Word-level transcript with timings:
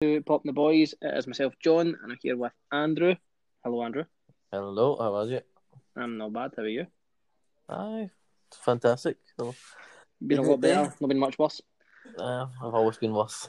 to 0.00 0.22
Pop 0.22 0.42
the 0.44 0.52
Boys. 0.52 0.94
It 1.02 1.18
is 1.18 1.26
myself, 1.26 1.54
John, 1.60 1.88
and 2.02 2.12
I'm 2.12 2.18
here 2.22 2.36
with 2.36 2.52
Andrew. 2.70 3.14
Hello, 3.64 3.82
Andrew. 3.82 4.04
Hello, 4.52 4.96
how 4.96 5.14
are 5.16 5.26
you? 5.26 5.40
I'm 5.96 6.16
not 6.18 6.32
bad. 6.32 6.52
How 6.56 6.62
are 6.62 6.68
you? 6.68 6.86
Aye, 7.68 8.08
fantastic. 8.52 9.16
Been 10.24 10.38
a 10.38 10.42
lot 10.42 10.60
better. 10.60 10.94
Not 11.00 11.08
been 11.08 11.18
much 11.18 11.36
worse. 11.36 11.60
uh, 12.16 12.46
I've 12.62 12.74
always 12.74 12.96
been 12.98 13.12
worse. 13.12 13.48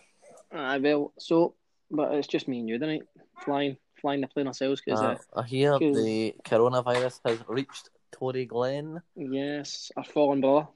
Aye, 0.52 0.80
well, 0.80 1.14
so, 1.20 1.54
but 1.92 2.16
it's 2.16 2.28
just 2.28 2.48
me 2.48 2.60
and 2.62 2.68
you 2.70 2.80
tonight. 2.80 3.04
Flying, 3.46 3.78
flying 4.02 4.22
the 4.22 4.28
plane 4.28 4.48
ourselves 4.48 4.82
because, 4.84 5.02
Uh, 5.02 5.18
I 5.36 5.44
hear 5.44 5.78
'cause- 5.78 5.96
the 5.96 6.34
coronavirus 6.44 7.22
has 7.26 7.48
reached 7.48 7.90
Toryglen. 8.12 9.04
yes, 9.16 9.92
our 9.96 10.04
fallen 10.04 10.42
brother. 10.42 10.68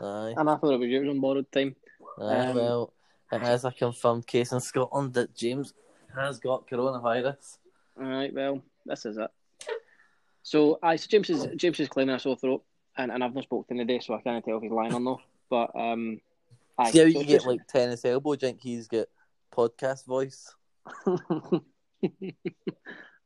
Aye, 0.00 0.34
And 0.36 0.50
I 0.50 0.56
thought 0.56 0.74
it 0.74 0.80
was 0.80 0.88
yours 0.88 1.08
on 1.08 1.20
borrowed 1.20 1.52
time. 1.52 1.76
aye 2.18 2.48
Um, 2.50 2.56
well, 2.56 2.92
it 3.32 3.42
is 3.42 3.64
a 3.64 3.70
confirmed 3.72 4.26
case 4.26 4.52
in 4.52 4.60
Scotland 4.60 5.14
that 5.14 5.34
James 5.34 5.72
has 6.14 6.38
got 6.38 6.68
coronavirus. 6.68 7.58
Alright, 8.00 8.34
well, 8.34 8.62
this 8.86 9.06
is 9.06 9.16
it. 9.18 9.30
So, 10.42 10.78
aye, 10.82 10.96
so 10.96 11.06
James 11.08 11.30
is 11.30 11.46
James 11.56 11.78
is 11.80 11.88
claiming 11.88 12.14
a 12.14 12.18
sore 12.18 12.36
throat, 12.36 12.64
and, 12.96 13.12
and 13.12 13.22
I've 13.22 13.34
not 13.34 13.44
spoken 13.44 13.76
to 13.76 13.82
him 13.82 13.86
today, 13.86 14.00
so 14.00 14.14
I 14.14 14.20
can't 14.22 14.44
tell 14.44 14.56
if 14.56 14.62
he's 14.62 14.72
lying 14.72 14.94
or 14.94 15.00
not. 15.00 15.20
But 15.48 15.70
um, 15.76 16.20
aye, 16.78 16.90
See 16.90 16.98
how 16.98 17.04
you 17.04 17.24
get 17.24 17.44
like 17.46 17.66
tennis 17.66 18.04
elbow, 18.04 18.34
do 18.34 18.46
you 18.46 18.52
think 18.52 18.62
he's 18.62 18.88
got 18.88 19.06
podcast 19.54 20.06
voice? 20.06 20.54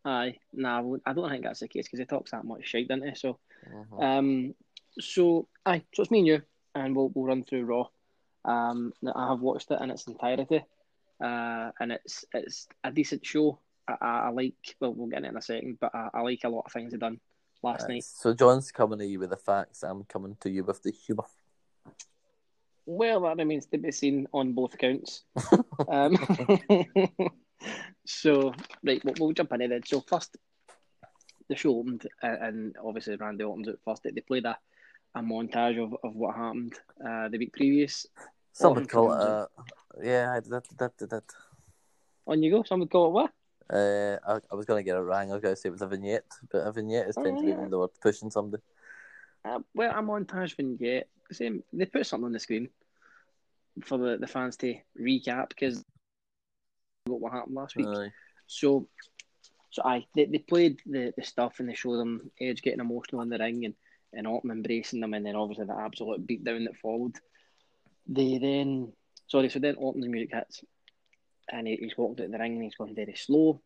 aye, 0.04 0.36
nah, 0.52 0.80
I 0.80 1.10
I 1.10 1.12
don't 1.12 1.30
think 1.30 1.44
that's 1.44 1.60
the 1.60 1.68
case 1.68 1.86
because 1.86 2.00
he 2.00 2.04
talks 2.04 2.32
that 2.32 2.44
much 2.44 2.66
shit, 2.66 2.88
doesn't 2.88 3.08
he? 3.08 3.14
So, 3.14 3.38
Mhm. 3.70 4.02
um, 4.02 4.54
so 5.00 5.48
aye, 5.64 5.84
so 5.94 6.02
it's 6.02 6.10
me 6.10 6.18
and 6.18 6.26
you, 6.26 6.42
and 6.74 6.94
we'll 6.96 7.10
we'll 7.14 7.26
run 7.26 7.44
through 7.44 7.64
Raw. 7.64 7.88
Um, 8.44 8.92
I 9.14 9.28
have 9.28 9.40
watched 9.40 9.70
it 9.70 9.80
in 9.80 9.90
its 9.90 10.06
entirety, 10.06 10.64
uh, 11.22 11.70
and 11.80 11.92
it's 11.92 12.24
it's 12.34 12.68
a 12.82 12.90
decent 12.90 13.24
show. 13.24 13.58
I, 13.88 13.96
I, 14.00 14.18
I 14.20 14.28
like. 14.30 14.76
Well, 14.80 14.94
we'll 14.94 15.08
get 15.08 15.18
into 15.18 15.28
it 15.28 15.32
in 15.32 15.36
a 15.38 15.42
second, 15.42 15.78
but 15.80 15.94
I, 15.94 16.08
I 16.14 16.20
like 16.20 16.44
a 16.44 16.48
lot 16.48 16.64
of 16.66 16.72
things 16.72 16.92
they 16.92 16.98
done 16.98 17.20
last 17.62 17.84
Aye, 17.84 17.94
night. 17.94 18.04
So 18.04 18.34
John's 18.34 18.70
coming 18.70 18.98
to 18.98 19.06
you 19.06 19.18
with 19.18 19.30
the 19.30 19.36
facts. 19.36 19.82
I'm 19.82 20.04
coming 20.04 20.36
to 20.40 20.50
you 20.50 20.64
with 20.64 20.82
the 20.82 20.92
humour. 20.92 21.24
Well, 22.86 23.22
that 23.22 23.38
remains 23.38 23.66
to 23.66 23.78
be 23.78 23.92
seen 23.92 24.26
on 24.32 24.52
both 24.52 24.76
counts. 24.76 25.24
um, 25.88 26.16
so, 28.06 28.52
right, 28.84 29.02
we'll, 29.04 29.14
we'll 29.18 29.32
jump 29.32 29.52
into 29.52 29.68
that. 29.68 29.88
So, 29.88 30.02
first, 30.02 30.36
the 31.48 31.56
show 31.56 31.78
opened, 31.78 32.06
uh, 32.22 32.36
and 32.40 32.76
obviously 32.84 33.16
Randy 33.16 33.44
Orton's 33.44 33.68
out 33.68 33.78
first. 33.84 34.02
They 34.04 34.20
played 34.20 34.44
a, 34.44 34.58
a 35.14 35.20
montage 35.20 35.82
of, 35.82 35.96
of 36.04 36.14
what 36.14 36.36
happened 36.36 36.74
uh, 37.00 37.28
the 37.28 37.38
week 37.38 37.54
previous. 37.54 38.06
Some 38.54 38.74
would 38.74 38.88
call 38.88 39.12
it 39.12 39.20
a. 39.20 39.48
Yeah, 40.02 40.32
I 40.32 40.40
that, 40.40 40.64
that, 40.78 40.98
that, 40.98 41.10
that. 41.10 41.24
On 42.26 42.42
you 42.42 42.50
go. 42.50 42.62
Some 42.62 42.80
would 42.80 42.90
call 42.90 43.08
it 43.08 43.10
what? 43.10 43.30
Uh, 43.70 44.18
I, 44.26 44.40
I 44.50 44.54
was 44.54 44.64
going 44.64 44.80
to 44.80 44.84
get 44.84 44.96
it 44.96 45.00
wrong. 45.00 45.30
I 45.30 45.34
was 45.34 45.42
going 45.42 45.54
to 45.54 45.60
say 45.60 45.68
it 45.68 45.72
was 45.72 45.82
a 45.82 45.86
vignette, 45.86 46.30
but 46.50 46.66
a 46.66 46.72
vignette 46.72 47.08
is 47.08 47.16
Oh, 47.18 47.24
tend 47.24 47.38
to 47.38 47.42
be 47.42 47.50
yeah. 47.50 47.56
when 47.56 47.70
they 47.70 47.76
were 47.76 47.88
pushing 48.00 48.30
somebody. 48.30 48.62
Uh, 49.44 49.60
well, 49.74 49.90
a 49.90 50.02
montage 50.02 50.56
vignette. 50.56 51.08
Same. 51.32 51.62
They 51.72 51.86
put 51.86 52.06
something 52.06 52.26
on 52.26 52.32
the 52.32 52.38
screen 52.38 52.68
for 53.82 53.98
the, 53.98 54.18
the 54.18 54.26
fans 54.26 54.56
to 54.58 54.76
recap 55.00 55.48
because 55.48 55.84
what 57.06 57.32
happened 57.32 57.54
last 57.54 57.76
week. 57.76 57.86
Aye. 57.86 58.12
So, 58.46 58.88
so 59.70 59.82
I 59.84 60.06
they, 60.14 60.26
they 60.26 60.38
played 60.38 60.80
the, 60.86 61.12
the 61.16 61.24
stuff 61.24 61.58
and 61.58 61.68
they 61.68 61.74
showed 61.74 61.98
them 61.98 62.30
Edge 62.40 62.62
getting 62.62 62.80
emotional 62.80 63.22
in 63.22 63.28
the 63.28 63.38
ring 63.38 63.64
and 63.64 63.74
and 64.12 64.26
Orton 64.26 64.50
embracing 64.50 65.00
them 65.00 65.14
and 65.14 65.26
then 65.26 65.34
obviously 65.34 65.66
the 65.66 65.76
absolute 65.76 66.26
beatdown 66.26 66.64
that 66.66 66.76
followed. 66.80 67.16
They 68.06 68.38
then 68.38 68.92
sorry, 69.26 69.48
so 69.48 69.58
then 69.58 69.76
Orton's 69.76 70.08
music 70.08 70.34
hits 70.34 70.62
and 71.50 71.66
he, 71.66 71.76
he's 71.76 71.96
walked 71.96 72.20
out 72.20 72.30
the 72.30 72.38
ring 72.38 72.54
and 72.54 72.62
he's 72.62 72.74
going 72.74 72.94
very 72.94 73.14
slow, 73.16 73.60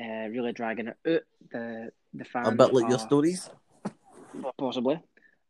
uh, 0.00 0.28
really 0.28 0.52
dragging 0.52 0.88
it 0.88 0.96
out. 1.06 1.22
The 1.52 1.90
the 2.14 2.24
fans 2.24 2.48
A 2.48 2.52
bit 2.52 2.72
like 2.74 2.88
your 2.88 2.98
stories. 2.98 3.50
possibly. 4.58 5.00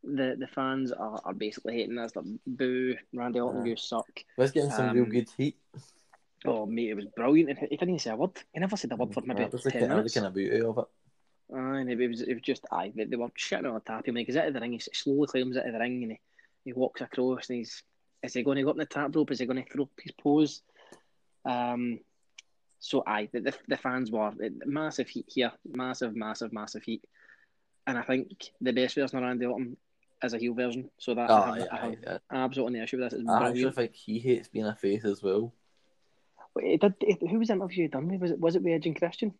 The 0.04 0.36
the 0.38 0.46
fans 0.46 0.92
are, 0.92 1.20
are 1.24 1.34
basically 1.34 1.74
hating 1.74 1.96
this. 1.96 2.14
Like, 2.14 2.24
boo, 2.46 2.94
Randy 3.12 3.40
Orton, 3.40 3.62
Aye. 3.62 3.66
you 3.66 3.76
suck. 3.76 4.08
Let's 4.36 4.52
get 4.52 4.70
some 4.72 4.94
real 4.94 5.04
Um, 5.04 5.10
good 5.10 5.28
heat. 5.36 5.56
Oh 6.44 6.66
mate, 6.66 6.90
it 6.90 6.94
was 6.94 7.06
brilliant. 7.16 7.58
He 7.58 7.66
didn't 7.66 7.88
even 7.88 7.98
say 7.98 8.10
a 8.10 8.16
word. 8.16 8.30
He 8.52 8.60
never 8.60 8.76
said 8.76 8.92
a 8.92 8.96
word 8.96 9.12
for 9.12 9.22
maybe 9.26 9.44
was 9.44 9.62
ten 9.62 9.72
kind- 9.72 9.82
that 9.84 9.88
minutes. 9.88 10.04
was 10.04 10.14
kind 10.14 10.26
of 10.26 10.34
beauty 10.34 10.60
of 10.60 10.78
it. 10.78 10.84
Aye, 11.54 11.78
and 11.80 11.90
it 11.90 12.08
was 12.08 12.20
it 12.22 12.34
was 12.34 12.42
just 12.42 12.64
aye. 12.70 12.92
They, 12.94 13.04
they 13.04 13.16
were 13.16 13.28
shitting 13.30 13.66
on 13.66 13.74
the 13.74 13.80
tap. 13.80 14.04
He 14.06 14.24
he's 14.24 14.36
out 14.36 14.46
of 14.46 14.54
the 14.54 14.60
ring. 14.60 14.72
He 14.72 14.78
slowly 14.78 15.26
climbs 15.26 15.56
out 15.56 15.66
of 15.66 15.72
the 15.72 15.78
ring 15.80 16.02
and 16.04 16.12
he, 16.12 16.20
he 16.64 16.72
walks 16.74 17.00
across. 17.00 17.48
And 17.50 17.58
he's 17.58 17.82
is 18.22 18.34
he 18.34 18.42
going 18.42 18.56
to 18.56 18.62
go 18.64 18.70
up 18.70 18.76
the 18.76 18.84
top 18.86 19.14
rope? 19.14 19.30
Is 19.30 19.38
he 19.38 19.46
going 19.46 19.62
to 19.62 19.70
throw 19.70 19.88
his 20.02 20.12
pose? 20.12 20.62
Um. 21.44 22.00
So 22.80 23.02
aye, 23.06 23.28
the 23.32 23.40
the, 23.40 23.54
the 23.68 23.76
fans 23.76 24.10
were 24.10 24.32
massive 24.64 25.08
heat 25.08 25.26
here, 25.28 25.52
massive, 25.68 26.14
massive, 26.14 26.52
massive 26.52 26.82
heat. 26.82 27.04
And 27.86 27.98
I 27.98 28.02
think 28.02 28.28
the 28.60 28.72
best 28.72 28.94
version 28.94 29.18
of 29.18 29.24
Randy 29.24 29.46
Orton 29.46 29.76
is 30.22 30.34
a 30.34 30.38
heel 30.38 30.54
version. 30.54 30.90
So 30.98 31.14
that 31.14 31.30
I, 31.30 31.32
Oh, 31.32 31.52
have, 31.54 31.68
I 31.72 31.76
have 31.76 32.20
aye. 32.30 32.44
absolutely 32.44 32.78
no 32.78 32.84
issue 32.84 32.98
with 33.00 33.10
this. 33.10 33.20
It's 33.20 33.28
I 33.28 33.36
actually 33.36 33.52
brilliant. 33.52 33.76
think 33.76 33.94
he 33.94 34.18
hates 34.18 34.48
being 34.48 34.66
a 34.66 34.76
face 34.76 35.04
as 35.04 35.22
well. 35.22 35.52
It 36.56 36.80
did, 36.80 36.94
it, 37.00 37.28
who 37.28 37.38
was 37.38 37.48
the 37.48 37.54
interview 37.54 37.88
done 37.88 38.08
with? 38.08 38.20
Was 38.20 38.30
it 38.32 38.40
was 38.40 38.56
it 38.56 38.62
with 38.62 38.72
Edge 38.74 38.86
and 38.86 38.96
Christian? 38.98 39.32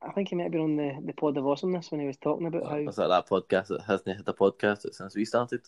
I 0.00 0.12
think 0.12 0.28
he 0.28 0.36
might 0.36 0.44
have 0.44 0.52
been 0.52 0.60
on 0.60 0.76
the, 0.76 0.92
the 1.04 1.12
pod 1.12 1.36
of 1.36 1.46
awesomeness 1.46 1.90
when 1.90 2.00
he 2.00 2.06
was 2.06 2.16
talking 2.16 2.46
about 2.46 2.64
how 2.68 2.78
Was 2.82 2.96
that 2.96 3.08
that 3.08 3.28
podcast 3.28 3.68
that 3.68 3.82
hasn't 3.82 4.16
had 4.16 4.28
a 4.28 4.32
podcast 4.32 4.92
since 4.94 5.14
we 5.16 5.24
started? 5.24 5.60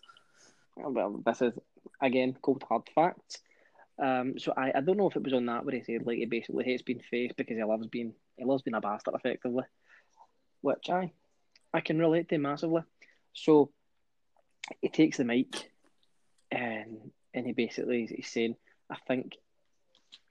Well 0.77 1.21
this 1.25 1.43
is 1.43 1.53
again 2.01 2.37
cold 2.43 2.65
hard 2.69 2.89
facts. 2.95 3.39
Um, 3.99 4.39
so 4.39 4.55
I, 4.57 4.73
I 4.75 4.81
don't 4.81 4.97
know 4.97 5.09
if 5.09 5.17
it 5.17 5.23
was 5.23 5.35
on 5.35 5.45
that 5.47 5.65
where 5.65 5.75
he 5.75 5.83
said 5.83 6.07
like 6.07 6.17
he 6.17 6.25
basically 6.25 6.65
hates 6.65 6.83
being 6.83 7.03
faced 7.11 7.37
because 7.37 7.57
he 7.57 7.65
loves 7.65 7.87
being 7.87 8.15
he 8.37 8.45
loves 8.45 8.63
being 8.63 8.75
a 8.75 8.81
bastard 8.81 9.15
effectively, 9.15 9.65
which 10.63 10.89
I 10.89 11.13
I 11.73 11.81
can 11.81 11.99
relate 11.99 12.29
to 12.31 12.39
massively. 12.39 12.83
So 13.35 13.71
he 14.81 14.89
takes 14.89 15.19
the 15.19 15.25
mic 15.25 15.71
and 16.51 17.11
and 17.35 17.47
he 17.47 17.53
basically 17.53 18.07
he's 18.07 18.31
saying 18.31 18.57
I 18.91 18.97
think 19.07 19.37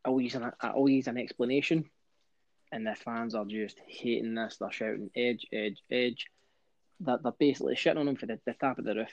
I'll 0.03 0.19
use 0.19 0.35
an 0.35 0.51
I'll 0.61 0.89
use 0.89 1.07
an 1.07 1.17
explanation, 1.17 1.89
and 2.72 2.85
the 2.85 2.95
fans 2.95 3.35
are 3.35 3.45
just 3.45 3.79
hating 3.88 4.33
this. 4.35 4.57
They're 4.57 4.72
shouting 4.72 5.11
edge 5.16 5.45
edge 5.51 5.81
edge. 5.91 6.28
That 7.01 7.23
they're 7.23 7.31
basically 7.31 7.75
shitting 7.75 7.97
on 7.97 8.07
him 8.07 8.16
for 8.17 8.25
the, 8.25 8.39
the 8.45 8.53
top 8.53 8.78
of 8.79 8.85
the 8.85 8.95
roof. 8.95 9.11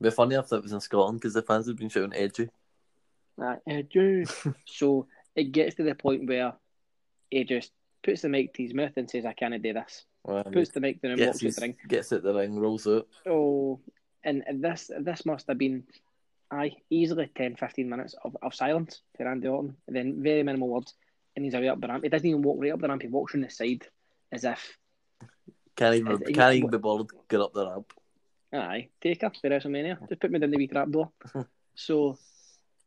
Be 0.00 0.10
funny 0.10 0.34
if 0.36 0.48
that 0.48 0.62
was 0.62 0.72
in 0.72 0.80
Scotland 0.80 1.20
because 1.20 1.34
the 1.34 1.42
fans 1.42 1.66
have 1.66 1.76
been 1.76 1.88
shouting 1.88 2.12
edgy. 2.14 2.48
Edge. 3.66 4.28
so 4.66 5.06
it 5.34 5.52
gets 5.52 5.76
to 5.76 5.82
the 5.82 5.94
point 5.94 6.26
where 6.28 6.54
he 7.30 7.44
just 7.44 7.72
puts 8.02 8.22
the 8.22 8.28
mic 8.28 8.54
to 8.54 8.62
his 8.62 8.74
mouth 8.74 8.92
and 8.96 9.10
says, 9.10 9.24
"I 9.24 9.32
can't 9.32 9.60
do 9.62 9.72
this." 9.72 10.04
Um, 10.28 10.44
Puts 10.52 10.70
the 10.70 10.80
mic 10.80 11.00
down 11.00 11.12
and 11.12 11.20
walks 11.20 11.40
his, 11.40 11.56
the 11.56 11.62
ring. 11.62 11.76
gets 11.86 12.12
at 12.12 12.22
the 12.22 12.34
ring, 12.34 12.58
rolls 12.58 12.86
out. 12.86 13.06
Oh, 13.26 13.80
and 14.24 14.42
this 14.54 14.90
this 15.00 15.24
must 15.24 15.46
have 15.46 15.58
been, 15.58 15.84
aye, 16.50 16.72
easily 16.90 17.30
10, 17.34 17.56
15 17.56 17.88
minutes 17.88 18.14
of, 18.24 18.36
of 18.42 18.54
silence 18.54 19.02
for 19.16 19.24
Randy 19.24 19.48
Orton, 19.48 19.76
and 19.86 19.94
then 19.96 20.22
very 20.22 20.42
minimal 20.42 20.68
words, 20.68 20.94
and 21.36 21.44
he's 21.44 21.54
away 21.54 21.68
up 21.68 21.80
the 21.80 21.86
ramp. 21.88 22.02
He 22.02 22.08
doesn't 22.10 22.26
even 22.26 22.42
walk 22.42 22.58
right 22.60 22.72
up 22.72 22.80
the 22.80 22.88
ramp. 22.88 23.02
He 23.02 23.08
walks 23.08 23.32
from 23.32 23.42
the 23.42 23.50
side 23.50 23.86
as 24.32 24.44
if, 24.44 24.78
Can't 25.76 25.94
even, 25.94 26.18
can't 26.34 26.56
even 26.56 26.70
be 26.70 26.78
bothered 26.78 27.08
to 27.10 27.14
get 27.28 27.40
up 27.40 27.52
the 27.52 27.70
ramp. 27.70 27.92
Aye, 28.56 28.88
take 29.00 29.22
her 29.22 29.30
for 29.30 29.48
WrestleMania. 29.48 30.08
Just 30.08 30.20
put 30.20 30.30
me 30.30 30.38
down 30.38 30.50
the 30.50 30.56
wee 30.56 30.66
trap 30.68 30.90
door. 30.90 31.10
so 31.74 32.18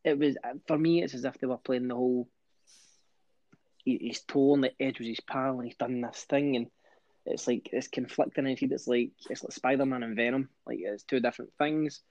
it 0.03 0.17
was 0.17 0.37
for 0.67 0.77
me. 0.77 1.03
It's 1.03 1.13
as 1.13 1.25
if 1.25 1.37
they 1.39 1.47
were 1.47 1.57
playing 1.57 1.87
the 1.87 1.95
whole. 1.95 2.27
he- 3.83 3.97
He's 3.97 4.21
torn 4.21 4.61
the 4.61 4.71
edge 4.81 4.99
was 4.99 5.07
his 5.07 5.19
pal, 5.21 5.57
and 5.59 5.65
he's 5.65 5.75
done 5.77 6.01
this 6.01 6.25
thing, 6.29 6.55
and 6.55 6.67
it's 7.25 7.47
like 7.47 7.69
it's 7.71 7.87
conflicting. 7.87 8.47
And 8.47 8.57
it's 8.61 8.87
like 8.87 9.11
it's 9.29 9.43
like 9.43 9.51
Spider 9.53 9.85
Man 9.85 10.03
and 10.03 10.15
Venom. 10.15 10.49
Like 10.65 10.79
it's 10.81 11.03
two 11.03 11.19
different 11.19 11.51
things. 11.57 12.01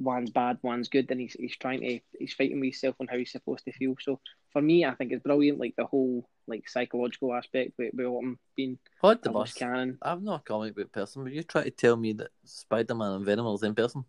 One's 0.00 0.30
bad, 0.30 0.58
one's 0.62 0.88
good, 0.88 1.08
Then 1.08 1.18
he's 1.18 1.32
he's 1.34 1.56
trying 1.56 1.80
to 1.80 2.00
he's 2.18 2.32
fighting 2.34 2.60
with 2.60 2.66
himself 2.68 2.96
on 3.00 3.08
how 3.08 3.16
he's 3.18 3.32
supposed 3.32 3.64
to 3.64 3.72
feel. 3.72 3.96
So 4.00 4.20
for 4.52 4.62
me, 4.62 4.84
I 4.84 4.94
think 4.94 5.12
it's 5.12 5.22
brilliant. 5.24 5.58
Like 5.58 5.74
the 5.76 5.86
whole 5.86 6.28
like 6.48 6.68
psychological 6.68 7.34
aspect 7.34 7.72
with, 7.78 7.92
with 7.94 8.06
Orton 8.06 8.38
being 8.56 8.78
What 9.00 9.22
the 9.22 9.30
bus? 9.30 9.52
cannon. 9.54 9.98
I'm 10.02 10.24
not 10.24 10.40
a 10.40 10.42
comic 10.42 10.74
book 10.74 10.90
person, 10.92 11.24
but 11.24 11.32
you 11.32 11.42
try 11.42 11.64
to 11.64 11.70
tell 11.70 11.96
me 11.96 12.12
that 12.14 12.28
Spider 12.44 12.94
Man 12.94 13.12
and 13.12 13.24
Venom 13.24 13.46
are 13.46 13.52
the 13.52 13.58
same 13.58 13.74
person. 13.74 14.04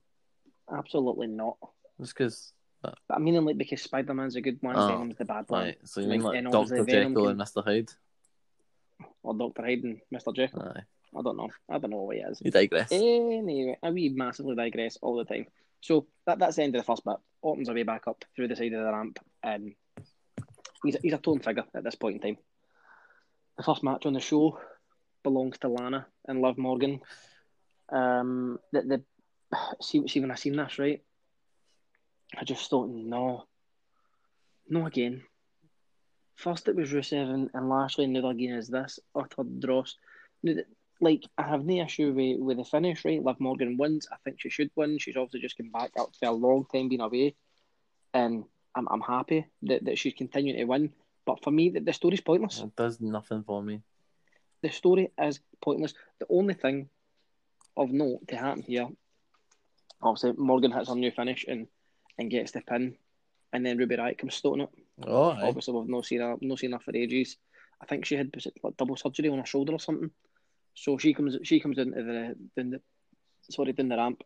Absolutely 0.71 1.27
not. 1.27 1.57
Just 1.99 2.13
because. 2.15 2.53
Uh, 2.83 2.91
but 3.09 3.15
I 3.17 3.19
mean, 3.19 3.43
like 3.43 3.57
because 3.57 3.81
Spider 3.81 4.13
Man's 4.13 4.35
a 4.37 4.41
good 4.41 4.57
one, 4.61 4.75
Oh, 4.77 4.87
Venom's 4.87 5.17
the 5.17 5.25
bad 5.25 5.45
one, 5.49 5.65
Right, 5.65 5.77
so 5.83 5.99
you 5.99 6.07
mean 6.07 6.21
Like, 6.21 6.43
like 6.43 6.51
Doctor 6.51 6.83
Venom 6.83 6.87
Jekyll 7.11 7.23
can- 7.23 7.29
and 7.31 7.37
Mister 7.37 7.61
Hyde? 7.61 7.89
or 9.23 9.33
Doctor 9.35 9.61
Hyde 9.63 9.83
and 9.83 10.01
Mister 10.11 10.31
Jekyll. 10.31 10.61
Aye, 10.61 10.81
I 11.17 11.21
don't 11.21 11.35
know. 11.37 11.49
I 11.69 11.77
don't 11.77 11.89
know 11.91 11.97
what 12.03 12.15
he 12.15 12.21
is. 12.21 12.41
you 12.43 12.51
digress. 12.51 12.91
Anyway, 12.91 13.77
we 13.91 14.09
massively 14.09 14.55
digress 14.55 14.97
all 15.01 15.17
the 15.17 15.25
time. 15.25 15.47
So 15.81 16.07
that 16.25 16.39
that's 16.39 16.55
the 16.57 16.63
end 16.63 16.75
of 16.75 16.81
the 16.81 16.85
first 16.85 17.03
bit. 17.03 17.17
Orton's 17.41 17.69
away 17.69 17.83
back 17.83 18.07
up 18.07 18.23
through 18.35 18.47
the 18.49 18.55
side 18.55 18.73
of 18.73 18.83
the 18.85 18.91
ramp, 18.91 19.19
and 19.43 19.73
he's 20.83 20.95
a, 20.95 20.99
he's 21.01 21.13
a 21.13 21.17
tone 21.17 21.39
figure 21.39 21.65
at 21.75 21.83
this 21.83 21.95
point 21.95 22.15
in 22.15 22.21
time. 22.21 22.37
The 23.57 23.63
first 23.63 23.83
match 23.83 24.05
on 24.05 24.13
the 24.13 24.19
show 24.19 24.59
belongs 25.23 25.57
to 25.59 25.67
Lana 25.67 26.07
and 26.27 26.41
Liv 26.41 26.57
Morgan. 26.57 27.01
Um, 27.91 28.59
the 28.71 28.81
the 28.81 29.03
see 29.81 30.07
see 30.07 30.19
when 30.19 30.31
I 30.31 30.35
seen 30.35 30.55
this 30.55 30.79
right, 30.79 31.01
I 32.37 32.43
just 32.43 32.69
thought 32.69 32.89
no, 32.89 33.45
no 34.67 34.85
again. 34.85 35.23
first 36.35 36.67
it 36.67 36.75
was 36.75 36.93
Rusev 36.93 37.33
and, 37.33 37.49
and 37.53 37.69
Lashley, 37.69 38.05
and 38.05 38.15
again 38.17 38.55
is 38.55 38.69
this 38.69 38.99
utter 39.15 39.43
dross. 39.43 39.95
Like 41.01 41.23
I 41.37 41.43
have 41.43 41.65
no 41.65 41.83
issue 41.83 42.11
with, 42.13 42.39
with 42.39 42.57
the 42.57 42.63
finish, 42.63 43.03
right? 43.05 43.23
Liv 43.23 43.39
Morgan 43.39 43.77
wins. 43.77 44.07
I 44.11 44.17
think 44.23 44.39
she 44.39 44.49
should 44.49 44.69
win. 44.75 44.99
She's 44.99 45.17
obviously 45.17 45.41
just 45.41 45.57
come 45.57 45.71
back 45.71 45.91
after 45.97 46.27
a 46.27 46.31
long 46.31 46.65
time 46.71 46.89
being 46.89 47.01
away, 47.01 47.35
and 48.13 48.43
I'm 48.75 48.87
I'm 48.89 49.01
happy 49.01 49.45
that, 49.63 49.85
that 49.85 49.97
she's 49.97 50.13
continuing 50.13 50.57
to 50.59 50.65
win. 50.65 50.93
But 51.25 51.43
for 51.43 51.51
me, 51.51 51.69
the, 51.69 51.79
the 51.79 51.93
story's 51.93 52.21
pointless. 52.21 52.59
It 52.59 52.75
does 52.75 52.99
nothing 52.99 53.43
for 53.43 53.61
me. 53.61 53.81
The 54.61 54.69
story 54.69 55.11
is 55.21 55.39
pointless. 55.61 55.93
The 56.19 56.25
only 56.29 56.53
thing 56.53 56.89
of 57.77 57.91
note 57.91 58.27
to 58.27 58.35
happen 58.35 58.63
here, 58.63 58.87
obviously 60.01 60.33
Morgan 60.37 60.71
hits 60.71 60.89
her 60.89 60.95
new 60.95 61.11
finish 61.11 61.45
and, 61.47 61.67
and 62.17 62.29
gets 62.29 62.51
the 62.51 62.61
pin, 62.61 62.95
and 63.53 63.65
then 63.65 63.77
Ruby 63.77 63.95
Riott 63.95 64.17
comes 64.17 64.35
stoating 64.35 64.63
it. 64.63 64.69
Oh, 65.07 65.29
aye. 65.29 65.43
Obviously, 65.43 65.73
we've 65.73 65.87
not 65.87 66.05
seen 66.05 66.19
her, 66.19 66.35
not 66.41 66.59
seen 66.59 66.73
her 66.73 66.79
for 66.79 66.95
ages. 66.95 67.37
I 67.81 67.85
think 67.85 68.05
she 68.05 68.15
had 68.15 68.35
like, 68.63 68.75
double 68.75 68.97
surgery 68.97 69.29
on 69.29 69.39
her 69.39 69.45
shoulder 69.45 69.73
or 69.73 69.79
something. 69.79 70.11
So 70.73 70.97
she 70.97 71.13
comes, 71.13 71.37
she 71.43 71.59
comes 71.59 71.77
into 71.77 72.03
the, 72.03 72.35
down 72.57 72.71
the, 72.71 72.81
sorry, 73.49 73.71
down 73.71 73.89
the 73.89 73.97
ramp, 73.97 74.23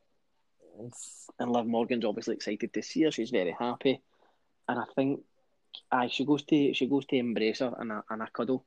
and 1.40 1.52
Liv 1.52 1.68
Morgan's 1.68 2.06
obviously 2.06 2.36
excited 2.36 2.74
to 2.74 2.82
see 2.82 3.04
her. 3.04 3.12
She's 3.12 3.30
very 3.30 3.56
happy, 3.58 4.02
and 4.68 4.80
I 4.80 4.84
think, 4.96 5.22
aye, 5.92 6.10
she 6.10 6.26
goes 6.26 6.44
to, 6.44 6.74
she 6.74 6.88
goes 6.88 7.06
to 7.08 7.16
embrace 7.16 7.60
her 7.60 7.74
and 7.78 7.92
a, 7.92 8.04
and 8.10 8.22
a 8.22 8.28
cuddle, 8.28 8.66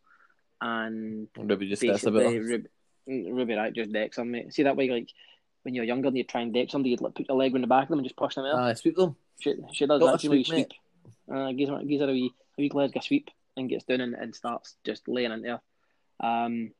and 0.61 1.29
Ruby 1.37 1.69
just 1.69 1.83
that's 1.83 2.05
a 2.05 2.11
bit. 2.11 2.25
basically 2.25 2.69
Ruby, 3.07 3.31
Ruby 3.33 3.55
Riott 3.55 3.75
just 3.75 3.93
decks 3.93 4.17
them, 4.17 4.31
mate. 4.31 4.53
See 4.53 4.65
that 4.65 4.77
way, 4.77 4.91
like 4.91 5.11
when 5.63 5.75
you're 5.75 5.85
younger 5.85 6.09
and 6.09 6.17
you 6.17 6.25
try 6.25 6.43
and 6.43 6.55
deck 6.55 6.71
somebody, 6.71 6.91
you'd 6.91 7.01
like 7.01 7.15
put 7.15 7.29
your 7.29 7.37
leg 7.37 7.55
on 7.55 7.61
the 7.61 7.67
back 7.67 7.85
of 7.85 7.89
them 7.89 7.99
and 7.99 8.07
just 8.07 8.17
push 8.17 8.35
them 8.35 8.45
out. 8.45 8.59
Aye, 8.59 8.75
sweep 8.75 8.97
them. 8.97 9.17
She, 9.41 9.55
she 9.73 9.87
does 9.87 10.01
Got 10.01 10.13
that. 10.13 10.21
She 10.21 10.29
sweep, 10.29 10.47
sweep. 10.47 10.73
Uh, 11.33 11.53
gives 11.53 11.71
her, 11.71 11.83
gives 11.83 12.01
her 12.03 12.09
a 12.09 12.13
wee, 12.13 12.33
a 12.57 12.63
wee 12.63 12.71
leg 12.73 12.97
a 12.97 13.03
sweep 13.03 13.31
and 13.57 13.69
gets 13.69 13.85
down 13.85 14.01
and, 14.01 14.15
and 14.15 14.35
starts 14.35 14.77
just 14.85 15.09
laying 15.09 15.33
in 15.33 15.43
there. 15.43 15.61
Um, 16.21 16.71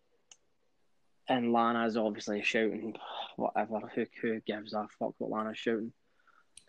and 1.29 1.53
Lana's 1.53 1.97
obviously 1.97 2.43
shouting, 2.43 2.97
whatever. 3.37 3.81
Who 3.95 4.07
who 4.23 4.41
gives 4.41 4.73
a 4.73 4.87
fuck 4.99 5.15
what 5.19 5.31
Lana's 5.31 5.59
shouting? 5.59 5.93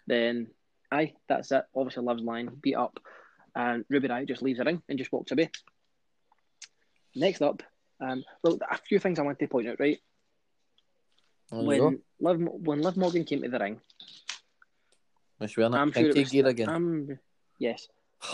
Then, 0.08 0.48
aye, 0.92 1.14
that's 1.28 1.52
it. 1.52 1.64
Obviously, 1.76 2.04
loves 2.04 2.24
line 2.24 2.50
beat 2.62 2.76
up, 2.76 3.00
and 3.56 3.86
Ruby 3.90 4.08
Riott 4.08 4.28
just 4.28 4.42
leaves 4.42 4.60
the 4.60 4.66
ring 4.66 4.82
and 4.90 4.98
just 4.98 5.12
walks 5.12 5.32
away. 5.32 5.50
Next 7.16 7.42
up, 7.42 7.64
um, 8.00 8.24
well, 8.44 8.60
a 8.70 8.78
few 8.78 9.00
things 9.00 9.20
I 9.20 9.24
want 9.24 9.40
to 9.40 9.48
point 9.48 9.68
out. 9.68 9.80
Right, 9.80 10.00
There 11.52 11.62
you 11.62 11.78
go. 11.80 11.86
when 11.86 12.02
Liv 12.20 12.50
when 12.66 12.82
Liv 12.82 12.98
Morgan 12.98 13.24
came 13.24 13.42
to 13.42 13.50
the 13.50 13.60
ring, 13.60 13.82
Was 15.40 15.52
she 15.52 15.60
wearing 15.60 15.72
that 15.74 15.82
I'm 15.82 15.92
sure 15.92 16.10
it 16.10 16.16
was- 16.18 16.30
gear 16.30 16.48
again? 16.48 16.70
I'm 16.70 17.20
yes. 17.60 17.88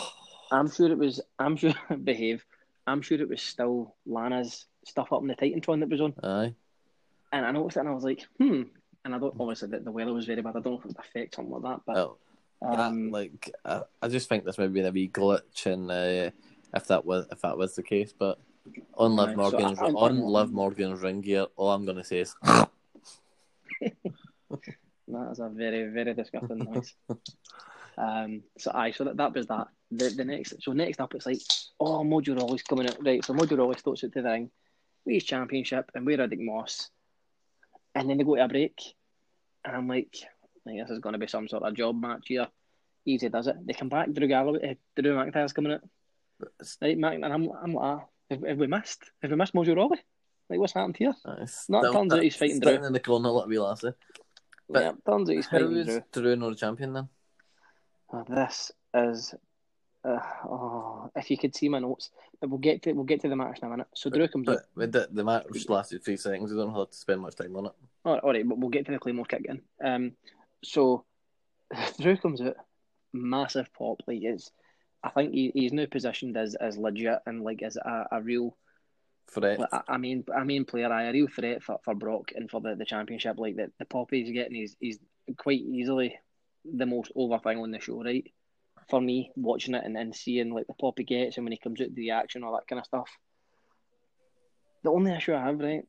I'm 0.52 0.70
sure 0.70 0.90
it 0.90 0.98
was. 0.98 1.20
I'm 1.38 1.56
sure 1.56 1.72
behave. 2.04 2.44
I'm 2.86 3.00
sure 3.00 3.18
it 3.20 3.28
was 3.28 3.40
still 3.40 3.94
Lana's 4.06 4.66
stuff 4.84 5.10
up 5.12 5.22
in 5.22 5.28
the 5.28 5.34
Titantron 5.34 5.80
that 5.80 5.88
was 5.88 6.02
on, 6.02 6.12
Aye. 6.22 6.54
and 7.32 7.46
I 7.46 7.50
noticed 7.50 7.78
it, 7.78 7.80
and 7.80 7.88
I 7.88 7.92
was 7.92 8.04
like, 8.04 8.26
hmm. 8.38 8.62
And 9.06 9.14
I 9.14 9.18
don't 9.18 9.34
obviously 9.40 9.68
the, 9.68 9.80
the 9.80 9.90
weather 9.92 10.12
was 10.12 10.26
very 10.26 10.42
bad. 10.42 10.56
I 10.56 10.60
don't 10.60 10.66
know 10.74 10.78
if 10.78 10.84
it 10.84 10.88
would 10.88 10.98
affect 10.98 11.34
something 11.34 11.52
like 11.52 11.62
that, 11.62 11.80
but 11.86 12.16
That, 12.62 12.80
um, 12.80 13.10
like 13.10 13.50
I, 13.64 13.82
I 14.00 14.08
just 14.08 14.28
think 14.28 14.44
this 14.44 14.58
might 14.58 14.72
be 14.72 14.80
a 14.80 14.90
wee 14.90 15.08
glitch, 15.08 15.66
and 15.66 15.90
uh, 15.90 16.30
if 16.74 16.86
that 16.88 17.04
was 17.04 17.26
if 17.30 17.40
that 17.42 17.58
was 17.58 17.74
the 17.74 17.82
case, 17.82 18.12
but 18.16 18.38
on 18.94 19.16
Liv 19.16 19.28
Right, 19.28 19.36
Morgan's 19.36 19.78
I- 19.78 19.84
I'm- 19.84 19.96
on 19.96 20.20
Liv 20.20 20.52
Morgan's 20.52 21.00
ring 21.02 21.20
gear, 21.20 21.46
all 21.56 21.70
I'm 21.72 21.84
gonna 21.84 22.04
say 22.04 22.20
is 22.20 22.34
that 23.80 25.30
is 25.32 25.38
a 25.38 25.48
very 25.48 25.88
very 25.88 26.14
disgusting 26.14 26.58
noise. 26.58 26.94
Um, 27.96 28.42
so 28.58 28.72
I 28.74 28.90
so 28.90 29.04
that, 29.04 29.16
that 29.18 29.34
was 29.34 29.46
that. 29.46 29.68
The 29.90 30.08
the 30.10 30.24
next 30.24 30.62
so 30.62 30.72
next 30.72 31.00
up 31.00 31.14
it's 31.14 31.26
like, 31.26 31.40
oh 31.78 32.02
Mojo 32.02 32.36
Rawley's 32.38 32.62
coming 32.62 32.88
out 32.88 33.04
right. 33.04 33.24
So 33.24 33.34
Mojo 33.34 33.56
Rawley 33.58 33.78
starts 33.78 34.00
to 34.00 34.08
the 34.08 34.22
ring, 34.22 34.50
his 35.06 35.24
championship, 35.24 35.90
and 35.94 36.04
we're 36.06 36.18
Riddick 36.18 36.40
Moss, 36.40 36.90
and 37.94 38.08
then 38.08 38.18
they 38.18 38.24
go 38.24 38.34
to 38.36 38.44
a 38.44 38.48
break, 38.48 38.80
and 39.64 39.76
I'm 39.76 39.86
like, 39.88 40.16
like 40.66 40.76
this 40.78 40.90
is 40.90 41.00
going 41.00 41.12
to 41.14 41.18
be 41.18 41.26
some 41.26 41.48
sort 41.48 41.62
of 41.62 41.74
job 41.74 42.00
match 42.00 42.24
here. 42.26 42.48
Easy 43.06 43.28
does 43.28 43.46
it. 43.46 43.56
They 43.66 43.74
come 43.74 43.90
back. 43.90 44.10
Drew 44.12 44.26
Galloway, 44.26 44.70
uh, 44.70 45.00
Drew 45.00 45.14
McIntyre's 45.14 45.52
coming 45.52 45.72
out. 45.72 45.82
Right, 46.80 46.98
Mac, 46.98 47.14
and 47.14 47.26
I'm 47.26 47.50
I'm 47.62 47.74
like, 47.74 47.84
ah, 47.84 48.04
have, 48.30 48.42
have 48.42 48.58
we 48.58 48.66
missed? 48.66 49.10
Have 49.22 49.30
we 49.30 49.36
missed 49.36 49.54
Mojo 49.54 49.76
Rawley? 49.76 49.98
Like 50.48 50.58
what's 50.58 50.72
happened 50.72 50.96
here? 50.96 51.14
It's 51.38 51.68
No, 51.68 51.82
it 51.82 51.92
turns 51.92 52.12
out 52.12 52.22
he's 52.22 52.36
fighting 52.36 52.60
Drew. 52.60 52.84
in 52.84 52.92
the 52.92 53.00
corner 53.00 53.28
a 53.28 53.46
wee 53.46 53.58
lassie. 53.58 53.92
But 54.68 54.82
yeah, 54.82 54.92
turns 55.06 55.30
out 55.30 55.36
he's 55.36 55.46
fighting 55.46 55.84
Drew. 55.84 56.02
Drew 56.12 56.36
not 56.36 56.52
a 56.52 56.56
champion 56.56 56.92
then? 56.92 57.08
Oh, 58.12 58.24
this 58.28 58.70
is, 58.94 59.34
uh, 60.04 60.18
oh, 60.44 61.10
if 61.16 61.30
you 61.30 61.38
could 61.38 61.56
see 61.56 61.68
my 61.68 61.78
notes, 61.78 62.10
but 62.40 62.50
we'll 62.50 62.58
get 62.58 62.82
to 62.82 62.92
we'll 62.92 63.04
get 63.04 63.20
to 63.22 63.28
the 63.28 63.36
match 63.36 63.58
in 63.60 63.68
a 63.68 63.70
minute. 63.70 63.88
So 63.94 64.10
Drew 64.10 64.28
comes 64.28 64.48
out. 64.48 64.60
But 64.76 64.92
the, 64.92 65.08
the 65.10 65.24
match 65.24 65.46
lasted 65.68 66.04
three 66.04 66.16
seconds. 66.16 66.52
We 66.52 66.58
don't 66.58 66.74
have 66.74 66.90
to 66.90 66.96
spend 66.96 67.20
much 67.20 67.36
time 67.36 67.56
on 67.56 67.66
it. 67.66 67.72
All 68.04 68.14
right, 68.14 68.22
all 68.22 68.32
right, 68.32 68.48
but 68.48 68.58
we'll 68.58 68.70
get 68.70 68.86
to 68.86 68.92
the 68.92 68.98
Claymore 68.98 69.24
kick 69.24 69.46
in. 69.48 69.62
Um, 69.82 70.12
so 70.64 71.04
Drew 72.00 72.16
comes 72.16 72.40
out, 72.40 72.56
massive 73.12 73.72
pop. 73.72 74.00
Like 74.06 74.22
it's, 74.22 74.50
I 75.02 75.10
think 75.10 75.32
he, 75.32 75.52
he's 75.54 75.72
now 75.72 75.86
positioned 75.90 76.36
as 76.36 76.54
as 76.54 76.76
legit 76.76 77.18
and 77.26 77.42
like 77.42 77.62
as 77.62 77.76
a, 77.76 78.06
a 78.12 78.22
real, 78.22 78.56
Threat. 79.32 79.58
like, 79.58 79.68
a, 79.72 79.84
I 79.88 79.98
mean, 79.98 80.24
a 80.34 80.44
main 80.44 80.64
player, 80.64 80.90
a 80.90 81.12
real 81.12 81.28
threat 81.28 81.62
for, 81.62 81.78
for 81.84 81.94
Brock 81.94 82.32
and 82.34 82.50
for 82.50 82.60
the, 82.60 82.74
the 82.74 82.84
championship. 82.84 83.38
Like 83.38 83.56
that, 83.56 83.70
the 83.78 83.84
pop 83.84 84.08
he's 84.10 84.32
getting, 84.32 84.54
he's 84.54 84.76
he's 84.80 84.98
quite 85.36 85.60
easily 85.60 86.18
the 86.64 86.86
most 86.86 87.12
over 87.14 87.38
thing 87.38 87.58
on 87.58 87.70
the 87.70 87.80
show, 87.80 88.02
right? 88.02 88.30
For 88.90 89.00
me, 89.00 89.30
watching 89.36 89.74
it 89.74 89.84
and, 89.84 89.96
and 89.96 90.14
seeing 90.14 90.52
like 90.52 90.66
the 90.66 90.74
pop 90.74 90.98
he 90.98 91.04
gets 91.04 91.36
and 91.36 91.44
when 91.44 91.52
he 91.52 91.58
comes 91.58 91.80
out 91.80 91.88
to 91.88 91.94
the 91.94 92.10
action, 92.10 92.44
all 92.44 92.54
that 92.54 92.66
kind 92.66 92.80
of 92.80 92.86
stuff. 92.86 93.08
The 94.82 94.90
only 94.90 95.12
issue 95.12 95.34
I 95.34 95.44
have, 95.44 95.58
right, 95.58 95.84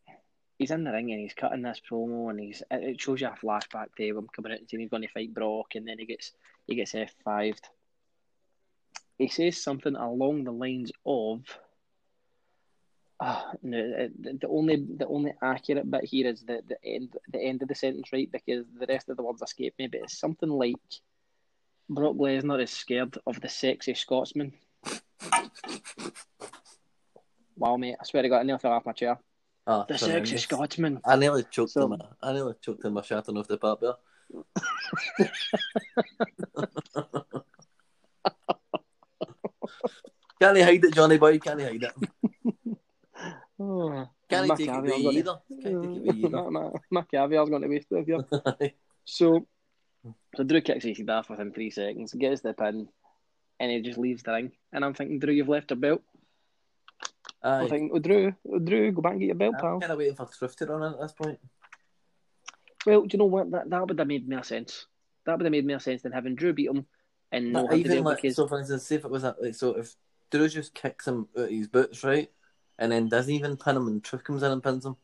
he's 0.57 0.71
in 0.71 0.83
the 0.83 0.91
ring 0.91 1.11
and 1.11 1.19
he's 1.19 1.33
cutting 1.33 1.61
this 1.61 1.81
promo 1.89 2.29
and 2.29 2.39
he's 2.39 2.63
it 2.71 2.99
shows 2.99 3.21
you 3.21 3.27
a 3.27 3.31
flashback 3.31 3.87
to 3.97 4.03
him 4.03 4.27
coming 4.33 4.51
out 4.51 4.59
and 4.59 4.69
saying 4.69 4.81
he's 4.81 4.89
going 4.89 5.01
to 5.01 5.07
fight 5.09 5.33
Brock 5.33 5.75
and 5.75 5.87
then 5.87 5.99
he 5.99 6.05
gets 6.05 6.31
he 6.67 6.75
gets 6.75 6.95
F 6.95 7.13
fived. 7.25 7.63
He 9.17 9.27
says 9.27 9.61
something 9.61 9.95
along 9.95 10.43
the 10.43 10.51
lines 10.51 10.91
of. 11.05 11.41
Uh, 13.17 13.41
no, 13.63 14.09
the 14.19 14.37
the 14.41 14.47
only 14.47 14.75
the 14.75 15.07
only 15.07 15.33
accurate 15.41 15.89
bit 15.89 16.03
here 16.03 16.27
is 16.27 16.41
the, 16.41 16.61
the 16.67 16.77
end 16.83 17.15
the 17.31 17.39
end 17.39 17.61
of 17.61 17.69
the 17.69 17.75
sentence, 17.75 18.11
right? 18.11 18.29
Because 18.29 18.65
the 18.77 18.85
rest 18.87 19.07
of 19.07 19.15
the 19.15 19.23
words 19.23 19.41
escape 19.41 19.73
me. 19.79 19.87
But 19.87 20.01
it's 20.01 20.19
something 20.19 20.49
like 20.49 20.75
Brock 21.89 22.15
Lesnar 22.15 22.61
is 22.61 22.71
scared 22.71 23.17
of 23.25 23.39
the 23.39 23.47
sexy 23.47 23.93
Scotsman. 23.93 24.51
Wow, 27.55 27.77
mate! 27.77 27.95
I 28.01 28.03
swear 28.05 28.23
to 28.23 28.27
God, 28.27 28.39
I 28.39 28.43
nearly 28.43 28.59
fell 28.59 28.73
off 28.73 28.85
my 28.85 28.91
chair. 28.91 29.17
Ah, 29.67 29.83
The 29.87 29.97
sexy 29.97 30.05
tremendous. 30.11 30.43
Scotsman. 30.43 31.01
I 31.05 31.15
nearly 31.15 31.43
choked 31.49 31.71
So- 31.71 31.91
him. 31.91 31.99
I 32.21 32.33
nearly 32.33 32.53
choked 32.61 32.85
him 32.85 32.93
by 32.93 33.01
shouting 33.01 33.35
off 33.37 33.47
the 33.47 33.57
part 33.57 33.79
there. 33.81 33.93
Can't 40.41 40.57
hide 40.61 40.83
it, 40.83 40.93
Johnny 40.93 41.17
boy. 41.17 41.39
Can't 41.39 41.61
hide 41.61 41.83
it. 41.83 41.93
Oh, 43.57 44.05
Can't 44.29 44.49
my 44.49 44.55
take 44.55 44.67
it 44.67 44.75
away 44.75 44.97
either. 44.97 45.35
Can't 45.49 45.63
take 45.63 45.71
it 45.71 45.75
away 45.77 46.09
either. 46.25 46.71
my, 46.91 47.01
caviar's 47.03 47.49
going 47.49 47.61
to 47.61 47.69
waste 47.69 47.87
it 47.89 48.05
here. 48.05 48.19
So, 49.05 49.47
so 50.35 50.43
Drew 50.43 50.59
kicks 50.59 50.83
AC 50.85 51.05
off 51.07 51.29
within 51.29 51.53
three 51.53 51.69
seconds, 51.69 52.11
gets 52.13 52.41
the 52.41 52.53
pin, 52.53 52.89
and 53.61 53.71
he 53.71 53.79
just 53.81 53.97
leaves 53.97 54.23
the 54.23 54.33
ring. 54.33 54.51
And 54.73 54.83
I'm 54.83 54.93
thinking, 54.93 55.19
Drew, 55.19 55.33
you've 55.33 55.47
left 55.47 55.71
your 55.71 55.79
belt. 55.79 56.01
Uh, 57.45 57.61
aye. 57.61 57.69
thinking, 57.69 57.91
oh, 57.93 57.99
Drew, 57.99 58.33
Drew, 58.63 58.91
go 58.91 59.03
back 59.03 59.11
and 59.11 59.21
get 59.21 59.27
your 59.27 59.35
belt, 59.35 59.53
I'm 59.59 59.61
pal. 59.61 59.79
kind 59.79 59.91
of 59.91 59.99
waiting 59.99 60.15
for 60.15 60.27
run 60.67 60.81
in 60.81 60.93
at 60.93 60.99
this 60.99 61.11
point. 61.11 61.39
Well, 62.87 63.01
do 63.01 63.09
you 63.11 63.19
know 63.19 63.25
what? 63.25 63.51
That, 63.51 63.69
that 63.69 63.87
would 63.87 63.99
have 63.99 64.07
made 64.07 64.27
more 64.27 64.43
sense. 64.43 64.87
That 65.25 65.37
would 65.37 65.45
have 65.45 65.51
made 65.51 65.67
more 65.67 65.79
sense 65.79 66.01
than 66.01 66.11
having 66.11 66.33
Drew 66.33 66.53
beat 66.53 66.69
him 66.69 66.87
and 67.31 67.53
not 67.53 67.69
But 67.69 67.77
even 67.77 68.03
like, 68.03 68.21
because 68.23 68.35
so 68.35 68.47
for 68.47 68.57
instance, 68.59 68.87
say 68.87 68.95
if 68.95 69.05
it 69.05 69.11
was 69.11 69.21
that, 69.21 69.39
like, 69.39 69.53
so 69.53 69.77
if 69.77 69.95
Drew 70.31 70.49
just 70.49 70.73
kicks 70.73 71.07
him 71.07 71.27
out 71.37 71.43
of 71.43 71.49
his 71.51 71.67
boots, 71.67 72.03
right, 72.03 72.31
and 72.79 72.91
then 72.91 73.09
doesn't 73.09 73.31
even 73.31 73.57
pin 73.57 73.75
him, 73.75 73.87
and 73.89 74.03
Truth 74.03 74.23
comes 74.23 74.41
in 74.41 74.51
and 74.51 74.63
pins 74.63 74.85
him. 74.85 74.95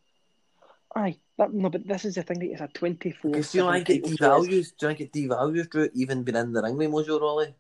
aye, 0.95 1.17
that, 1.37 1.53
no, 1.53 1.69
but 1.69 1.87
this 1.87 2.05
is 2.05 2.15
the 2.15 2.23
thing. 2.23 2.39
that 2.39 2.51
It's 2.51 2.61
a 2.61 2.67
twenty-four. 2.67 3.31
Because 3.31 3.51
do 3.51 3.59
you 3.59 3.71
think 3.71 3.89
it 3.89 4.03
devalues? 4.03 4.73
Do 4.77 4.87
you 4.87 4.95
think 4.95 5.01
it 5.01 5.13
devalues 5.13 5.69
Drew 5.69 5.89
even 5.93 6.23
being 6.23 6.37
in 6.37 6.53
the 6.53 6.63
ring 6.63 6.77
with 6.77 6.89
Mojo 6.89 7.21
Rawley? 7.21 7.53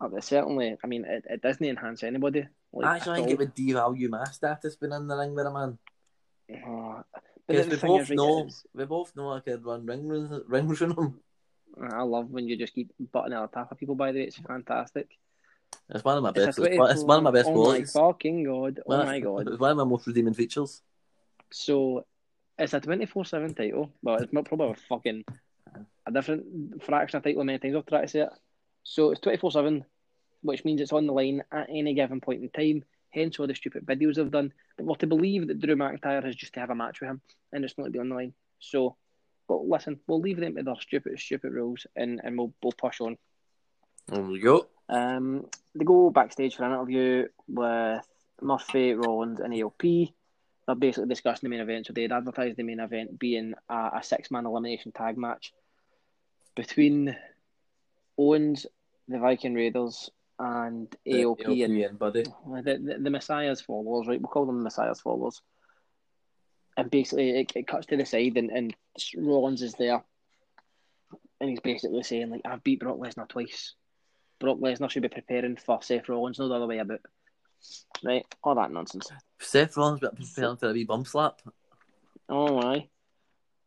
Oh, 0.00 0.08
but 0.08 0.24
certainly, 0.24 0.76
I 0.82 0.86
mean, 0.86 1.04
it, 1.04 1.24
it 1.28 1.42
doesn't 1.42 1.64
enhance 1.64 2.02
anybody. 2.02 2.46
Like, 2.72 2.86
I 2.86 2.96
actually 2.96 3.14
think 3.16 3.26
all. 3.26 3.32
it 3.32 3.38
would 3.38 3.54
devalue 3.56 4.08
my 4.10 4.24
status 4.24 4.76
being 4.76 4.92
in 4.92 5.06
the 5.08 5.16
ring 5.16 5.34
with 5.34 5.46
a 5.46 5.50
man. 5.50 5.78
Oh, 6.66 7.02
but 7.14 7.24
Because 7.46 7.82
we 7.82 7.88
both 7.88 8.02
is, 8.02 8.16
know, 8.16 8.48
we 8.74 8.84
both 8.84 9.16
know 9.16 9.32
I 9.32 9.40
could 9.40 9.64
run 9.64 9.86
ring 9.86 10.06
rings 10.08 10.82
on 10.82 10.90
him. 10.92 11.20
I 11.90 12.02
love 12.02 12.30
when 12.30 12.48
you 12.48 12.56
just 12.56 12.74
keep 12.74 12.92
butting 13.12 13.32
out 13.32 13.50
the 13.50 13.56
top 13.58 13.72
of 13.72 13.78
people. 13.78 13.94
By 13.94 14.12
the 14.12 14.20
way, 14.20 14.24
it's 14.26 14.36
fantastic. 14.36 15.08
It's 15.88 16.04
one 16.04 16.16
of 16.16 16.22
my 16.22 16.30
best. 16.32 16.58
It's 16.58 16.78
one, 16.78 16.90
it's 16.90 17.02
one 17.04 17.18
of 17.18 17.24
my 17.24 17.30
best 17.30 17.48
oh 17.48 17.52
qualities. 17.52 17.94
my 17.94 18.00
fucking 18.00 18.44
god! 18.44 18.80
Oh 18.86 18.96
One- 18.96 19.06
my 19.06 19.20
god! 19.28 19.48
It's 19.48 19.58
one 19.60 19.70
of 19.72 19.76
my 19.76 19.84
most 19.84 20.06
redeeming 20.06 20.34
features. 20.34 20.82
So 21.52 22.04
it's 22.58 22.74
a 22.74 22.80
twenty 22.80 23.06
four 23.06 23.24
seven 23.24 23.54
title. 23.54 23.90
Well, 24.02 24.16
it's 24.16 24.32
not 24.32 24.44
probably 24.46 24.70
a 24.70 24.74
fucking 24.88 25.24
a 26.06 26.10
different 26.12 26.82
fraction 26.84 27.18
of 27.18 27.24
title. 27.24 27.44
Many 27.44 27.58
times 27.58 27.76
I've 27.76 27.86
tried 27.86 28.02
to 28.02 28.08
say 28.08 28.20
it. 28.20 28.30
So 28.84 29.10
it's 29.10 29.20
twenty 29.20 29.38
four 29.38 29.50
seven 29.52 29.84
which 30.42 30.64
means 30.64 30.80
it's 30.80 30.92
on 30.92 31.06
the 31.06 31.12
line 31.12 31.42
at 31.52 31.68
any 31.70 31.94
given 31.94 32.20
point 32.20 32.42
in 32.42 32.50
time. 32.50 32.84
Hence 33.10 33.38
all 33.38 33.46
the 33.46 33.54
stupid 33.54 33.84
videos 33.84 34.14
they've 34.14 34.30
done. 34.30 34.52
But 34.76 34.86
we're 34.86 34.94
to 34.96 35.06
believe 35.06 35.48
that 35.48 35.60
Drew 35.60 35.76
McIntyre 35.76 36.24
has 36.24 36.36
just 36.36 36.54
to 36.54 36.60
have 36.60 36.70
a 36.70 36.74
match 36.74 37.00
with 37.00 37.10
him 37.10 37.20
and 37.52 37.64
it's 37.64 37.76
not 37.76 37.84
to 37.84 37.90
be 37.90 37.98
on 37.98 38.08
the 38.08 38.14
line. 38.14 38.34
So, 38.60 38.96
but 39.48 39.64
listen, 39.64 39.98
we'll 40.06 40.20
leave 40.20 40.38
them 40.38 40.56
to 40.56 40.62
their 40.62 40.80
stupid, 40.80 41.18
stupid 41.18 41.52
rules 41.52 41.86
and, 41.96 42.20
and 42.22 42.38
we'll, 42.38 42.52
we'll 42.62 42.72
push 42.72 43.00
on. 43.00 43.16
There 44.06 44.22
we 44.22 44.38
go. 44.38 44.66
Um, 44.88 45.46
they 45.74 45.84
go 45.84 46.10
backstage 46.10 46.56
for 46.56 46.64
an 46.64 46.72
interview 46.72 47.28
with 47.48 48.06
Murphy, 48.40 48.94
Rollins, 48.94 49.40
and 49.40 49.52
AOP. 49.52 50.12
They're 50.66 50.74
basically 50.74 51.08
discussing 51.08 51.48
the 51.48 51.56
main 51.56 51.60
event. 51.60 51.86
So 51.86 51.92
they'd 51.92 52.12
advertised 52.12 52.56
the 52.56 52.62
main 52.62 52.80
event 52.80 53.18
being 53.18 53.54
a, 53.68 53.90
a 53.98 54.00
six 54.02 54.30
man 54.30 54.46
elimination 54.46 54.92
tag 54.92 55.16
match 55.16 55.52
between 56.54 57.16
Owens, 58.18 58.66
the 59.08 59.18
Viking 59.18 59.54
Raiders, 59.54 60.10
and 60.40 60.88
AOP, 61.06 61.44
AOP 61.44 61.64
and 61.64 61.78
and 61.82 61.98
Buddy. 61.98 62.22
the, 62.22 62.62
the, 62.82 62.98
the 62.98 63.10
Messiah's 63.10 63.60
followers, 63.60 64.08
right? 64.08 64.20
We'll 64.20 64.30
call 64.30 64.46
them 64.46 64.56
the 64.56 64.64
Messiah's 64.64 65.00
followers. 65.00 65.42
And 66.78 66.90
basically, 66.90 67.40
it, 67.40 67.52
it 67.54 67.66
cuts 67.66 67.86
to 67.86 67.96
the 67.98 68.06
side, 68.06 68.38
and, 68.38 68.50
and 68.50 68.74
Rollins 69.18 69.60
is 69.60 69.74
there. 69.74 70.02
And 71.40 71.50
he's 71.50 71.60
basically 71.60 72.02
saying, 72.02 72.30
like, 72.30 72.40
I've 72.46 72.64
beat 72.64 72.80
Brock 72.80 72.96
Lesnar 72.96 73.28
twice. 73.28 73.74
Brock 74.38 74.58
Lesnar 74.58 74.90
should 74.90 75.02
be 75.02 75.08
preparing 75.08 75.56
for 75.56 75.82
Seth 75.82 76.08
Rollins, 76.08 76.38
no 76.38 76.48
the 76.48 76.54
other 76.54 76.66
way 76.66 76.78
about. 76.78 77.00
Right? 78.02 78.24
All 78.42 78.54
that 78.54 78.72
nonsense. 78.72 79.10
Seth 79.40 79.76
Rollins 79.76 80.00
got 80.00 80.16
preparing 80.16 80.56
for 80.56 80.70
a 80.70 80.72
wee 80.72 80.84
bum 80.84 81.04
slap. 81.04 81.42
Oh, 82.30 82.58
aye. 82.60 82.88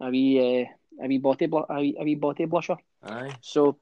A 0.01 0.09
wee, 0.09 0.67
uh, 0.99 1.03
a 1.03 1.07
wee 1.07 1.19
body, 1.19 1.45
bl- 1.45 1.69
a 1.69 1.79
wee, 1.79 1.95
a 1.99 2.03
wee 2.03 2.15
body 2.15 2.47
blusher. 2.47 2.77
Aye. 3.03 3.35
So, 3.41 3.77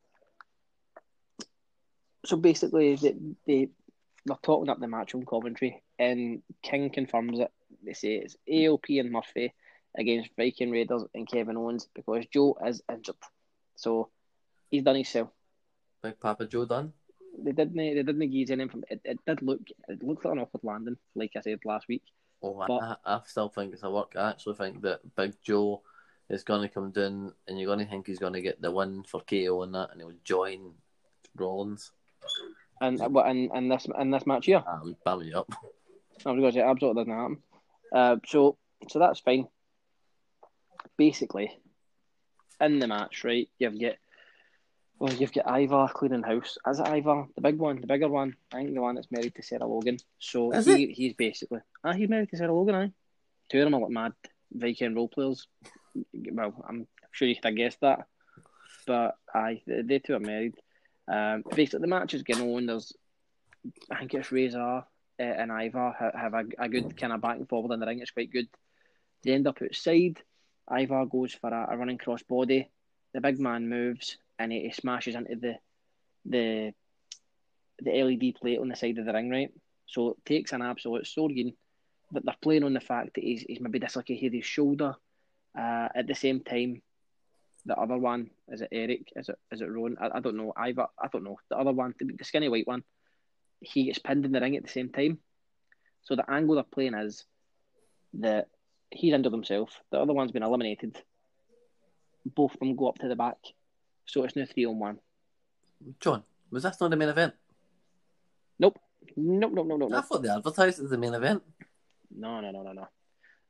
so 2.26 2.38
basically, 2.38 2.96
they, 2.96 3.16
they 3.48 3.70
they're 4.26 4.38
talking 4.44 4.70
up 4.70 4.80
the 4.80 4.88
match 4.88 5.16
on 5.16 5.26
commentary, 5.26 5.82
and 5.98 6.42
King 6.62 6.90
confirms 6.90 7.40
it. 7.40 7.52
They 7.84 7.94
say 7.94 8.16
it's 8.16 8.38
AOP 8.50 9.00
and 9.00 9.12
Murphy 9.12 9.54
against 9.98 10.30
Viking 10.38 10.72
Raiders 10.72 11.04
and 11.14 11.28
Kevin 11.28 11.58
Owens 11.58 11.88
because 11.94 12.26
Joe 12.28 12.58
is 12.66 12.82
injured. 12.92 13.16
So 13.76 14.10
he's 14.70 14.84
done 14.84 14.96
himself. 14.96 15.30
Big 16.04 16.20
Papa 16.20 16.46
Joe 16.46 16.66
done. 16.66 16.94
They 17.38 17.52
didn't 17.52 17.76
they 17.76 17.94
didn't 17.94 18.30
give 18.30 18.50
him 18.50 18.70
from 18.70 18.84
it, 18.90 19.02
it 19.04 19.20
did 19.26 19.42
look 19.42 19.62
it 19.88 20.04
looked 20.04 20.26
like 20.26 20.34
an 20.34 20.40
awkward 20.40 20.64
landing, 20.64 20.98
like 21.16 21.32
I 21.36 21.42
said 21.42 21.60
last 21.66 21.88
week. 21.88 22.04
Oh, 22.44 22.64
But- 22.68 23.00
I, 23.06 23.16
I 23.16 23.22
still 23.26 23.50
think 23.50 23.74
it's 23.74 23.84
a 23.84 23.90
work. 23.90 24.14
I 24.18 24.32
actually 24.32 24.56
think 24.56 24.82
that 24.82 25.16
Big 25.16 25.34
Joe 25.44 25.82
is 26.30 26.44
going 26.44 26.62
to 26.62 26.74
come 26.74 26.92
down, 26.92 27.34
and 27.48 27.60
you're 27.60 27.68
going 27.68 27.80
to 27.80 27.86
think 27.86 28.08
he's 28.08 28.20
going 28.20 28.34
to 28.34 28.42
get 28.42 28.62
the 28.62 28.72
win 28.72 29.04
for 29.04 29.22
KO 29.22 29.64
and 29.64 29.76
that, 29.76 29.90
and 29.92 30.02
he'll 30.02 30.14
join 30.24 30.74
Rollins. 31.36 31.92
And 32.82 33.00
what 33.14 33.30
in, 33.30 33.50
in 33.56 33.70
this 33.70 33.88
in 34.00 34.10
this 34.10 34.26
match 34.26 34.48
here. 34.48 34.64
Ah, 34.66 34.82
bam 35.06 35.22
it 35.22 35.36
up. 35.36 35.48
I 36.26 36.32
was 36.32 36.40
going 36.40 36.52
to 36.52 36.52
say 36.52 36.62
absolutely 36.62 37.04
doesn't 37.04 37.18
happen. 37.18 37.38
Uh, 37.94 38.16
so 38.26 38.58
so 38.90 39.00
that's 39.00 39.20
fine. 39.20 39.48
Basically, 40.98 41.58
in 42.60 42.80
the 42.80 42.88
match, 42.88 43.24
right? 43.24 43.48
You've 43.60 43.80
got 43.80 43.96
well, 44.98 45.14
you've 45.14 45.34
got 45.34 45.62
Ivar 45.62 45.90
cleaning 45.94 46.24
house. 46.24 46.58
Is 46.68 46.80
it 46.80 46.88
Ivar, 46.88 47.28
the 47.36 47.42
big 47.42 47.58
one, 47.58 47.82
the 47.82 47.88
bigger 47.88 48.08
one? 48.08 48.36
I 48.54 48.58
think 48.58 48.74
the 48.74 48.82
one 48.82 48.96
that's 48.96 49.12
married 49.12 49.36
to 49.36 49.44
Sarah 49.44 49.66
Logan. 49.66 49.98
So 50.20 50.52
Is 50.52 50.66
he, 50.66 50.88
he's 50.88 51.14
basically 51.14 51.60
ah, 51.84 51.94
he's 51.94 52.10
married 52.10 52.30
to 52.30 52.38
Sarah 52.38 52.54
Logan. 52.54 52.76
Aye, 52.76 52.92
two 53.50 53.60
of 53.60 53.66
them 53.66 53.76
are 53.76 53.82
like 53.82 53.92
mad 53.92 54.14
Viking 54.54 54.96
role 54.96 55.08
players. 55.08 55.48
Well, 56.14 56.66
I'm 56.68 56.88
sure 57.12 57.28
you 57.28 57.36
could 57.36 57.46
have 57.46 57.56
guessed 57.56 57.82
that, 57.82 58.08
but 58.88 59.16
aye, 59.34 59.62
they, 59.68 59.82
they 59.82 60.00
two 60.00 60.16
are 60.16 60.20
married. 60.20 60.56
Um, 61.12 61.44
basically, 61.56 61.82
the 61.82 61.88
match 61.88 62.14
is 62.14 62.24
getting 62.24 62.56
on. 62.56 62.66
There's, 62.66 62.94
I 63.92 64.00
think 64.00 64.14
it's 64.14 64.32
Rezar 64.32 64.86
uh, 65.20 65.24
and 65.24 65.52
Ivar 65.52 66.14
have 66.16 66.34
a, 66.34 66.44
a 66.58 66.70
good 66.70 66.96
kind 66.96 67.14
of 67.14 67.22
back 67.22 67.38
and 67.38 67.50
forward 67.50 67.74
in 67.74 67.80
the 67.80 67.86
ring. 67.86 68.00
It's 68.00 68.12
quite 68.12 68.32
good. 68.32 68.48
They 69.24 69.34
end 69.34 69.48
up 69.48 69.62
outside. 69.62 70.20
Ivar 70.72 71.06
goes 71.06 71.34
for 71.34 71.50
a, 71.50 71.68
a 71.72 71.78
running 71.78 71.98
cross 71.98 72.24
body. 72.24 72.70
The 73.14 73.22
big 73.22 73.40
man 73.40 73.68
moves 73.68 74.18
and 74.40 74.52
he, 74.52 74.62
he 74.62 74.72
smashes 74.72 75.16
into 75.16 75.36
the 75.36 75.56
the 76.26 76.74
the 77.80 78.04
LED 78.04 78.36
plate 78.40 78.60
on 78.60 78.70
the 78.70 78.76
side 78.76 78.98
of 78.98 79.06
the 79.06 79.14
ring, 79.14 79.30
right? 79.30 79.52
So 79.88 80.12
it 80.12 80.26
takes 80.26 80.54
an 80.54 80.62
absolute 80.62 81.08
sword 81.08 81.34
but 82.12 82.26
they're 82.26 82.36
playing 82.42 82.64
on 82.64 82.74
the 82.74 82.80
fact 82.80 83.16
that 83.16 83.24
he's, 83.24 83.42
he's 83.42 83.62
maybe 83.62 83.80
dislocated 83.80 84.34
his 84.34 84.46
shoulder. 84.46 84.96
Uh, 85.58 85.88
at 85.96 86.08
the 86.08 86.16
same 86.16 86.42
time, 86.42 86.82
the 87.66 87.76
other 87.76 87.98
one 87.98 88.30
is 88.48 88.62
it 88.62 88.70
Erik? 88.72 89.12
Is 89.16 89.30
it 89.30 89.38
is 89.52 89.62
it 89.62 89.70
Ron? 89.70 89.98
I, 90.02 90.18
I 90.18 90.20
don't 90.20 90.38
know. 90.38 90.54
Ivar, 90.58 90.88
I 91.00 91.08
don't 91.12 91.24
know. 91.24 91.38
The 91.50 91.58
other 91.58 91.72
one, 91.72 91.94
the, 92.00 92.12
the 92.18 92.24
skinny 92.24 92.50
white 92.50 92.68
one, 92.68 92.84
he 93.60 93.86
gets 93.86 94.00
pinned 94.00 94.26
in 94.26 94.32
the 94.32 94.42
ring 94.42 94.56
at 94.56 94.64
the 94.64 94.70
same 94.70 94.90
time. 94.90 95.20
So 96.04 96.16
the 96.16 96.30
angle 96.30 96.56
they're 96.56 96.64
playing 96.64 96.96
is 96.96 97.26
that 98.16 98.48
he's 98.90 99.14
injured 99.14 99.32
himself. 99.32 99.80
The 99.92 100.00
other 100.00 100.14
one's 100.14 100.32
been 100.32 100.44
eliminated. 100.44 100.98
Both 102.26 102.54
of 102.54 102.60
them 102.60 102.76
go 102.76 102.90
up 102.90 102.98
to 103.00 103.08
the 103.08 103.16
back. 103.16 103.38
So 104.06 104.24
it's 104.24 104.36
now 104.36 104.46
three 104.46 104.66
on 104.66 104.80
one. 104.80 105.00
John, 106.00 106.24
was 106.50 106.64
that 106.64 106.78
not 106.82 106.90
the 106.90 106.98
main 106.98 107.10
event? 107.10 107.34
Nope. 108.60 108.80
Nope, 109.16 109.52
nope, 109.54 109.68
nope, 109.68 109.80
nope, 109.80 109.92
I 109.92 109.96
nope. 109.96 110.06
thought 110.06 110.22
they 110.22 110.30
advertised 110.30 110.80
as 110.80 110.90
the 110.90 110.98
main 110.98 111.14
event. 111.14 111.42
No, 112.16 112.42
no, 112.42 112.52
no, 112.52 112.64
no, 112.64 112.74
no. 112.74 112.88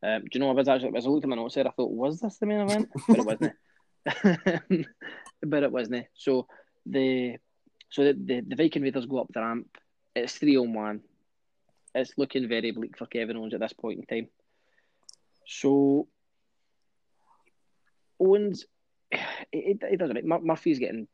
Um, 0.03 0.21
do 0.23 0.29
you 0.33 0.39
know 0.39 0.47
what 0.47 0.53
I 0.53 0.55
was 0.55 0.67
actually, 0.67 0.97
as 0.97 1.05
I 1.05 1.09
looked 1.09 1.25
at 1.25 1.29
my 1.29 1.35
notes 1.35 1.55
there, 1.55 1.67
I 1.67 1.71
thought, 1.71 1.91
was 1.91 2.19
this 2.19 2.37
the 2.37 2.45
main 2.45 2.61
event? 2.61 2.89
But 3.07 3.19
it 3.19 3.25
wasn't. 3.25 3.53
but 5.43 5.63
it 5.63 5.71
wasn't. 5.71 6.07
So 6.13 6.47
the 6.85 7.37
so 7.89 8.03
the, 8.05 8.13
the, 8.13 8.41
the 8.41 8.55
Viking 8.55 8.83
Raiders 8.83 9.05
go 9.05 9.19
up 9.19 9.27
the 9.33 9.41
ramp. 9.41 9.77
It's 10.15 10.37
three 10.37 10.57
on 10.57 10.73
one. 10.73 11.01
It's 11.93 12.13
looking 12.17 12.47
very 12.47 12.71
bleak 12.71 12.97
for 12.97 13.05
Kevin 13.05 13.37
Owens 13.37 13.53
at 13.53 13.59
this 13.59 13.73
point 13.73 13.99
in 13.99 14.05
time. 14.05 14.29
So 15.45 16.07
Owens, 18.19 18.65
it, 19.11 19.79
it, 19.81 19.97
doesn't. 19.97 20.25
Mur- 20.25 20.39
Murphy's 20.41 20.79
getting 20.79 21.07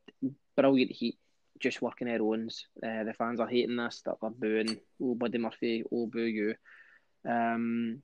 brilliant 0.55 0.91
heat 0.91 1.17
just 1.59 1.81
working 1.81 2.09
at 2.09 2.21
Owens. 2.21 2.67
Uh, 2.83 3.03
the 3.03 3.13
fans 3.13 3.39
are 3.39 3.47
hating 3.47 3.75
this. 3.75 4.01
They're, 4.05 4.15
they're 4.21 4.29
booing. 4.29 4.79
Oh, 5.01 5.15
Buddy 5.15 5.37
Murphy. 5.37 5.83
Oh, 5.91 6.05
boo 6.07 6.21
you. 6.21 6.55
Um, 7.27 8.03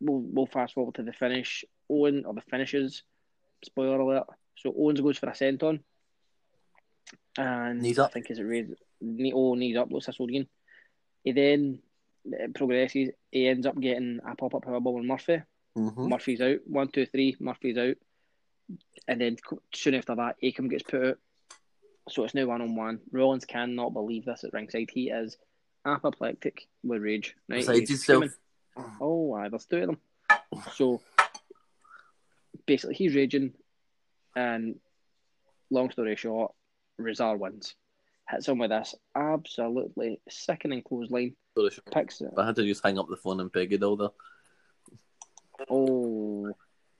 we'll, 0.00 0.20
we'll 0.20 0.46
fast 0.46 0.74
forward 0.74 0.96
to 0.96 1.02
the 1.02 1.12
finish. 1.12 1.64
Owen, 1.90 2.24
or 2.24 2.34
the 2.34 2.42
finishes. 2.42 3.02
Spoiler 3.64 4.00
alert. 4.00 4.26
So 4.56 4.74
Owens 4.76 5.00
goes 5.00 5.18
for 5.18 5.28
a 5.28 5.32
senton. 5.32 5.80
And 7.38 7.82
Knees 7.82 7.98
up. 7.98 8.10
I 8.10 8.12
think 8.12 8.30
is 8.30 8.38
it 8.38 8.42
raised. 8.42 8.74
Knee, 9.00 9.32
oh, 9.34 9.54
knees 9.54 9.76
up. 9.76 9.90
Looks 9.90 10.06
sword 10.16 10.30
again. 10.30 10.46
He 11.22 11.32
then 11.32 11.80
progresses. 12.54 13.10
He 13.30 13.48
ends 13.48 13.66
up 13.66 13.78
getting 13.78 14.20
a 14.26 14.34
pop 14.34 14.54
up 14.54 14.64
powerbomb 14.64 14.98
on 14.98 15.06
Murphy. 15.06 15.42
Mm-hmm. 15.76 16.08
Murphy's 16.08 16.40
out. 16.40 16.58
One, 16.66 16.88
two, 16.88 17.06
three. 17.06 17.36
Murphy's 17.38 17.76
out. 17.76 17.96
And 19.06 19.20
then 19.20 19.36
soon 19.74 19.94
after 19.94 20.14
that, 20.14 20.36
Akam 20.42 20.70
gets 20.70 20.82
put 20.82 21.04
out. 21.04 21.18
So 22.08 22.24
it's 22.24 22.34
now 22.34 22.46
one 22.46 22.62
on 22.62 22.74
one. 22.74 23.00
Rollins 23.12 23.44
cannot 23.44 23.92
believe 23.92 24.24
this 24.24 24.44
at 24.44 24.52
ringside. 24.52 24.90
He 24.92 25.10
is 25.10 25.36
apoplectic 25.84 26.66
with 26.82 27.02
rage. 27.02 27.36
Right? 27.48 27.68
He's 27.68 28.02
screaming. 28.02 28.32
Oh, 29.00 29.34
aye, 29.34 29.48
there's 29.48 29.66
two 29.66 29.78
of 29.78 29.86
them. 29.86 29.98
So 30.74 31.00
basically, 32.66 32.94
he's 32.94 33.14
raging, 33.14 33.52
and 34.34 34.76
long 35.70 35.90
story 35.90 36.16
short, 36.16 36.52
Rezar 36.98 37.36
wins. 37.36 37.74
Hits 38.28 38.48
him 38.48 38.58
with 38.58 38.70
this 38.70 38.94
absolutely 39.14 40.20
sickening 40.28 40.82
clothesline. 40.82 41.36
Sorry, 41.56 41.70
sure. 41.70 41.84
Picks 41.92 42.20
it. 42.20 42.32
I 42.36 42.46
had 42.46 42.56
to 42.56 42.64
just 42.64 42.84
hang 42.84 42.98
up 42.98 43.08
the 43.08 43.16
phone 43.16 43.40
and 43.40 43.52
peg 43.52 43.72
it 43.72 43.82
all 43.82 43.96
there. 43.96 44.08
Oh, 45.70 46.52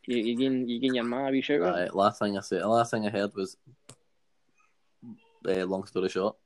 you, 0.07 0.17
you 0.17 0.37
getting 0.37 0.69
you 0.69 0.81
getting 0.81 0.95
your 0.95 1.05
ma 1.05 1.29
wee 1.29 1.43
shout 1.43 1.63
out? 1.63 1.75
Right, 1.75 1.95
last 1.95 2.21
thing 2.21 2.39
I 2.39 2.41
said, 2.41 2.63
the 2.63 2.69
last 2.69 2.91
thing 2.91 3.07
I 3.07 3.11
heard 3.11 3.35
was, 3.35 3.57
uh, 5.49 5.65
long 5.65 5.85
story 5.87 6.09
short, 6.09 6.37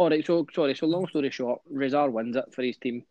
All 0.00 0.08
right, 0.08 0.24
so 0.24 0.46
sorry. 0.54 0.74
So 0.74 0.86
long 0.86 1.06
story 1.08 1.30
short, 1.30 1.60
Rezar 1.70 2.08
wins 2.10 2.34
it 2.34 2.54
for 2.54 2.62
his 2.62 2.78
team. 2.78 3.04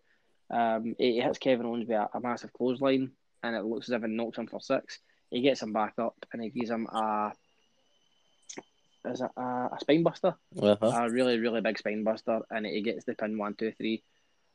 Um, 0.49 0.95
he, 0.97 1.13
he 1.13 1.21
hits 1.21 1.37
Kevin 1.37 1.67
Owens 1.67 1.87
with 1.87 1.95
a, 1.95 2.09
a 2.15 2.19
massive 2.19 2.51
clothesline, 2.51 3.11
and 3.43 3.55
it 3.55 3.63
looks 3.63 3.89
as 3.89 3.93
if 3.93 4.03
it 4.03 4.09
knocks 4.09 4.37
him 4.37 4.47
for 4.47 4.61
six. 4.61 4.99
He 5.29 5.41
gets 5.41 5.61
him 5.61 5.73
back 5.73 5.93
up, 5.97 6.15
and 6.33 6.41
he 6.41 6.49
gives 6.49 6.69
him 6.69 6.87
a 6.87 7.33
is 9.05 9.21
it 9.21 9.31
a, 9.37 9.41
a 9.41 9.77
spine 9.79 10.03
buster, 10.03 10.35
uh-huh. 10.61 10.85
a 10.85 11.09
really 11.09 11.39
really 11.39 11.61
big 11.61 11.77
spine 11.77 12.03
buster, 12.03 12.41
and 12.49 12.65
he 12.65 12.81
gets 12.81 13.05
the 13.05 13.13
pin 13.13 13.37
one 13.37 13.53
two 13.53 13.71
three. 13.71 14.03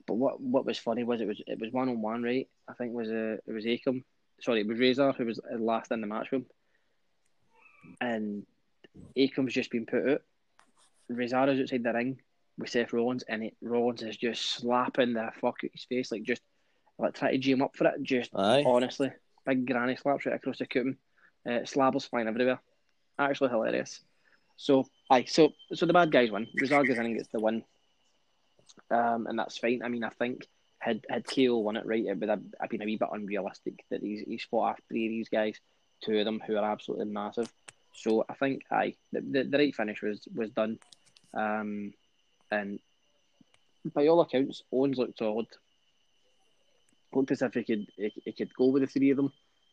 But 0.06 0.14
what 0.14 0.40
what 0.40 0.66
was 0.66 0.78
funny 0.78 1.04
was 1.04 1.20
it 1.20 1.26
was 1.26 1.40
it 1.46 1.58
was 1.58 1.72
one 1.72 1.88
on 1.88 2.02
one, 2.02 2.22
right? 2.22 2.48
I 2.68 2.74
think 2.74 2.90
it 2.90 2.96
was 2.96 3.10
a 3.10 3.32
it 3.34 3.52
was 3.52 3.64
Akam. 3.64 4.04
Sorry, 4.40 4.60
it 4.60 4.66
was 4.66 4.78
Rezar 4.78 5.12
who 5.12 5.24
was 5.24 5.40
last 5.58 5.92
in 5.92 6.00
the 6.00 6.06
match 6.06 6.32
room, 6.32 6.46
and 8.00 8.44
Akam's 9.16 9.54
just 9.54 9.70
been 9.70 9.86
put 9.86 10.08
out. 10.08 10.22
Rezar 11.08 11.48
is 11.50 11.60
outside 11.60 11.82
the 11.82 11.92
ring 11.92 12.20
with 12.58 12.70
Seth 12.70 12.92
Rollins, 12.92 13.22
and 13.22 13.44
it, 13.44 13.56
Rollins 13.62 14.02
is 14.02 14.16
just 14.16 14.42
slapping 14.42 15.14
the 15.14 15.30
fuck 15.40 15.58
out 15.64 15.70
his 15.72 15.84
face, 15.84 16.12
like 16.12 16.22
just 16.22 16.42
like 16.98 17.14
trying 17.14 17.32
to 17.32 17.38
G 17.38 17.52
him 17.52 17.62
up 17.62 17.76
for 17.76 17.86
it. 17.86 18.02
Just 18.02 18.30
Aye. 18.34 18.64
honestly, 18.66 19.12
big 19.46 19.66
granny 19.66 19.96
slaps 19.96 20.26
right 20.26 20.34
across 20.34 20.58
the 20.58 20.66
cutum. 20.66 20.98
Uh, 21.46 21.60
slabbers 21.60 22.08
flying 22.08 22.28
everywhere. 22.28 22.60
Actually 23.18 23.50
hilarious. 23.50 24.00
So, 24.56 24.86
aye, 25.10 25.24
so 25.24 25.52
so 25.72 25.86
the 25.86 25.92
bad 25.92 26.12
guys 26.12 26.30
win. 26.30 26.46
Rezar 26.60 26.84
Gazan 26.84 27.16
gets 27.16 27.28
the 27.28 27.40
win, 27.40 27.64
um, 28.90 29.26
and 29.26 29.38
that's 29.38 29.58
fine. 29.58 29.82
I 29.82 29.88
mean, 29.88 30.04
I 30.04 30.10
think 30.10 30.46
had 30.78 31.04
had 31.08 31.26
KO 31.26 31.58
won 31.58 31.76
it 31.76 31.86
right, 31.86 32.04
it 32.04 32.18
would 32.18 32.28
have, 32.28 32.42
have 32.60 32.70
been 32.70 32.82
a 32.82 32.84
wee 32.84 32.96
bit 32.96 33.08
unrealistic 33.10 33.84
that 33.90 34.02
he's 34.02 34.20
he's 34.20 34.44
fought 34.44 34.70
after 34.70 34.82
three 34.88 35.06
of 35.06 35.10
these 35.10 35.28
guys, 35.28 35.58
two 36.04 36.18
of 36.18 36.24
them 36.24 36.40
who 36.46 36.56
are 36.56 36.70
absolutely 36.70 37.06
massive. 37.06 37.52
So 37.94 38.24
I 38.28 38.34
think 38.34 38.62
aye, 38.70 38.94
the, 39.12 39.20
the, 39.20 39.42
the 39.44 39.58
right 39.58 39.74
finish 39.74 40.02
was 40.02 40.26
was 40.34 40.50
done, 40.50 40.78
um, 41.32 41.92
and 42.50 42.78
by 43.94 44.06
all 44.06 44.20
accounts, 44.20 44.62
Owens 44.72 44.98
looked 44.98 45.18
solid. 45.18 45.46
Looked 47.14 47.30
as 47.30 47.42
if 47.42 47.54
he 47.54 47.64
could 47.64 47.86
he, 47.96 48.12
he 48.24 48.32
could 48.32 48.54
go 48.54 48.66
with 48.66 48.82
the 48.82 48.88
three 48.88 49.10
of 49.10 49.16
them. 49.16 49.32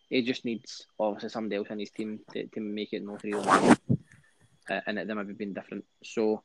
He 0.09 0.21
just 0.21 0.45
needs 0.45 0.85
obviously 0.99 1.29
somebody 1.29 1.55
else 1.55 1.69
in 1.69 1.79
his 1.79 1.91
team 1.91 2.19
to, 2.33 2.45
to 2.47 2.59
make 2.59 2.91
it 2.93 3.03
no 3.03 3.17
three 3.17 3.33
of 3.33 3.45
them, 3.45 3.77
uh, 4.69 4.81
and 4.85 4.99
it 4.99 5.07
them 5.07 5.17
have 5.17 5.37
been 5.37 5.53
different. 5.53 5.85
So, 6.03 6.43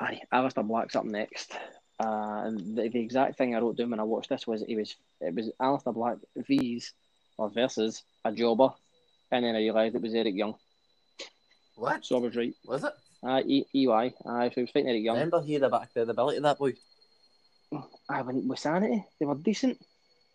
aye, 0.00 0.22
Aleister 0.32 0.66
Black's 0.66 0.96
up 0.96 1.04
next. 1.04 1.52
Uh, 2.00 2.42
and 2.46 2.76
the, 2.76 2.88
the 2.88 2.98
exact 2.98 3.38
thing 3.38 3.54
I 3.54 3.60
wrote 3.60 3.76
down 3.76 3.90
when 3.90 4.00
I 4.00 4.04
watched 4.04 4.30
this 4.30 4.46
was 4.46 4.64
he 4.66 4.74
was 4.74 4.96
it 5.20 5.34
was 5.34 5.50
Aleister 5.60 5.94
Black 5.94 6.18
v's 6.36 6.94
or 7.38 7.48
versus 7.48 8.02
a 8.24 8.32
jobber, 8.32 8.70
and 9.30 9.44
then 9.44 9.54
I 9.54 9.58
realised 9.58 9.94
it 9.94 10.02
was 10.02 10.14
Eric 10.14 10.34
Young. 10.34 10.54
What? 11.76 12.04
So 12.04 12.16
I 12.16 12.20
was 12.20 12.36
right. 12.36 12.54
Was 12.66 12.84
it? 12.84 12.92
Uh, 13.24 13.40
e- 13.46 13.66
EY. 13.72 14.14
Uh, 14.24 14.48
so 14.48 14.50
he 14.56 14.60
was 14.62 14.70
fighting 14.70 14.88
Eric 14.88 15.04
Young. 15.04 15.14
Remember 15.14 15.40
he 15.42 15.54
had 15.54 15.62
a 15.62 15.70
back 15.70 15.92
credibility 15.92 16.40
that 16.40 16.58
boy. 16.58 16.72
I 18.12 18.22
went 18.22 18.44
with 18.46 18.58
Sanity. 18.58 19.04
They 19.18 19.26
were 19.26 19.34
decent. 19.34 19.78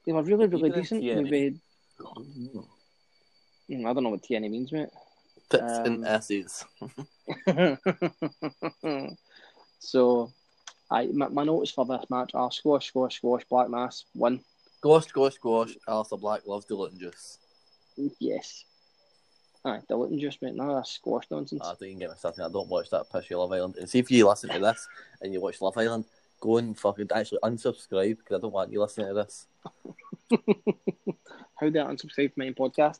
They 0.05 0.13
were 0.13 0.23
really, 0.23 0.47
really 0.47 0.69
didn't 0.69 0.83
decent. 0.83 1.01
see. 1.01 1.15
Maybe, 1.15 1.59
I 3.85 3.93
don't 3.93 4.03
know 4.03 4.09
what 4.09 4.23
TNA 4.23 4.49
means, 4.49 4.71
mate. 4.71 4.89
Tits 5.49 5.63
Um, 5.63 5.85
and 5.85 6.07
asses. 6.07 6.65
so, 9.79 10.31
I 10.89 11.07
my, 11.07 11.27
my 11.29 11.43
notes 11.43 11.71
for 11.71 11.85
this 11.85 12.05
match 12.09 12.31
are 12.33 12.51
squash, 12.51 12.87
squash, 12.87 13.17
squash, 13.17 13.43
black 13.49 13.69
mass, 13.69 14.05
one. 14.13 14.39
Gosh, 14.81 15.07
gosh, 15.07 15.37
gosh. 15.37 15.75
Aleister 15.87 16.19
Black 16.19 16.45
loves 16.45 16.65
diluting 16.65 16.99
juice. 16.99 17.39
Yes. 18.19 18.63
Aye, 19.65 19.81
Diluting 19.89 20.19
juice, 20.19 20.37
mate. 20.41 20.55
No, 20.55 20.75
that's 20.75 20.91
squash 20.91 21.25
nonsense. 21.31 21.61
I 21.63 21.69
don't 21.73 21.83
even 21.83 21.99
get 21.99 22.09
me 22.11 22.15
started. 22.17 22.45
I 22.45 22.49
don't 22.49 22.69
watch 22.69 22.89
that 22.91 23.09
pishy 23.11 23.37
Love 23.37 23.51
Island. 23.51 23.75
And 23.77 23.89
see 23.89 23.99
if 23.99 24.11
you 24.11 24.27
listen 24.27 24.49
to 24.51 24.59
this 24.59 24.87
and 25.21 25.33
you 25.33 25.41
watch 25.41 25.59
Love 25.61 25.77
Island, 25.77 26.05
go 26.39 26.57
and 26.57 26.77
fucking 26.77 27.09
actually 27.13 27.39
unsubscribe 27.43 28.17
because 28.17 28.37
I 28.37 28.41
don't 28.41 28.53
want 28.53 28.71
you 28.71 28.81
listening 28.81 29.07
to 29.07 29.13
this. 29.13 29.47
How 31.55 31.69
did 31.69 31.77
I 31.77 31.85
unsubscribe 31.85 32.33
from 32.33 32.45
my 32.45 32.51
podcast? 32.51 32.99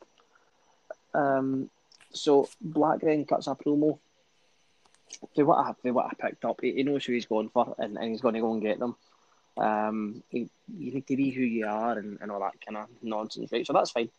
Um, 1.13 1.69
so 2.11 2.49
Black 2.61 3.01
then 3.01 3.25
cuts 3.25 3.47
a 3.47 3.55
promo. 3.55 3.99
They 5.35 5.43
what 5.43 5.59
I 5.59 5.73
for 5.81 5.93
what 5.93 6.07
I 6.07 6.29
picked 6.29 6.45
up, 6.45 6.59
he, 6.61 6.73
he 6.73 6.83
knows 6.83 7.05
who 7.05 7.13
he's 7.13 7.25
going 7.25 7.49
for, 7.49 7.75
and, 7.77 7.97
and 7.97 8.09
he's 8.09 8.21
going 8.21 8.33
to 8.33 8.41
go 8.41 8.53
and 8.53 8.61
get 8.61 8.79
them. 8.79 8.95
Um, 9.57 10.23
he, 10.29 10.49
you 10.77 10.93
need 10.93 11.07
to 11.07 11.15
be 11.15 11.31
who 11.31 11.41
you 11.41 11.65
are, 11.65 11.97
and, 11.97 12.19
and 12.21 12.31
all 12.31 12.39
that 12.39 12.59
kind 12.63 12.77
of 12.77 12.87
nonsense, 13.01 13.51
right? 13.51 13.65
So 13.65 13.73
that's 13.73 13.91
fine. 13.91 14.09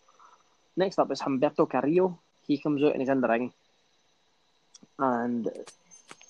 Next 0.77 0.99
up 0.99 1.11
is 1.13 1.21
Humberto 1.21 1.69
Carrillo. 1.69 2.19
He 2.47 2.59
comes 2.59 2.83
out 2.83 2.93
and 2.93 3.03
he's 3.03 3.11
in 3.11 3.21
the 3.21 3.29
ring, 3.29 3.53
and 4.99 5.49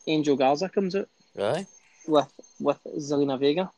Angel 0.07 0.37
Garza 0.37 0.68
comes 0.68 0.97
out 0.97 1.09
Right? 1.38 1.66
With 2.08 2.32
with 2.58 2.80
Zelina 2.96 3.38
Vega. 3.38 3.70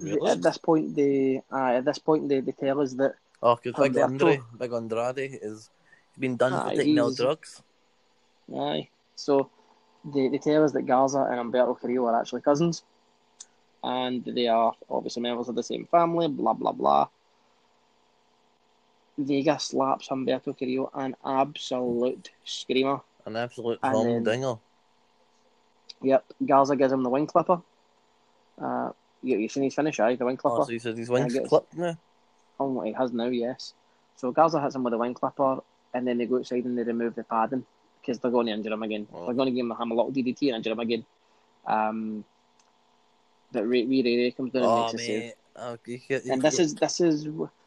Really? 0.00 0.30
At 0.30 0.42
this 0.42 0.58
point, 0.58 0.96
they 0.96 1.42
uh, 1.52 1.78
at 1.78 1.84
this 1.84 1.98
point 1.98 2.28
they, 2.28 2.40
they 2.40 2.52
tell 2.52 2.80
us 2.80 2.92
that 2.94 3.14
Oh, 3.42 3.58
because 3.62 3.90
Big. 3.90 3.98
Andre, 3.98 4.40
Big 4.58 4.72
Andrade 4.72 5.38
is 5.42 5.70
been 6.18 6.36
done 6.36 6.52
for 6.52 6.74
taking 6.74 6.98
all 6.98 7.12
drugs. 7.12 7.62
Aye. 8.54 8.88
So 9.14 9.50
they, 10.04 10.28
they 10.28 10.38
tell 10.38 10.64
us 10.64 10.72
that 10.72 10.82
Garza 10.82 11.26
and 11.30 11.52
Humberto 11.52 11.78
Carrillo 11.78 12.06
are 12.06 12.20
actually 12.20 12.40
cousins. 12.40 12.82
And 13.84 14.24
they 14.24 14.48
are 14.48 14.72
obviously 14.88 15.22
members 15.22 15.48
of 15.48 15.54
the 15.54 15.62
same 15.62 15.86
family, 15.86 16.28
blah, 16.28 16.54
blah, 16.54 16.72
blah. 16.72 17.08
Vega 19.18 19.58
slaps 19.58 20.08
Humberto 20.08 20.58
Carrillo 20.58 20.90
an 20.94 21.14
absolute 21.24 22.30
screamer. 22.44 23.00
An 23.26 23.36
absolute 23.36 23.78
then- 23.82 23.92
humdinger. 23.92 24.56
Yep, 26.02 26.24
Garza 26.44 26.76
gives 26.76 26.92
him 26.92 27.02
the 27.02 27.08
wing 27.10 27.26
clipper. 27.26 27.60
Uh, 28.60 28.90
you, 29.22 29.38
you 29.38 29.48
seen 29.48 29.62
his 29.64 29.74
finish, 29.74 29.98
aye, 30.00 30.14
the 30.16 30.24
wing 30.24 30.36
clipper. 30.36 30.60
Oh, 30.60 30.64
so 30.64 30.72
he 30.72 30.78
says 30.78 30.96
his 30.96 31.08
wings 31.08 31.34
I 31.34 31.38
guess- 31.40 31.48
clipped 31.48 31.74
now. 31.76 31.96
Oh, 32.58 32.80
he 32.82 32.92
has 32.92 33.12
now, 33.12 33.26
yes. 33.26 33.74
So 34.16 34.32
Garza 34.32 34.60
hits 34.60 34.74
him 34.74 34.82
with 34.82 34.94
a 34.94 34.98
wing 34.98 35.14
clipper, 35.14 35.58
and 35.92 36.06
then 36.06 36.18
they 36.18 36.26
go 36.26 36.38
outside 36.38 36.64
and 36.64 36.76
they 36.78 36.82
remove 36.84 37.14
the 37.14 37.24
padding 37.24 37.64
because 38.00 38.18
they're 38.18 38.30
going 38.30 38.46
to 38.46 38.52
injure 38.52 38.72
him 38.72 38.82
again. 38.82 39.06
Oh. 39.12 39.26
They're 39.26 39.34
going 39.34 39.46
to 39.48 39.52
give 39.54 39.64
him 39.66 39.72
a 39.72 39.94
little 39.94 40.10
DDT 40.12 40.48
and 40.48 40.56
injure 40.56 40.70
him 40.72 40.80
again. 40.80 41.04
Um, 41.66 42.24
but 43.52 43.66
Rey, 43.68 43.84
Rey, 43.84 44.02
Rey 44.02 44.30
comes 44.30 44.52
down 44.52 44.62
and 44.62 44.70
Oh, 44.72 44.82
makes 44.86 44.94
a 44.94 44.98
save. 44.98 45.32
Oh, 45.56 45.78
you 45.86 45.98
could, 46.00 46.24
you 46.24 46.32
And 46.32 46.42
this 46.42 46.56
could- 46.56 46.64
is 46.66 46.74
this 46.74 47.00
is 47.00 47.24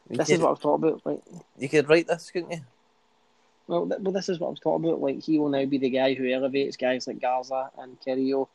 this 0.08 0.30
is 0.30 0.40
what 0.40 0.48
I 0.48 0.50
was 0.50 0.58
talking 0.60 0.88
about. 0.88 1.06
Like, 1.06 1.20
you 1.58 1.68
could 1.68 1.88
write 1.88 2.06
this, 2.08 2.30
couldn't 2.30 2.50
you? 2.52 2.60
Well, 3.70 3.86
th- 3.88 4.00
well, 4.00 4.12
this 4.12 4.28
is 4.28 4.40
what 4.40 4.48
I 4.48 4.50
was 4.50 4.58
talking 4.58 4.84
about. 4.84 5.00
Like, 5.00 5.20
he 5.22 5.38
will 5.38 5.48
now 5.48 5.64
be 5.64 5.78
the 5.78 5.90
guy 5.90 6.14
who 6.14 6.28
elevates 6.28 6.76
guys 6.76 7.06
like 7.06 7.20
Garza 7.20 7.70
and 7.78 7.96
Carrillo, 8.04 8.48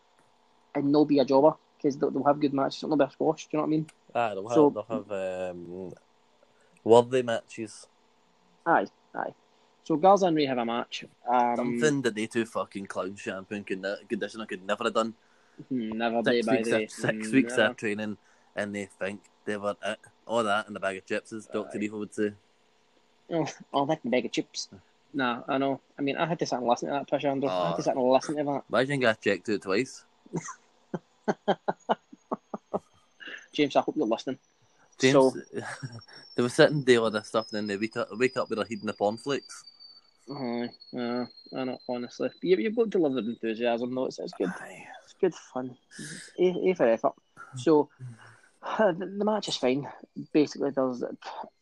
and 0.75 0.93
they'll 0.93 1.06
be 1.06 1.19
a 1.19 1.25
jobber 1.25 1.54
because 1.78 1.95
they'll, 1.97 2.12
they'll 2.12 2.23
have 2.25 2.41
good 2.41 2.54
matches. 2.54 2.84
Not 2.84 2.97
be 2.99 3.06
a 3.06 3.10
squash. 3.10 3.45
Do 3.45 3.49
you 3.54 3.58
know 3.60 3.63
what 3.63 3.67
I 3.67 3.71
mean? 3.71 3.88
Ah, 4.13 4.30
they'll 4.34 4.47
have, 4.49 4.56
So- 4.56 4.69
they'll 4.71 4.97
have 5.08 5.51
um, 5.51 5.93
worthy 6.84 7.23
matches. 7.23 7.88
Aye, 8.65 8.88
aye. 9.15 9.34
So 9.86 9.95
Garza 9.95 10.25
and 10.25 10.36
Rey 10.36 10.47
have 10.47 10.58
a 10.58 10.65
match. 10.65 11.06
Um, 11.32 11.56
Something 11.56 12.01
that 12.01 12.15
they 12.15 12.25
two 12.28 12.45
fucking 12.45 12.88
clown 12.88 13.15
champion 13.15 13.63
could 13.63 13.82
ne- 13.82 14.04
conditioner 14.10 14.47
could 14.47 14.65
never 14.65 14.84
have 14.86 14.95
done. 14.95 15.13
hmm, 15.69 15.89
Never 15.97 16.21
Six 16.25 16.47
weeks, 16.47 16.95
six 16.95 17.32
weeks 17.32 17.56
never. 17.56 17.69
of 17.71 17.78
training, 17.78 18.17
and 18.56 18.75
they 18.75 18.86
think 18.99 19.21
they 19.45 19.56
were 19.56 19.75
it. 19.86 19.99
All 20.28 20.43
that 20.43 20.67
and 20.67 20.75
a 20.75 20.80
bag 20.82 20.97
of 20.97 21.06
chips, 21.06 21.32
as 21.32 21.45
Doctor. 21.45 21.78
Evil 21.80 21.99
would 21.99 22.13
say. 22.13 22.34
Oh, 23.32 23.45
oh, 23.73 23.86
that 23.86 23.99
bag 24.10 24.25
of 24.25 24.32
chips. 24.32 24.69
Nah, 25.15 25.43
I 25.47 25.58
know. 25.58 25.80
I 25.97 26.01
mean, 26.01 26.17
I 26.17 26.25
had 26.25 26.38
to 26.39 26.45
sit 26.45 26.58
and 26.60 26.67
listen 26.67 26.89
to 26.89 26.93
that, 26.95 27.08
Push 27.10 27.23
Andrew. 27.23 27.49
I 27.49 27.67
had 27.67 27.73
Oh. 27.73 27.78
to 27.78 27.84
sit 27.84 27.95
and 27.95 28.04
listen 28.04 28.36
to 28.36 28.43
that. 28.43 28.63
Imagine 28.69 29.06
I 29.06 29.13
checked 29.13 29.47
it 29.47 29.62
twice. 29.62 30.04
James, 33.54 33.75
I 33.78 33.82
hope 33.82 33.95
you're 33.95 34.06
listening. 34.06 34.38
James, 34.99 35.13
So, 35.13 35.34
they 36.36 36.41
were 36.43 36.49
sitting 36.49 36.84
there 36.84 36.99
all 36.99 37.10
this 37.12 37.30
stuff, 37.30 37.47
and 37.51 37.58
then 37.58 37.67
they 37.67 37.78
wake 37.78 37.95
up, 37.95 38.10
wake 38.12 38.36
up 38.36 38.49
with 38.49 38.58
their 38.60 38.65
head 38.67 38.80
in 38.82 38.88
the 38.88 38.93
cornflakes. 38.93 39.63
aye, 40.30 40.69
uh, 40.97 41.25
I 41.56 41.63
know, 41.63 41.78
honestly. 41.88 42.30
You, 42.41 42.58
you've 42.58 42.75
got 42.75 42.91
the 42.91 42.99
enthusiasm, 43.06 43.95
though. 43.95 44.06
It's, 44.08 44.19
it's 44.19 44.34
good. 44.34 44.51
It's 45.06 45.13
good 45.21 45.34
fun. 45.34 45.78
A, 46.39 46.43
a 46.69 46.73
for 46.73 46.88
effort. 46.88 47.13
So, 47.56 47.88
the, 48.78 49.13
the 49.17 49.23
match 49.25 49.47
is 49.47 49.56
fine. 49.56 49.88
Basically, 50.34 50.71
there's 50.71 51.01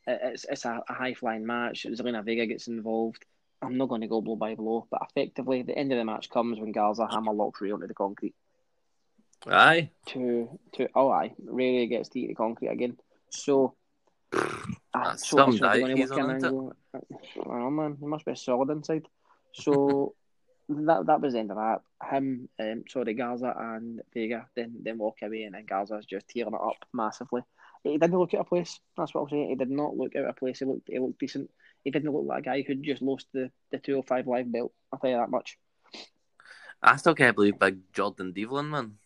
it's 0.08 0.46
it's 0.50 0.66
a, 0.66 0.82
a 0.90 0.94
high 0.94 1.14
flying 1.14 1.46
match. 1.46 1.86
Zelina 1.90 2.24
Vega 2.26 2.48
gets 2.48 2.68
involved. 2.68 3.24
I'm 3.64 3.78
not 3.78 3.90
going 3.90 4.02
to 4.02 4.08
go 4.08 4.22
blow 4.22 4.36
by 4.36 4.56
blow, 4.56 4.88
but 4.92 5.02
effectively, 5.10 5.62
the 5.62 5.78
end 5.78 5.92
of 5.92 5.98
the 5.98 6.06
match 6.06 6.30
comes 6.30 6.60
when 6.60 6.72
Garza 6.72 7.08
hammer 7.10 7.34
locks 7.34 7.62
Rey 7.62 7.72
onto 7.72 7.88
the 7.88 7.94
concrete. 7.94 8.36
Aye. 9.48 9.90
To 10.08 10.60
to 10.74 10.88
oh 10.96 11.10
aye, 11.10 11.34
Rey 11.46 11.78
Rey 11.78 11.88
gets 11.88 12.10
to 12.10 12.20
eat 12.20 12.28
the 12.28 12.36
concrete 12.36 12.70
again. 12.70 12.98
So. 13.30 13.76
ah, 14.34 14.64
That's 14.94 15.30
so 15.30 15.38
some 15.38 15.58
so 15.58 15.66
diet 15.66 15.98
he's 15.98 16.12
on, 16.12 16.36
isn't 16.36 16.74
I 16.96 17.60
know, 17.60 17.70
man. 17.70 17.98
He 18.00 18.06
must 18.06 18.26
be 18.26 18.36
solid 18.36 18.70
inside. 18.70 19.08
So 19.54 20.16
that 20.70 21.06
that 21.06 21.22
was 21.22 21.34
the 21.34 21.40
end 21.40 21.52
of 21.52 21.58
that. 21.58 21.82
Him, 22.10 22.50
um, 22.60 22.84
sorry, 22.90 23.14
Garza 23.14 23.54
and 23.58 24.02
Vega 24.14 24.48
then 24.56 24.76
then 24.82 24.98
walk 24.98 25.18
away, 25.22 25.44
and 25.44 25.56
then 25.56 25.66
Garza's 25.66 26.06
just 26.06 26.28
tearing 26.28 26.54
it 26.54 26.62
up 26.62 26.78
massively. 26.94 27.42
He 27.84 27.98
didn't 27.98 28.18
look 28.18 28.34
out 28.34 28.42
of 28.42 28.48
place. 28.48 28.80
That's 28.98 29.14
what 29.14 29.24
I'm 29.24 29.30
saying. 29.30 29.50
He 29.50 29.56
did 29.56 29.70
not 29.70 29.98
look 29.98 30.16
out 30.16 30.26
of 30.26 30.38
place. 30.38 30.60
He 30.60 30.66
looked 30.66 30.88
he 30.88 31.00
looked 31.00 31.20
decent. 31.20 31.50
He 31.84 31.92
didn't 31.92 32.12
look 32.12 32.26
like 32.26 32.40
a 32.40 32.46
guy 32.46 32.62
who'd 32.62 32.84
just 32.84 33.02
lost 33.02 33.28
the 33.34 33.52
the 33.72 33.78
two 33.80 33.94
hundred 33.94 34.08
five 34.08 34.28
live 34.28 34.52
belt. 34.52 34.72
I'll 34.92 35.00
tell 35.00 35.10
you 35.10 35.18
that 35.18 35.30
much. 35.30 35.58
I 36.82 36.96
still 36.98 37.16
can't 37.16 37.36
believe 37.36 37.60
big 37.60 37.80
Jordan 37.94 38.34
Devlin, 38.34 38.70
man. 38.70 38.98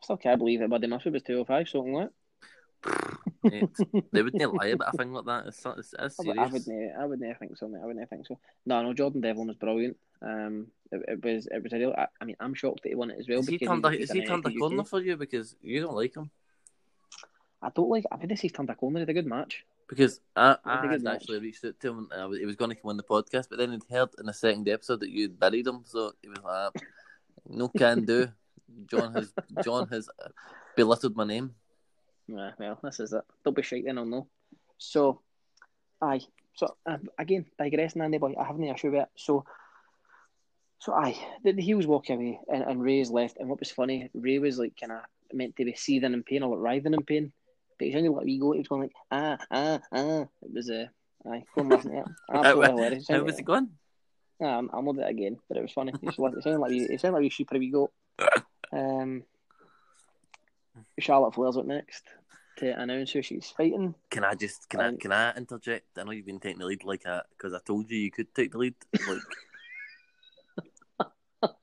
I 0.00 0.04
still 0.04 0.16
can't 0.16 0.38
believe 0.38 0.60
it, 0.62 0.70
but 0.70 0.80
they 0.80 0.86
must 0.86 1.04
have 1.04 1.12
was 1.14 1.22
two 1.22 1.32
hundred 1.34 1.46
five 1.46 1.68
something 1.68 1.92
like. 1.94 2.10
They 4.12 4.22
wouldn't 4.22 4.54
lie 4.54 4.68
about 4.68 4.94
a 4.94 4.96
thing 4.96 5.12
like 5.12 5.24
that. 5.26 5.46
It's, 5.46 5.64
it's, 5.66 5.94
it's 5.98 6.20
I 6.20 6.46
would- 6.46 6.62
serious. 6.62 6.94
I 6.98 7.04
wouldn't. 7.04 7.04
I 7.04 7.06
wouldn't 7.06 7.38
think 7.38 7.56
so. 7.56 7.68
Mate. 7.68 7.80
I 7.82 7.86
wouldn't 7.86 8.08
think 8.10 8.26
so. 8.26 8.38
No, 8.66 8.82
no. 8.82 8.92
Jordan 8.94 9.20
Devlin 9.20 9.48
was 9.48 9.56
brilliant. 9.56 9.96
Um, 10.22 10.68
it, 10.92 11.02
it 11.08 11.24
was. 11.24 11.46
It 11.48 11.62
was 11.62 11.72
a 11.72 11.76
real. 11.76 11.94
I, 11.96 12.06
I 12.20 12.24
mean, 12.24 12.36
I'm 12.40 12.54
shocked 12.54 12.82
that 12.84 12.88
he 12.90 12.94
won 12.94 13.10
it 13.10 13.18
as 13.18 13.28
well. 13.28 13.40
Is 13.40 13.48
he 13.48 13.58
turned 13.58 13.84
a, 13.84 13.90
he 13.90 14.24
turned 14.24 14.46
a 14.46 14.54
corner 14.54 14.84
for 14.84 15.00
you 15.00 15.16
because 15.16 15.56
you 15.62 15.80
don't 15.80 15.94
like 15.96 16.16
him? 16.16 16.30
I 17.60 17.70
don't 17.74 17.88
like. 17.88 18.04
I 18.12 18.16
think 18.16 18.30
this 18.30 18.40
he's 18.40 18.52
turned 18.52 18.70
a 18.70 18.74
corner. 18.74 19.00
It's 19.00 19.10
a 19.10 19.14
good 19.14 19.26
match. 19.26 19.64
Because 19.88 20.20
I, 20.36 20.56
I 20.64 20.82
good 20.82 20.90
had 20.90 21.06
actually 21.06 21.40
reached 21.40 21.64
out 21.64 21.80
to 21.80 21.88
him 21.88 22.08
and 22.12 22.22
I 22.22 22.26
was, 22.26 22.38
he 22.38 22.44
was 22.44 22.56
going 22.56 22.70
to 22.70 22.74
come 22.74 22.90
on 22.90 22.96
the 22.98 23.02
podcast, 23.02 23.48
but 23.48 23.58
then 23.58 23.72
he'd 23.72 23.82
heard 23.90 24.10
in 24.18 24.26
the 24.26 24.34
second 24.34 24.68
episode 24.68 25.00
that 25.00 25.10
you'd 25.10 25.38
buried 25.40 25.66
him, 25.66 25.80
so 25.84 26.12
he 26.22 26.28
was 26.28 26.42
like, 26.44 26.82
"No 27.48 27.68
can 27.68 28.04
do." 28.04 28.28
John 28.86 29.14
has 29.14 29.32
John 29.64 29.88
has 29.88 30.10
belittled 30.76 31.16
my 31.16 31.24
name. 31.24 31.54
Yeah, 32.26 32.52
well, 32.58 32.78
this 32.82 33.00
is 33.00 33.14
it. 33.14 33.24
Don't 33.42 33.56
be 33.56 33.62
shite 33.62 33.86
then, 33.86 33.96
I'll 33.96 34.04
know. 34.04 34.28
So, 34.76 35.22
aye. 36.02 36.20
So, 36.54 36.76
uh, 36.84 36.98
again, 37.18 37.46
digressing, 37.58 38.02
Andy 38.02 38.18
boy, 38.18 38.34
I 38.38 38.44
have 38.44 38.58
no 38.58 38.70
issue 38.70 38.90
with 38.90 39.02
it. 39.02 39.08
So, 39.16 39.46
So 40.80 40.92
aye, 40.92 41.16
the, 41.42 41.52
the 41.52 41.62
heels 41.62 41.86
walk 41.86 42.10
away 42.10 42.38
and, 42.52 42.62
and 42.62 42.82
Rey's 42.82 43.10
left. 43.10 43.38
And 43.38 43.48
what 43.48 43.58
was 43.60 43.70
funny, 43.70 44.10
Rey 44.14 44.38
was 44.38 44.58
like 44.58 44.74
kind 44.78 44.92
of 44.92 45.00
meant 45.32 45.56
to 45.56 45.64
be 45.64 45.74
seething 45.74 46.12
in 46.12 46.22
pain 46.22 46.42
or 46.42 46.56
like 46.56 46.62
writhing 46.62 46.94
in 46.94 47.02
pain, 47.02 47.32
but 47.78 47.86
he's 47.86 47.96
only 47.96 48.08
let 48.08 48.24
me 48.24 48.38
go. 48.38 48.52
He 48.52 48.58
was 48.58 48.68
going 48.68 48.82
like 48.82 48.92
ah 49.10 49.38
ah 49.50 49.80
ah. 49.92 50.20
It 50.42 50.52
was 50.52 50.70
uh, 50.70 50.86
aye, 51.28 51.44
listen 51.56 51.90
to 51.92 51.98
it. 51.98 52.04
Absolutely 52.30 52.66
How, 52.66 52.72
hilarious. 52.76 53.08
how 53.08 53.22
was 53.22 53.38
it 53.38 53.44
going? 53.44 53.68
Nah, 54.40 54.58
I'm, 54.58 54.70
I'll 54.72 54.82
move 54.82 54.98
it 54.98 55.08
again, 55.10 55.38
but 55.48 55.56
it 55.58 55.62
was 55.62 55.72
funny. 55.72 55.92
It 56.00 56.14
sounded 56.14 56.58
like 56.60 56.72
it 56.72 57.00
sounded 57.00 57.18
like 57.18 57.26
a 57.26 57.30
sheep 57.30 57.50
we 57.52 57.70
go. 57.70 57.90
Um, 58.70 59.22
Charlotte 60.98 61.34
Flair's 61.34 61.56
up 61.56 61.64
next 61.64 62.04
to 62.58 62.78
announce 62.78 63.12
who 63.12 63.22
she's 63.22 63.48
fighting. 63.56 63.94
Can 64.10 64.24
I 64.24 64.34
just 64.34 64.68
can 64.68 64.80
I 64.80 64.88
Um, 64.88 64.98
can 64.98 65.10
I 65.10 65.34
interject? 65.34 65.96
I 65.96 66.02
know 66.04 66.10
you've 66.10 66.26
been 66.26 66.38
taking 66.38 66.58
the 66.58 66.66
lead 66.66 66.84
like 66.84 67.04
that 67.04 67.26
because 67.30 67.54
I 67.54 67.60
told 67.64 67.90
you 67.90 67.98
you 67.98 68.10
could 68.10 68.34
take 68.34 68.52
the 68.52 68.58
lead. 68.58 68.74
Like 69.08 69.22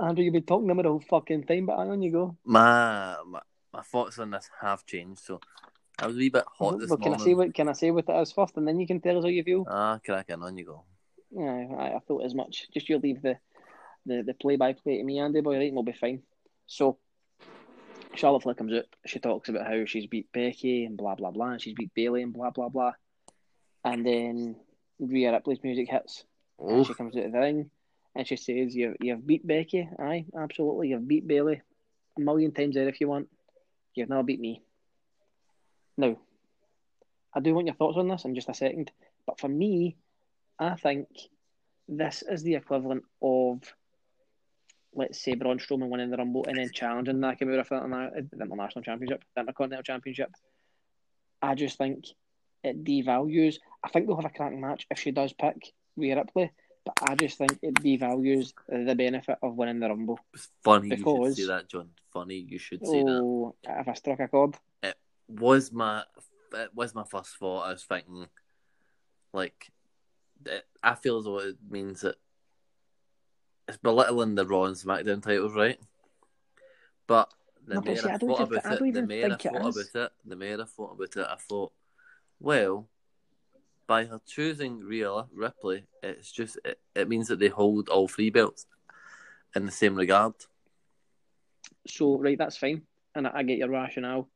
Andrew, 0.00 0.24
you've 0.24 0.32
been 0.32 0.42
talking 0.44 0.70
about 0.70 0.82
the 0.84 0.88
whole 0.88 1.00
fucking 1.00 1.44
time, 1.44 1.66
but 1.66 1.76
hang 1.78 1.90
on 1.90 2.02
you 2.02 2.12
go. 2.12 2.36
my, 2.44 3.16
my 3.26 3.40
my 3.72 3.82
thoughts 3.82 4.18
on 4.18 4.30
this 4.30 4.50
have 4.60 4.84
changed. 4.86 5.20
So 5.20 5.40
I 5.98 6.06
was 6.06 6.16
a 6.16 6.18
wee 6.18 6.28
bit 6.28 6.44
hot 6.46 6.78
this 6.78 6.90
well, 6.90 6.98
can 6.98 7.14
I 7.14 7.18
say 7.18 7.34
what 7.34 7.54
can 7.54 7.68
I 7.68 7.72
say 7.72 7.90
what 7.90 8.08
it 8.08 8.22
is 8.22 8.32
first, 8.32 8.56
and 8.56 8.66
then 8.66 8.80
you 8.80 8.86
can 8.86 9.00
tell 9.00 9.18
us 9.18 9.24
how 9.24 9.28
you 9.30 9.44
feel. 9.44 9.66
Ah, 9.68 9.98
cracking 10.04 10.42
on 10.42 10.56
you 10.56 10.64
go. 10.64 10.84
Yeah, 11.30 11.66
I, 11.76 11.96
I 11.96 11.98
thought 12.06 12.24
as 12.24 12.34
much. 12.34 12.68
Just 12.72 12.88
you 12.88 12.98
leave 12.98 13.22
the 13.22 13.38
the, 14.06 14.22
the 14.22 14.34
play 14.34 14.56
by 14.56 14.72
play 14.72 14.98
to 14.98 15.04
me, 15.04 15.18
Andy 15.18 15.40
boy, 15.40 15.56
right? 15.56 15.66
And 15.66 15.74
we'll 15.74 15.82
be 15.82 15.92
fine. 15.92 16.22
So 16.66 16.98
Charlotte 18.14 18.42
Flair 18.42 18.54
comes 18.54 18.72
out. 18.72 18.86
She 19.06 19.18
talks 19.18 19.48
about 19.48 19.66
how 19.66 19.84
she's 19.84 20.06
beat 20.06 20.32
Becky 20.32 20.84
and 20.84 20.96
blah 20.96 21.14
blah 21.14 21.30
blah, 21.30 21.50
and 21.50 21.60
she's 21.60 21.74
beat 21.74 21.94
Bayley 21.94 22.22
and 22.22 22.32
blah 22.32 22.50
blah 22.50 22.68
blah. 22.68 22.92
And 23.84 24.04
then 24.06 24.56
Rhea 24.98 25.32
Ripley's 25.32 25.62
music 25.62 25.88
hits. 25.90 26.24
Oh, 26.58 26.84
she 26.84 26.94
comes 26.94 27.16
out 27.16 27.26
of 27.26 27.32
the 27.32 27.38
ring 27.38 27.70
and 28.14 28.26
she 28.26 28.36
says, 28.36 28.74
"You 28.74 28.96
you've 29.00 29.26
beat 29.26 29.46
Becky, 29.46 29.88
aye, 29.98 30.26
absolutely. 30.36 30.88
You've 30.88 31.06
beat 31.06 31.26
Bayley 31.26 31.62
a 32.16 32.20
million 32.20 32.52
times 32.52 32.76
out 32.76 32.88
if 32.88 33.00
you 33.00 33.08
want. 33.08 33.28
You've 33.94 34.08
never 34.08 34.22
beat 34.22 34.40
me." 34.40 34.62
Now, 35.96 36.16
I 37.34 37.40
do 37.40 37.54
want 37.54 37.66
your 37.66 37.76
thoughts 37.76 37.96
on 37.96 38.08
this 38.08 38.24
in 38.24 38.34
just 38.34 38.48
a 38.48 38.54
second, 38.54 38.90
but 39.26 39.40
for 39.40 39.48
me, 39.48 39.96
I 40.58 40.76
think 40.76 41.08
this 41.88 42.22
is 42.22 42.42
the 42.42 42.54
equivalent 42.54 43.04
of, 43.22 43.62
let's 44.94 45.20
say, 45.20 45.34
Braun 45.34 45.58
Strowman 45.58 45.88
winning 45.88 46.10
the 46.10 46.16
Rumble 46.16 46.44
and 46.46 46.58
then 46.58 46.70
challenging 46.72 47.16
Nakamura 47.16 47.66
for 47.66 47.80
the 47.80 48.44
international 48.44 48.82
championship, 48.82 49.24
the 49.34 49.40
Intercontinental 49.40 49.82
Championship. 49.82 50.30
I 51.40 51.54
just 51.54 51.78
think 51.78 52.06
it 52.64 52.84
devalues. 52.84 53.56
I 53.82 53.88
think 53.88 54.06
they'll 54.06 54.16
have 54.16 54.24
a 54.24 54.30
cracking 54.30 54.60
match 54.60 54.86
if 54.90 54.98
she 54.98 55.12
does 55.12 55.32
pick 55.32 55.72
Rhea 55.96 56.16
Ripley, 56.16 56.50
but 56.96 57.10
I 57.10 57.14
just 57.16 57.36
think 57.36 57.58
it 57.62 57.74
devalues 57.74 58.54
the 58.68 58.94
benefit 58.94 59.36
of 59.42 59.56
winning 59.56 59.80
the 59.80 59.88
Rumble. 59.88 60.18
it's 60.32 60.48
funny 60.64 60.88
you 60.88 60.96
because- 60.96 61.36
should 61.36 61.36
say 61.36 61.46
that, 61.48 61.68
John. 61.68 61.90
Funny 62.12 62.36
you 62.36 62.58
should 62.58 62.84
say 62.86 63.02
that. 63.02 63.20
Oh, 63.22 63.54
if 63.68 63.88
I 63.88 63.92
struck 63.92 64.20
a 64.20 64.28
chord, 64.28 64.56
It 64.82 64.96
Was 65.28 65.70
my 65.70 66.04
it 66.54 66.74
was 66.74 66.94
my 66.94 67.04
first 67.04 67.36
thought. 67.36 67.66
I 67.66 67.72
was 67.72 67.84
thinking, 67.84 68.26
like, 69.34 69.70
it, 70.46 70.66
I 70.82 70.94
feel 70.94 71.18
as 71.18 71.24
though 71.24 71.40
it 71.40 71.56
means 71.68 72.00
that 72.00 72.16
it's 73.68 73.76
belittling 73.76 74.34
the 74.34 74.46
Raw 74.46 74.64
and 74.64 74.74
SmackDown 74.74 75.22
titles, 75.22 75.52
right? 75.52 75.78
But 77.06 77.30
the 77.66 77.74
No, 77.74 77.94
see, 77.94 78.08
I, 78.08 78.14
I 78.14 78.16
thought 78.16 78.40
about 78.40 78.42
it, 78.42 78.48
the 78.50 78.58
I 78.58 78.62
thought 78.62 78.76
about 78.78 78.86
it, 78.86 78.94
the 78.94 80.36
more 80.36 80.46
I 80.54 80.64
thought 80.64 80.92
about 80.92 81.16
it, 81.16 81.26
I 81.28 81.36
thought, 81.36 81.72
well, 82.40 82.88
by 83.88 84.04
her 84.04 84.20
choosing 84.26 84.78
Rhea 84.80 85.24
Ripley, 85.34 85.86
it's 86.02 86.30
just 86.30 86.58
it, 86.64 86.78
it 86.94 87.08
means 87.08 87.26
that 87.28 87.40
they 87.40 87.48
hold 87.48 87.88
all 87.88 88.06
three 88.06 88.30
belts 88.30 88.66
in 89.56 89.66
the 89.66 89.72
same 89.72 89.96
regard. 89.96 90.34
so 91.86 92.18
right, 92.18 92.38
that's 92.38 92.56
fine, 92.56 92.82
and 93.16 93.26
I, 93.26 93.30
I 93.36 93.42
get 93.42 93.58
your 93.58 93.70
rationale. 93.70 94.28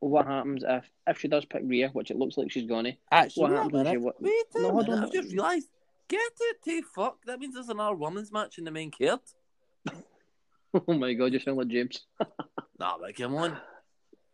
What 0.00 0.26
happens 0.26 0.62
if 0.68 0.88
if 1.08 1.18
she 1.18 1.26
does 1.26 1.44
pick 1.46 1.62
Rhea, 1.64 1.88
which 1.92 2.12
it 2.12 2.16
looks 2.18 2.36
like 2.36 2.52
she's 2.52 2.68
gonna? 2.68 2.92
Actually, 3.10 3.42
What 3.42 3.52
happens 3.52 3.72
if 3.74 3.84
minute. 3.84 3.92
you 3.92 4.12
Wait 4.20 4.32
a 4.54 4.60
No, 4.60 4.72
minute, 4.74 5.02
I've 5.02 5.12
just 5.12 5.32
realised. 5.32 5.68
Get 6.08 6.20
it, 6.40 6.62
to 6.64 6.82
fuck. 6.94 7.18
That 7.26 7.38
means 7.38 7.54
there's 7.54 7.68
another 7.68 7.94
women's 7.94 8.32
match 8.32 8.56
in 8.58 8.64
the 8.64 8.70
main 8.70 8.90
card. 8.90 9.20
Oh 10.86 10.94
my 10.94 11.14
god, 11.14 11.32
you 11.32 11.38
sound 11.40 11.56
like 11.56 11.68
James. 11.68 12.06
Nah, 12.78 12.96
but 12.98 13.16
come 13.16 13.34
on. 13.34 13.56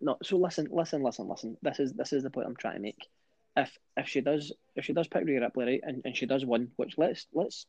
No, 0.00 0.18
so 0.22 0.36
listen, 0.36 0.68
listen, 0.70 1.02
listen, 1.02 1.28
listen. 1.28 1.56
This 1.62 1.80
is 1.80 1.92
this 1.94 2.12
is 2.12 2.22
the 2.24 2.30
point 2.30 2.46
I'm 2.46 2.56
trying 2.56 2.74
to 2.74 2.80
make. 2.80 3.08
If 3.56 3.76
if 3.96 4.08
she 4.08 4.20
does 4.20 4.52
if 4.74 4.84
she 4.84 4.92
does 4.92 5.06
pick 5.08 5.24
Rhea 5.24 5.40
Ripley 5.40 5.64
right, 5.64 5.80
and, 5.82 6.02
and 6.04 6.16
she 6.16 6.26
does 6.26 6.44
win, 6.44 6.70
which 6.76 6.94
let's 6.98 7.26
let's 7.32 7.66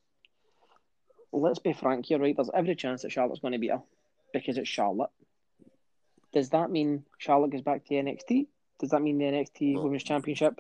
let's 1.32 1.60
be 1.60 1.74
frank 1.74 2.06
here, 2.08 2.18
right? 2.20 2.36
There's 2.36 2.50
every 2.54 2.76
chance 2.76 3.04
that 3.04 3.12
Charlotte's 3.12 3.42
going 3.42 3.54
to 3.54 3.60
beat 3.60 3.72
her 3.72 3.82
because 4.34 4.58
it's 4.58 4.70
Charlotte. 4.70 5.12
Does 6.34 6.50
that 6.50 6.72
mean 6.72 7.06
Charlotte 7.18 7.52
goes 7.52 7.62
back 7.62 7.86
to 7.86 7.94
NXT? 7.94 8.48
Does 8.80 8.90
that 8.90 9.02
mean 9.02 9.18
the 9.18 9.26
NXT 9.26 9.76
Well- 9.76 9.84
Women's 9.86 10.04
Championship 10.04 10.60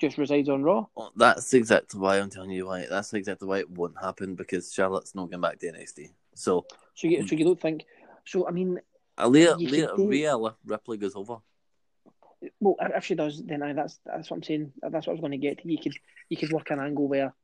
just 0.00 0.18
resides 0.18 0.48
on 0.48 0.62
Raw? 0.62 0.86
That's 1.14 1.52
exactly 1.54 2.00
why 2.00 2.18
I'm 2.18 2.30
telling 2.30 2.50
you 2.50 2.66
why. 2.66 2.86
That's 2.88 3.12
exactly 3.12 3.46
why 3.46 3.58
it 3.58 3.70
won't 3.70 4.00
happen 4.00 4.34
because 4.34 4.72
Charlotte's 4.72 5.14
not 5.14 5.30
going 5.30 5.40
back 5.40 5.58
to 5.60 5.70
NXT. 5.72 6.10
So, 6.34 6.64
So 6.94 7.06
you 7.06 7.26
so 7.26 7.36
you 7.36 7.44
don't 7.44 7.60
think? 7.60 7.84
So 8.24 8.48
I 8.48 8.50
mean, 8.50 8.80
Leah, 9.24 9.56
You 9.58 9.68
Leah, 9.68 9.88
could 9.88 9.96
do- 9.98 10.08
Rhea 10.08 10.36
Ripley 10.64 10.96
goes 10.96 11.14
over. 11.14 11.36
Well, 12.60 12.76
if 12.80 13.04
she 13.04 13.14
does, 13.14 13.42
then 13.44 13.62
aye, 13.62 13.72
that's 13.72 13.98
that's 14.04 14.30
what 14.30 14.38
I'm 14.38 14.42
saying. 14.42 14.72
That's 14.80 15.06
what 15.06 15.08
I 15.08 15.12
was 15.12 15.20
going 15.20 15.32
to 15.32 15.38
get. 15.38 15.64
You 15.64 15.78
could 15.78 15.94
you 16.28 16.36
could 16.36 16.52
work 16.52 16.70
an 16.70 16.80
angle 16.80 17.08
where 17.08 17.34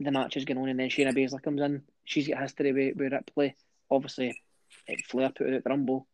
the 0.00 0.10
match 0.10 0.36
is 0.36 0.44
going 0.44 0.58
on, 0.58 0.68
and 0.68 0.78
then 0.78 0.90
Shayna 0.90 1.14
Baszler 1.14 1.42
comes 1.42 1.60
in. 1.60 1.82
She's 2.04 2.28
got 2.28 2.40
history 2.40 2.72
with, 2.72 2.96
with 2.96 3.12
Ripley. 3.12 3.56
Obviously, 3.90 4.40
eh, 4.88 4.96
Flair 5.08 5.30
put 5.30 5.48
her 5.48 5.54
at 5.54 5.64
the 5.64 5.70
Rumble, 5.70 6.06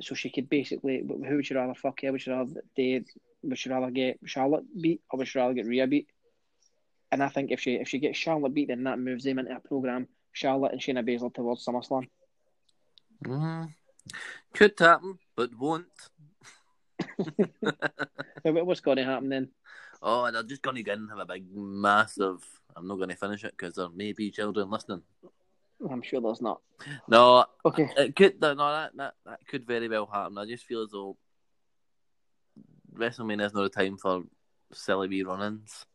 so 0.00 0.14
she 0.14 0.30
could 0.30 0.48
basically. 0.48 1.02
Who 1.06 1.36
would 1.36 1.48
you 1.48 1.56
rather 1.56 1.74
fuck? 1.74 2.02
Yeah, 2.02 2.10
would 2.10 2.24
you 2.24 2.32
rather 2.32 2.62
they, 2.76 3.04
would 3.42 3.64
you 3.64 3.70
rather 3.70 3.90
get 3.90 4.18
Charlotte 4.24 4.64
beat, 4.80 5.02
or 5.10 5.18
would 5.18 5.32
you 5.32 5.40
rather 5.40 5.54
get 5.54 5.66
Rhea 5.66 5.86
beat? 5.86 6.08
And 7.10 7.22
I 7.22 7.28
think 7.28 7.50
if 7.50 7.60
she 7.60 7.74
if 7.74 7.88
she 7.88 7.98
gets 7.98 8.18
Charlotte 8.18 8.54
beat, 8.54 8.68
then 8.68 8.84
that 8.84 8.98
moves 8.98 9.24
them 9.24 9.38
into 9.38 9.54
a 9.54 9.60
program. 9.60 10.08
Charlotte 10.32 10.72
and 10.72 10.80
Shayna 10.80 11.08
Baszler 11.08 11.32
towards 11.32 11.64
SummerSlam. 11.64 12.08
Mm. 13.24 13.72
Could 14.52 14.78
happen, 14.78 15.18
but 15.36 15.50
won't. 15.58 15.86
What's 18.42 18.80
going 18.80 18.98
to 18.98 19.04
happen 19.04 19.28
then? 19.28 19.48
Oh, 20.02 20.30
they're 20.30 20.42
just 20.42 20.62
going 20.62 20.76
to 20.76 20.82
go 20.82 20.92
in 20.92 21.00
and 21.00 21.10
have 21.10 21.18
a 21.18 21.26
big, 21.26 21.44
massive. 21.54 22.44
I'm 22.76 22.86
not 22.86 22.96
going 22.96 23.10
to 23.10 23.16
finish 23.16 23.44
it 23.44 23.54
because 23.56 23.74
there 23.74 23.88
may 23.88 24.12
be 24.12 24.30
children 24.30 24.70
listening. 24.70 25.02
Oh, 25.82 25.88
I'm 25.90 26.02
sure 26.02 26.20
there's 26.20 26.42
not. 26.42 26.60
No, 27.08 27.46
Okay. 27.64 27.88
It 27.96 28.16
could 28.16 28.40
no, 28.40 28.54
that, 28.54 28.92
that 28.96 29.14
that 29.26 29.46
could 29.46 29.66
very 29.66 29.88
well 29.88 30.06
happen. 30.06 30.38
I 30.38 30.44
just 30.44 30.64
feel 30.64 30.82
as 30.82 30.90
though 30.90 31.16
WrestleMania 32.94 33.46
is 33.46 33.54
not 33.54 33.64
a 33.64 33.68
time 33.68 33.96
for 33.96 34.22
silly 34.72 35.08
wee 35.08 35.22
run-ins. 35.22 35.86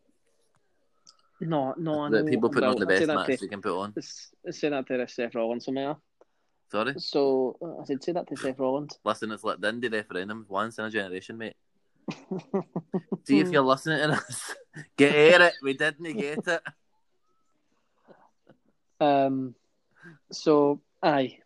No, 1.41 1.73
no, 1.77 2.01
I 2.01 2.10
know. 2.10 2.23
people 2.23 2.49
put 2.49 2.63
on 2.63 2.75
the 2.75 2.86
best 2.86 3.08
match 3.08 3.39
they 3.39 3.47
can 3.47 3.62
put 3.62 3.77
on. 3.77 3.93
Say 4.01 4.69
that 4.69 4.88
to 4.88 5.08
Seth 5.08 5.36
Rollins, 5.36 5.65
somewhere. 5.65 5.95
Sorry, 6.71 6.93
So 6.97 7.58
I 7.82 7.86
said, 7.86 8.03
say 8.03 8.12
that 8.12 8.27
to 8.27 8.36
Seth 8.38 8.60
Rollins. 8.60 8.99
listen, 9.03 9.32
it's 9.32 9.43
like 9.43 9.60
the 9.60 9.71
indie 9.71 9.91
referendum 9.91 10.45
once 10.47 10.77
in 10.77 10.86
a 10.86 10.89
generation, 10.89 11.38
mate. 11.38 11.55
See 13.23 13.39
if 13.39 13.49
you're 13.49 13.62
listening 13.63 13.99
to 13.99 14.23
this. 14.27 14.55
Get 14.97 15.41
it. 15.41 15.53
We 15.63 15.73
didn't 15.73 16.15
get 16.17 16.47
it. 16.47 16.62
um, 18.99 19.55
so 20.32 20.82
aye, 21.01 21.39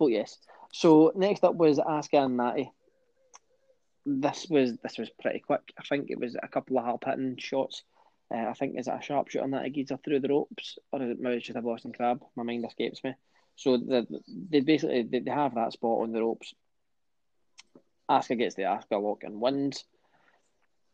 oh 0.00 0.08
yes. 0.08 0.38
So 0.72 1.12
next 1.14 1.44
up 1.44 1.54
was 1.54 1.78
Asuka 1.78 2.24
and 2.24 2.36
Natty. 2.36 2.72
This 4.06 4.46
was 4.48 4.76
this 4.82 4.98
was 4.98 5.10
pretty 5.20 5.40
quick. 5.40 5.72
I 5.78 5.82
think 5.82 6.10
it 6.10 6.18
was 6.18 6.36
a 6.40 6.48
couple 6.48 6.78
of 6.78 6.84
hard 6.84 7.02
hitting 7.04 7.36
shots. 7.38 7.82
Uh, 8.32 8.46
I 8.48 8.52
think 8.54 8.78
is 8.78 8.86
it 8.86 8.94
a 8.94 9.02
sharpshooter 9.02 9.44
and 9.44 9.54
that 9.54 9.90
her 9.90 9.98
through 10.04 10.20
the 10.20 10.28
ropes, 10.28 10.78
or 10.92 11.02
is 11.02 11.10
it 11.10 11.20
maybe 11.20 11.40
just 11.40 11.58
a 11.58 11.62
Boston 11.62 11.92
Crab? 11.92 12.22
My 12.36 12.42
mind 12.44 12.64
escapes 12.64 13.02
me. 13.02 13.14
So 13.60 13.76
they 13.76 14.60
basically 14.60 15.02
they, 15.02 15.30
have 15.30 15.54
that 15.54 15.74
spot 15.74 16.00
on 16.00 16.12
the 16.12 16.22
ropes. 16.22 16.54
Asuka 18.10 18.38
gets 18.38 18.54
the 18.54 18.62
Asuka 18.62 19.02
lock 19.02 19.22
and 19.22 19.38
wins, 19.38 19.84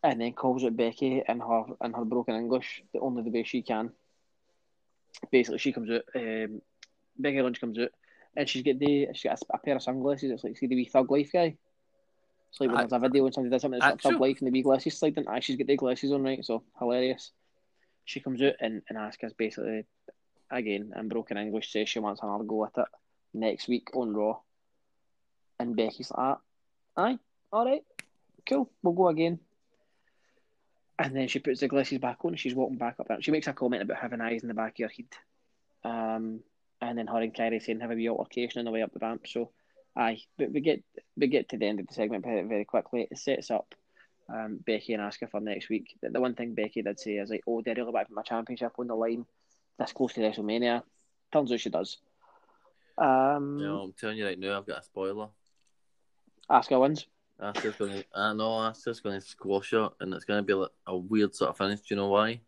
and 0.02 0.20
then 0.20 0.32
calls 0.32 0.64
out 0.64 0.76
Becky 0.76 1.22
in 1.28 1.38
her 1.38 1.62
in 1.84 1.92
her 1.92 2.04
broken 2.04 2.34
English, 2.34 2.82
the 2.92 2.98
only 2.98 3.22
the 3.22 3.30
way 3.30 3.44
she 3.44 3.62
can. 3.62 3.92
Basically, 5.30 5.58
she 5.58 5.72
comes 5.72 5.88
out. 5.92 6.02
Um, 6.16 6.60
Becky 7.16 7.40
Lynch 7.40 7.60
comes 7.60 7.78
out, 7.78 7.90
and 8.36 8.48
she's 8.48 8.64
got 8.64 8.80
the 8.80 9.10
she 9.14 9.28
got 9.28 9.40
a, 9.40 9.54
a 9.54 9.58
pair 9.58 9.76
of 9.76 9.82
sunglasses. 9.82 10.32
It's 10.32 10.42
like 10.42 10.56
see 10.58 10.66
the 10.66 10.74
wee 10.74 10.86
Thug 10.86 11.08
Life 11.08 11.30
guy. 11.32 11.56
It's 12.50 12.60
like 12.60 12.70
when 12.70 12.78
I- 12.78 12.80
there's 12.82 12.92
a 12.94 12.98
video 12.98 13.22
when 13.22 13.32
somebody 13.32 13.52
does 13.52 13.62
something 13.62 13.78
that's 13.78 14.02
Thug 14.02 14.20
Life 14.20 14.38
and 14.40 14.48
the 14.48 14.50
wee 14.50 14.62
glasses 14.62 14.98
sliding. 14.98 15.28
Aye, 15.28 15.38
she's 15.38 15.54
got 15.54 15.68
the 15.68 15.76
glasses 15.76 16.10
on 16.10 16.24
right, 16.24 16.44
so 16.44 16.64
hilarious. 16.80 17.30
She 18.04 18.18
comes 18.18 18.42
out 18.42 18.54
and 18.58 18.82
and 18.88 18.98
Asuka's 18.98 19.34
basically 19.34 19.84
again 20.50 20.92
in 20.96 21.08
broken 21.08 21.36
English 21.36 21.72
says 21.72 21.88
she 21.88 21.98
wants 21.98 22.22
another 22.22 22.44
go 22.44 22.64
at 22.64 22.72
it 22.76 22.86
next 23.34 23.68
week 23.68 23.88
on 23.94 24.14
Raw. 24.14 24.38
And 25.58 25.74
Becky's 25.76 26.10
like, 26.10 26.36
aye, 26.96 27.18
all 27.52 27.64
right, 27.64 27.82
cool, 28.48 28.70
we'll 28.82 28.94
go 28.94 29.08
again. 29.08 29.38
And 30.98 31.14
then 31.14 31.28
she 31.28 31.38
puts 31.38 31.60
the 31.60 31.68
glasses 31.68 31.98
back 31.98 32.24
on 32.24 32.32
and 32.32 32.40
she's 32.40 32.54
walking 32.54 32.78
back 32.78 32.96
up 32.98 33.08
there. 33.08 33.20
She 33.20 33.30
makes 33.30 33.46
a 33.46 33.52
comment 33.52 33.82
about 33.82 33.98
having 33.98 34.20
eyes 34.20 34.42
in 34.42 34.48
the 34.48 34.54
back 34.54 34.72
of 34.72 34.78
your 34.78 34.88
head. 34.88 35.06
um, 35.84 36.40
and 36.80 36.98
then 36.98 37.06
her 37.06 37.20
and 37.20 37.34
Kairi 37.34 37.62
Sane 37.62 37.80
have 37.80 37.90
a 37.90 37.94
wee 37.94 38.08
altercation 38.08 38.58
on 38.58 38.64
the 38.64 38.70
way 38.70 38.82
up 38.82 38.92
the 38.92 38.98
ramp. 38.98 39.26
So, 39.26 39.50
aye, 39.96 40.20
but 40.36 40.52
we 40.52 40.60
get 40.60 40.82
we 41.16 41.26
get 41.26 41.48
to 41.50 41.56
the 41.56 41.66
end 41.66 41.80
of 41.80 41.86
the 41.86 41.94
segment 41.94 42.24
very, 42.24 42.64
quickly. 42.64 43.08
It 43.10 43.18
sets 43.18 43.50
up 43.50 43.74
um, 44.28 44.58
Becky 44.66 44.92
and 44.94 45.02
Asuka 45.02 45.30
for 45.30 45.40
next 45.40 45.68
week. 45.68 45.96
The, 46.02 46.10
the 46.10 46.20
one 46.20 46.34
thing 46.34 46.54
Becky 46.54 46.82
did 46.82 47.00
say 47.00 47.12
is 47.12 47.30
like, 47.30 47.44
"Oh, 47.46 47.62
they're 47.62 47.74
really 47.74 47.92
put 47.92 48.10
my 48.10 48.22
championship 48.22 48.72
on 48.78 48.88
the 48.88 48.94
line 48.94 49.24
this 49.78 49.92
close 49.92 50.14
to 50.14 50.20
WrestleMania?" 50.20 50.82
Turns 51.32 51.52
out 51.52 51.60
she 51.60 51.70
does. 51.70 51.98
Um, 52.98 53.58
know, 53.58 53.80
I'm 53.80 53.92
telling 53.92 54.18
you 54.18 54.26
right 54.26 54.38
now, 54.38 54.58
I've 54.58 54.66
got 54.66 54.80
a 54.80 54.82
spoiler. 54.82 55.28
Asuka 56.50 56.80
wins. 56.80 57.06
Asuka's 57.40 57.76
going 57.76 57.92
to, 57.92 58.04
I 58.14 58.32
know 58.32 58.48
Asuka's 58.48 59.00
going 59.00 59.20
to 59.20 59.26
squash 59.26 59.72
her, 59.72 59.90
and 60.00 60.14
it's 60.14 60.24
going 60.24 60.38
to 60.38 60.46
be 60.46 60.54
like 60.54 60.70
a 60.86 60.96
weird 60.96 61.34
sort 61.34 61.50
of 61.50 61.58
finish. 61.58 61.80
Do 61.80 61.86
you 61.90 61.96
know 61.96 62.08
why? 62.08 62.40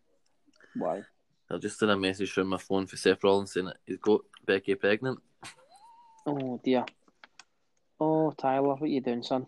Why? 0.75 1.03
I 1.51 1.57
just 1.57 1.79
did 1.79 1.89
a 1.89 1.97
message 1.97 2.31
from 2.31 2.47
my 2.47 2.57
phone 2.57 2.85
for 2.85 2.95
Seth 2.95 3.23
Rollins 3.23 3.53
saying 3.53 3.67
that 3.67 3.77
he's 3.85 3.97
got 3.97 4.21
Becky 4.45 4.75
pregnant. 4.75 5.19
Oh 6.25 6.59
dear. 6.63 6.85
Oh 7.99 8.31
Tyler, 8.31 8.69
what 8.69 8.81
are 8.83 8.87
you 8.87 9.01
doing, 9.01 9.23
son? 9.23 9.47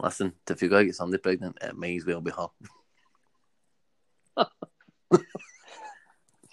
Listen, 0.00 0.32
if 0.48 0.60
you're 0.60 0.70
going 0.70 0.82
to 0.82 0.86
get 0.86 0.96
somebody 0.96 1.20
pregnant, 1.20 1.58
it 1.62 1.76
may 1.76 1.96
as 1.96 2.06
well 2.06 2.20
be 2.20 2.32
her. 2.32 2.46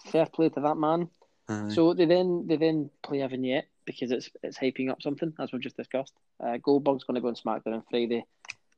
Fair 0.07 0.25
play 0.25 0.49
to 0.49 0.61
that 0.61 0.77
man. 0.77 1.09
Aye. 1.49 1.69
So 1.69 1.93
they 1.93 2.05
then 2.05 2.45
they 2.47 2.57
then 2.57 2.89
play 3.03 3.21
a 3.21 3.27
vignette 3.27 3.67
because 3.85 4.11
it's 4.11 4.29
it's 4.43 4.57
hyping 4.57 4.89
up 4.89 5.01
something 5.01 5.33
as 5.39 5.51
we've 5.51 5.61
just 5.61 5.77
discussed. 5.77 6.13
Uh, 6.43 6.57
Goldberg's 6.57 7.03
going 7.05 7.15
to 7.15 7.21
go 7.21 7.29
and 7.29 7.39
on 7.45 7.61
SmackDown 7.61 7.75
on 7.75 7.83
Friday. 7.89 8.25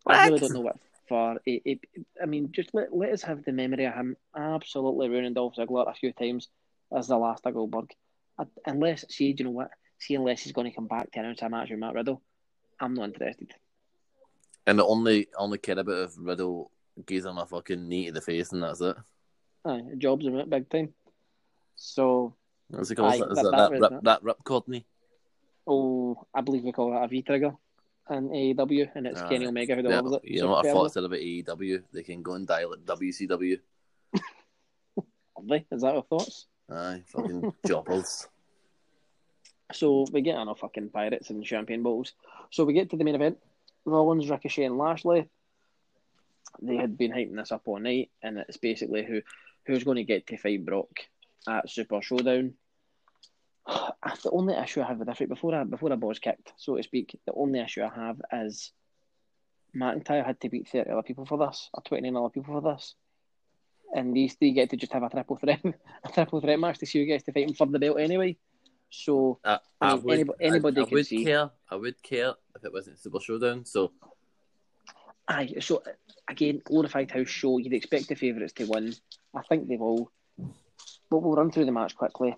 I 0.06 0.28
really 0.28 0.40
don't 0.40 0.54
know 0.54 0.62
what 0.62 0.78
for. 1.08 1.40
It, 1.46 1.62
it, 1.66 1.80
I 2.22 2.26
mean, 2.26 2.52
just 2.52 2.70
let, 2.74 2.96
let 2.96 3.12
us 3.12 3.24
have 3.24 3.44
the 3.44 3.52
memory 3.52 3.86
of 3.86 3.94
him 3.96 4.16
absolutely 4.36 5.10
ruining 5.10 5.34
Dolph 5.34 5.56
Ziggler 5.56 5.90
a 5.90 5.94
few 5.94 6.14
times 6.14 6.48
as 6.96 7.08
the 7.08 7.18
last 7.18 7.46
of 7.46 7.54
Goldberg. 7.54 7.90
I, 8.38 8.46
unless, 8.66 9.06
see, 9.10 9.34
do 9.34 9.44
you 9.44 9.50
know 9.50 9.56
what? 9.56 9.72
See, 10.00 10.16
unless 10.16 10.42
he's 10.44 10.54
going 10.54 10.70
to 10.70 10.76
come 10.76 10.88
back 10.88 11.12
to 11.12 11.20
announce 11.20 11.42
a 11.42 11.50
match 11.50 11.70
with 11.70 11.80
Matt 11.80 11.96
Riddle, 11.96 12.22
I'm 12.80 12.94
not 12.94 13.10
interested. 13.10 13.52
and 14.66 14.80
the 14.80 14.86
only 14.86 15.28
only 15.38 15.58
care 15.58 15.80
about 15.80 16.04
if 16.10 16.14
Riddle 16.18 16.72
gives 17.06 17.26
him 17.26 17.38
a 17.38 17.46
fucking 17.46 17.88
knee 17.90 18.06
to 18.06 18.12
the 18.14 18.22
face, 18.22 18.52
and 18.54 18.64
that's 18.64 18.82
it. 18.82 18.96
Aye, 19.66 19.82
jobs 19.98 20.26
him 20.26 20.38
out 20.38 20.50
big 20.50 20.70
time. 20.70 20.94
So, 21.90 22.34
What's 22.70 22.92
it 22.92 22.96
called? 22.96 23.14
Aye, 23.14 23.16
Is 23.16 23.20
that- 23.38 23.44
that, 23.44 23.52
that 23.52 23.72
rip, 23.72 24.04
that 24.04 24.24
knee? 24.68 24.86
oh, 25.66 26.26
I 26.34 26.42
believe 26.42 26.64
we 26.64 26.72
call 26.74 26.92
that 26.92 27.04
a 27.04 27.08
V 27.08 27.22
trigger 27.22 27.56
in 28.10 28.30
AEW, 28.30 28.90
and 28.96 29.08
it's 29.08 29.22
Aye. 29.22 29.30
Kenny 29.30 29.48
Omega 29.48 29.76
who 29.76 29.82
Yeah, 29.84 30.00
it. 30.18 30.22
you 30.26 30.42
know 30.42 30.50
what 30.50 30.66
I 30.66 30.72
thought 30.74 30.92
said 30.92 31.04
about 31.06 31.20
AEW? 31.20 31.84
They 31.94 32.04
can 32.04 32.22
go 32.22 32.34
and 32.34 32.46
dial 32.46 32.74
it 32.74 32.86
WCW. 32.86 33.60
Lovely. 35.38 35.66
Is 35.72 35.82
that 35.84 35.94
your 35.94 36.04
thoughts? 36.04 36.48
Aye, 36.70 37.02
fucking 37.08 37.54
jobbers. 37.66 38.28
So 39.72 40.06
we 40.12 40.22
get 40.22 40.36
on 40.36 40.50
our 40.50 40.56
fucking 40.56 40.90
pirates 40.90 41.30
and 41.30 41.46
champagne 41.48 41.82
bottles. 41.84 42.12
So 42.52 42.66
we 42.66 42.74
get 42.74 42.90
to 42.90 42.98
the 42.98 43.04
main 43.06 43.16
event. 43.16 43.38
Rollins, 43.86 44.30
Ricochet, 44.30 44.66
and 44.66 44.78
Lashley. 44.78 45.30
They 46.62 46.76
had 46.76 46.98
been 46.98 47.12
hyping 47.14 47.36
this 47.38 47.52
up 47.54 47.62
all 47.68 47.80
night, 47.80 48.10
and 48.22 48.38
it's 48.40 48.58
basically 48.58 49.06
who 49.06 49.22
who's 49.66 49.84
going 49.86 49.98
to 49.98 50.04
get 50.04 50.28
to 50.28 50.38
fight 50.38 50.66
Brock 50.66 50.90
at 51.48 51.70
Super 51.70 52.02
Showdown. 52.02 52.54
The 54.24 54.32
only 54.32 54.56
issue 54.56 54.82
I 54.82 54.88
have 54.88 54.98
with 55.00 55.08
this, 55.08 55.20
right 55.20 55.30
before 55.30 55.54
I 55.56 55.64
before 55.64 55.92
I 55.92 55.96
was 55.96 56.20
kicked, 56.20 56.52
so 56.58 56.76
to 56.76 56.84
speak, 56.84 57.18
the 57.26 57.34
only 57.34 57.60
issue 57.60 57.84
I 57.84 57.94
have 57.94 58.22
is 58.34 58.72
McIntyre 59.76 60.26
had 60.26 60.40
to 60.42 60.50
beat 60.50 60.68
thirty 60.68 60.90
other 60.90 61.04
people 61.04 61.26
for 61.26 61.38
this, 61.38 61.70
or 61.74 61.82
twenty 61.84 62.10
nine 62.10 62.18
other 62.22 62.30
people 62.30 62.60
for 62.60 62.74
this, 62.74 62.96
and 63.96 64.16
these 64.16 64.34
three 64.34 64.52
get 64.52 64.70
to 64.72 64.78
just 64.78 64.92
have 64.94 65.04
a 65.04 65.10
triple 65.10 65.38
threat, 65.38 65.62
a 66.04 66.10
triple 66.12 66.42
threat 66.42 66.60
match 66.60 66.80
to 66.80 66.86
see 66.86 67.00
who 67.00 67.06
gets 67.06 67.24
to 67.26 67.32
fight 67.32 67.48
him 67.48 67.54
for 67.54 67.68
the 67.68 67.80
belt 67.80 68.00
anyway. 68.00 68.36
So 68.90 69.40
I, 69.46 69.60
I 69.80 69.92
I 69.92 69.96
mean, 69.96 70.04
would, 70.04 70.20
anybo- 70.20 70.36
anybody 70.42 70.82
I, 70.82 70.84
I 70.84 70.88
can 70.88 70.96
would 70.96 71.06
see. 71.06 71.24
care. 71.24 71.52
I 71.70 71.76
would 71.76 72.02
care 72.02 72.34
if 72.56 72.64
it 72.64 72.74
wasn't 72.74 73.00
Super 73.00 73.20
Showdown. 73.20 73.66
So 73.66 73.92
Aye, 75.28 75.54
so 75.60 75.84
again, 76.28 76.60
glorified 76.66 77.12
house 77.12 77.30
show. 77.30 77.60
You'd 77.60 77.74
expect 77.74 78.08
the 78.10 78.16
favourites 78.16 78.54
to 78.54 78.66
win. 78.66 78.96
I 79.36 79.42
think 79.44 79.68
they 79.68 79.78
will. 79.78 80.12
But 81.10 81.20
we'll 81.20 81.36
run 81.36 81.52
through 81.52 81.66
the 81.66 81.72
match 81.72 81.96
quickly. 81.96 82.36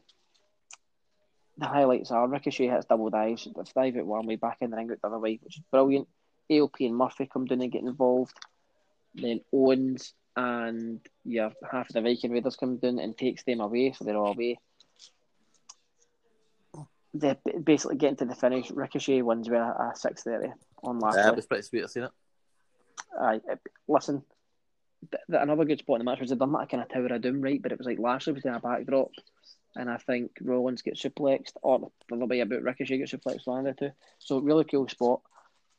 The 1.57 1.67
highlights 1.67 2.11
are 2.11 2.27
Ricochet 2.27 2.67
hits 2.67 2.85
double 2.85 3.09
dives, 3.09 3.47
dive 3.75 3.97
out 3.97 4.05
one 4.05 4.25
way, 4.25 4.35
back 4.35 4.57
in 4.61 4.71
the 4.71 4.77
ring 4.77 4.89
out 4.91 4.97
the 5.01 5.07
other 5.07 5.19
way, 5.19 5.39
which 5.43 5.57
is 5.57 5.63
brilliant. 5.71 6.07
AOP 6.49 6.87
and 6.87 6.95
Murphy 6.95 7.29
come 7.31 7.45
down 7.45 7.61
and 7.61 7.71
get 7.71 7.83
involved. 7.83 8.33
Then 9.13 9.41
Owens 9.53 10.13
and 10.35 10.99
yeah, 11.25 11.49
half 11.69 11.89
of 11.89 11.93
the 11.93 12.01
Viking 12.01 12.31
Raiders 12.31 12.55
come 12.55 12.77
down 12.77 12.99
and 12.99 13.17
takes 13.17 13.43
them 13.43 13.59
away, 13.59 13.91
so 13.91 14.05
they're 14.05 14.17
all 14.17 14.33
away. 14.33 14.59
They 17.13 17.35
basically 17.63 17.97
getting 17.97 18.15
to 18.17 18.25
the 18.25 18.35
finish. 18.35 18.71
Ricochet 18.71 19.21
wins 19.21 19.49
with 19.49 19.59
a, 19.59 19.63
a 19.63 19.91
six 19.95 20.23
thirty 20.23 20.51
on 20.83 20.99
last. 20.99 21.17
yeah, 21.17 21.29
it 21.29 21.35
was 21.35 21.45
pretty 21.45 21.63
sweet. 21.63 21.83
I've 21.83 21.89
seen 21.89 22.03
it. 22.03 22.11
Aye, 23.19 23.41
uh, 23.51 23.55
listen. 23.89 24.23
Th- 25.09 25.23
th- 25.29 25.41
another 25.41 25.65
good 25.65 25.79
spot 25.79 25.99
in 25.99 26.05
the 26.05 26.11
match 26.11 26.19
was 26.19 26.29
they 26.29 26.35
done 26.35 26.51
that 26.53 26.69
kind 26.69 26.83
of 26.83 26.89
Tower 26.89 27.07
of 27.07 27.21
Doom, 27.21 27.41
right? 27.41 27.61
But 27.61 27.71
it 27.71 27.77
was 27.77 27.87
like 27.87 27.99
Lashley 27.99 28.33
was 28.33 28.45
in 28.45 28.53
a 28.53 28.59
backdrop, 28.59 29.11
and 29.75 29.89
I 29.89 29.97
think 29.97 30.31
Rollins 30.41 30.81
gets 30.81 31.01
suplexed, 31.01 31.53
or 31.61 31.91
there'll 32.09 32.27
be 32.27 32.41
about 32.41 32.63
Ricochet 32.63 32.97
gets 32.97 33.11
suplexed 33.11 33.47
one 33.47 33.65
of 33.65 33.75
the 33.75 33.87
two. 33.87 33.93
So 34.19 34.39
really 34.39 34.65
cool 34.65 34.87
spot. 34.87 35.21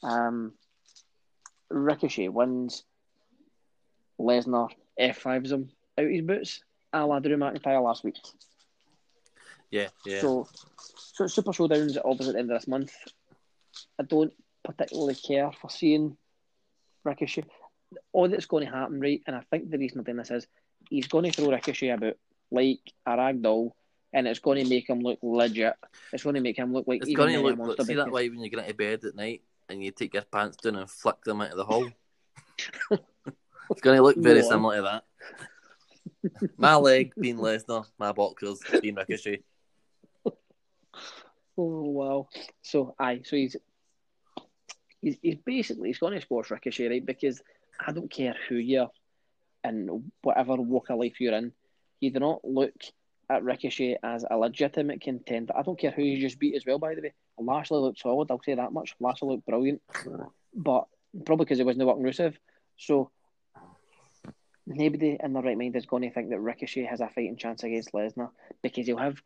Um, 0.02 0.52
Ricochet 1.70 2.28
wins. 2.28 2.84
Lesnar 4.22 4.70
F5s 4.98 5.52
him 5.52 5.70
out 5.98 6.06
his 6.06 6.22
boots, 6.22 6.62
a 6.92 7.06
la 7.06 7.18
Drew 7.18 7.36
McIntyre 7.36 7.82
last 7.82 8.04
week. 8.04 8.16
Yeah, 9.70 9.88
yeah. 10.04 10.20
So, 10.20 10.48
so 10.96 11.26
Super 11.26 11.52
Showdown's 11.52 11.96
at 11.96 12.02
the 12.02 12.38
end 12.38 12.50
of 12.50 12.60
this 12.60 12.68
month. 12.68 12.92
I 13.98 14.04
don't 14.04 14.32
particularly 14.64 15.14
care 15.14 15.50
for 15.52 15.70
seeing 15.70 16.16
Ricochet. 17.04 17.44
All 18.12 18.28
that's 18.28 18.46
going 18.46 18.66
to 18.66 18.72
happen, 18.72 19.00
right, 19.00 19.22
and 19.26 19.36
I 19.36 19.40
think 19.50 19.70
the 19.70 19.78
reason 19.78 19.98
I'm 19.98 20.04
doing 20.04 20.16
this 20.18 20.30
is 20.30 20.46
he's 20.88 21.08
going 21.08 21.24
to 21.24 21.32
throw 21.32 21.50
Ricochet 21.50 21.90
about 21.90 22.14
like 22.50 22.80
a 23.06 23.16
rag 23.16 23.42
doll, 23.42 23.76
and 24.12 24.26
it's 24.26 24.40
going 24.40 24.62
to 24.62 24.68
make 24.68 24.88
him 24.88 25.00
look 25.00 25.18
legit. 25.22 25.74
It's 26.12 26.22
going 26.22 26.34
to 26.34 26.40
make 26.40 26.58
him 26.58 26.72
look 26.72 26.86
like 26.86 27.02
it's 27.02 27.14
going 27.14 27.32
to 27.34 27.40
look. 27.40 27.58
look 27.58 27.82
see 27.82 27.94
that 27.94 28.10
way 28.10 28.28
when 28.28 28.40
you 28.40 28.50
get 28.50 28.60
into 28.60 28.74
bed 28.74 29.04
at 29.04 29.16
night 29.16 29.42
and 29.68 29.82
you 29.82 29.90
take 29.90 30.14
your 30.14 30.24
pants 30.24 30.58
down 30.58 30.76
and 30.76 30.90
flick 30.90 31.22
them 31.24 31.40
out 31.40 31.50
of 31.50 31.56
the 31.56 31.64
hole. 31.64 31.88
it's 32.90 33.80
going 33.80 33.96
to 33.96 34.02
look 34.02 34.16
very 34.16 34.42
similar 34.42 34.76
to 34.76 34.82
that. 34.82 36.50
my 36.56 36.76
leg 36.76 37.12
being 37.18 37.38
Lesnar, 37.38 37.86
my 37.98 38.12
boxers 38.12 38.60
being 38.80 38.94
Ricochet. 38.94 39.42
Oh 41.58 41.82
wow! 41.82 42.28
So 42.62 42.94
aye, 42.98 43.20
so 43.24 43.36
he's 43.36 43.56
he's, 45.02 45.18
he's 45.20 45.36
basically 45.44 45.90
he's 45.90 45.98
going 45.98 46.14
to 46.14 46.20
squash 46.20 46.50
Ricochet, 46.50 46.88
right? 46.88 47.04
Because 47.04 47.42
I 47.80 47.92
don't 47.92 48.10
care 48.10 48.34
who 48.48 48.56
you're 48.56 48.90
and 49.64 50.12
whatever 50.22 50.56
walk 50.56 50.90
of 50.90 50.98
life 50.98 51.20
you're 51.20 51.34
in, 51.34 51.52
you 52.00 52.10
do 52.10 52.20
not 52.20 52.44
look 52.44 52.74
at 53.30 53.44
Ricochet 53.44 53.98
as 54.02 54.24
a 54.28 54.36
legitimate 54.36 55.00
contender. 55.00 55.56
I 55.56 55.62
don't 55.62 55.78
care 55.78 55.90
who 55.90 56.02
you 56.02 56.20
just 56.20 56.38
beat 56.38 56.54
as 56.54 56.66
well. 56.66 56.78
By 56.78 56.94
the 56.94 57.02
way, 57.02 57.12
Lashley 57.38 57.78
looked 57.78 58.00
solid. 58.00 58.30
I'll 58.30 58.42
say 58.42 58.54
that 58.54 58.72
much. 58.72 58.94
Lashley 59.00 59.28
looked 59.28 59.46
brilliant, 59.46 59.80
but 60.54 60.86
probably 61.24 61.44
because 61.44 61.58
he 61.58 61.64
wasn't 61.64 61.86
working 61.86 62.04
Rusev. 62.04 62.34
So 62.76 63.10
nobody 64.66 65.16
in 65.22 65.32
their 65.32 65.42
right 65.42 65.56
mind 65.56 65.76
is 65.76 65.86
going 65.86 66.02
to 66.02 66.10
think 66.10 66.30
that 66.30 66.40
Ricochet 66.40 66.84
has 66.84 67.00
a 67.00 67.08
fighting 67.08 67.36
chance 67.36 67.62
against 67.62 67.92
Lesnar 67.92 68.30
because 68.62 68.86
he'll 68.86 68.96
have 68.96 69.22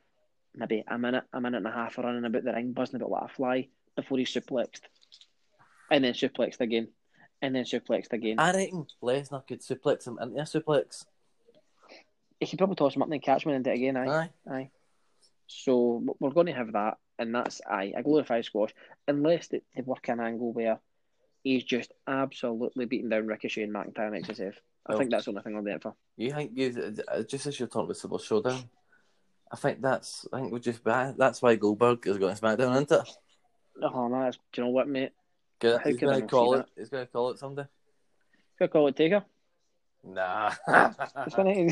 maybe 0.55 0.85
a 0.87 0.99
minute, 0.99 1.25
a 1.33 1.41
minute 1.41 1.59
and 1.59 1.67
a 1.67 1.73
half 1.73 1.99
running 1.99 2.25
about 2.25 2.45
the 2.45 2.53
ring, 2.53 2.73
buzzing 2.73 2.97
about 2.97 3.11
like 3.11 3.25
a 3.25 3.29
fly 3.29 3.69
before 3.97 4.19
he's 4.19 4.33
suplexed, 4.33 4.81
and 5.91 6.05
then 6.05 6.13
suplexed 6.13 6.61
again, 6.61 6.89
and 7.43 7.55
then 7.55 7.65
suplexed 7.65 8.13
again. 8.13 8.39
I 8.39 8.53
reckon 8.53 8.87
Lesnar 9.03 9.47
could 9.47 9.61
suplex 9.61 10.07
him 10.07 10.19
into 10.21 10.39
a 10.41 10.43
suplex. 10.45 11.05
he 12.41 12.47
could 12.47 12.59
probably 12.59 12.77
toss 12.77 12.95
him 12.97 13.03
up 13.03 13.07
and 13.07 13.13
then 13.15 13.21
catch 13.21 13.45
him 13.45 13.53
and 13.53 13.65
do 13.65 13.71
it 13.71 13.75
again. 13.75 13.97
Aye, 13.97 14.09
Aye. 14.09 14.31
aye. 14.51 14.71
So 15.47 16.03
we're 16.19 16.31
going 16.31 16.47
to 16.47 16.53
have 16.55 16.73
that, 16.73 16.99
and 17.19 17.35
that's 17.35 17.61
aye 17.71 17.93
a 17.97 18.03
glorified 18.03 18.45
squash, 18.45 18.75
unless 19.07 19.49
they, 19.49 19.63
they 19.75 19.83
work 19.83 20.09
an 20.09 20.21
angle 20.21 20.53
where 20.53 20.81
he's 21.45 21.63
just 21.65 21.93
absolutely 22.09 22.87
beating 22.87 23.09
down 23.11 23.27
Ricochet 23.27 23.63
and 23.63 23.73
McIntyre 23.75 24.13
and 24.15 24.25
XSF. 24.27 24.55
I 24.87 24.93
Well- 24.93 24.99
think 24.99 25.11
that's 25.11 25.25
the 25.27 25.31
only 25.31 25.43
thing 25.43 25.57
I'll 25.57 25.63
be 25.63 25.71
in 25.71 25.81
for. 25.81 25.95
You 26.17 26.33
think 26.33 26.53
you 26.55 26.97
uh, 27.09 27.23
just 27.23 27.47
as 27.47 27.59
you're 27.61 27.69
talking 27.69 27.85
about 27.85 27.97
Super 27.97 28.19
Showdown? 28.19 28.65
I 29.53 29.57
think 29.57 29.81
that's 29.81 30.27
I 30.33 30.41
think 30.41 30.53
we 30.53 30.59
just 30.59 30.83
that's 30.83 31.41
why 31.43 31.55
Goldberg 31.55 32.05
is 32.07 32.19
going 32.19 32.35
to 32.35 32.41
SmackDown, 32.43 32.73
isn't 32.73 32.91
it? 32.91 33.09
Oh 33.83 34.09
no, 34.09 34.21
that's, 34.23 34.39
do 34.53 34.63
you 34.63 34.65
know 34.65 34.71
what, 34.71 34.89
mate? 34.89 35.13
'Cause 35.61 35.79
How 35.79 35.89
he's 35.91 35.97
going 35.99 36.21
to 36.21 36.27
call 36.27 36.55
it. 36.55 36.67
He's 36.77 36.89
going 36.91 37.07
to 37.07 37.13
call 37.13 37.31
it 37.31 37.39
someday. 37.39 37.65
Could 38.59 38.65
I 38.65 38.69
call 38.69 38.89
it 38.89 38.97
Taker? 38.97 39.25
Nah. 40.05 40.53
Gonna, 40.67 41.69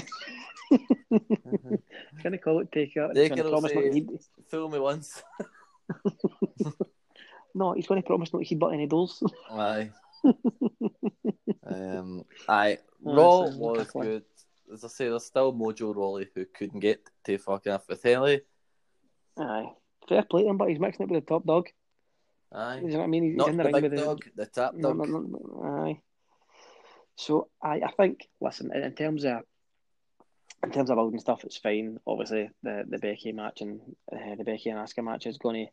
it's 0.71 2.23
gonna 2.23 2.39
call 2.39 2.61
it 2.61 2.73
Taker. 2.73 3.11
He's 3.15 3.29
Taker 3.29 3.43
will 3.45 3.51
promise 3.53 3.73
say- 3.73 4.01
not. 4.01 4.21
Fool 4.51 4.69
me 4.71 4.79
once. 4.79 5.23
No, 7.57 7.73
he's 7.73 7.87
going 7.87 8.03
to 8.03 8.07
promise 8.07 8.33
not 8.33 8.41
to 8.41 8.45
heed 8.45 8.59
but 8.59 8.73
any 8.73 8.87
doors. 8.89 9.23
Aye. 9.51 9.91
um. 11.67 12.25
Aye. 12.49 12.79
Oh, 13.07 13.15
Raw 13.15 13.41
was 13.57 13.87
good. 13.93 14.25
as 14.73 14.83
I 14.85 14.89
say, 14.89 15.09
there's 15.09 15.25
still 15.27 15.53
Mojo 15.53 15.95
Rawley 15.95 16.27
who 16.35 16.47
couldn't 16.47 16.81
get 16.81 17.01
to 17.27 17.39
fucking 17.39 17.71
off 17.71 17.87
the 17.87 17.95
telly. 17.97 18.41
Aye, 19.39 19.71
fair 20.09 20.23
play 20.25 20.43
to 20.43 20.49
him, 20.49 20.57
but 20.57 20.69
he's 20.69 20.81
mixing 20.81 21.05
it 21.07 21.11
with 21.13 21.25
the 21.25 21.29
top 21.29 21.47
dog. 21.47 21.69
Aye, 22.55 22.81
You 22.83 22.89
know 22.89 22.99
what 22.99 23.05
I 23.05 23.09
mean? 23.09 23.25
He's 23.25 23.37
not 23.37 23.49
in 23.49 23.57
the, 23.57 23.65
the, 23.65 23.73
ring 23.73 23.83
with 23.83 23.97
dog, 23.97 24.25
the 24.37 24.47
tap 24.47 24.73
dog. 24.79 24.97
no, 24.97 25.05
no, 25.05 25.19
no, 25.21 25.85
aye. 25.85 26.01
So 27.17 27.49
I, 27.63 27.81
I 27.81 27.91
think 27.97 28.29
listen 28.41 28.71
in, 28.75 28.83
in 28.83 28.95
terms 28.95 29.25
of 29.25 29.41
in 30.63 30.71
terms 30.71 30.91
of 30.91 30.97
building 30.97 31.21
stuff, 31.21 31.45
it's 31.45 31.59
fine. 31.59 31.99
Obviously, 32.07 32.51
the 32.63 32.85
the 32.89 32.99
Becky 32.99 33.33
match 33.33 33.61
and 33.61 33.81
uh, 34.13 34.37
the 34.37 34.45
Becky 34.45 34.71
and 34.71 34.79
Asuka 34.79 35.05
match 35.05 35.27
is 35.27 35.39
going 35.39 35.67
to 35.67 35.73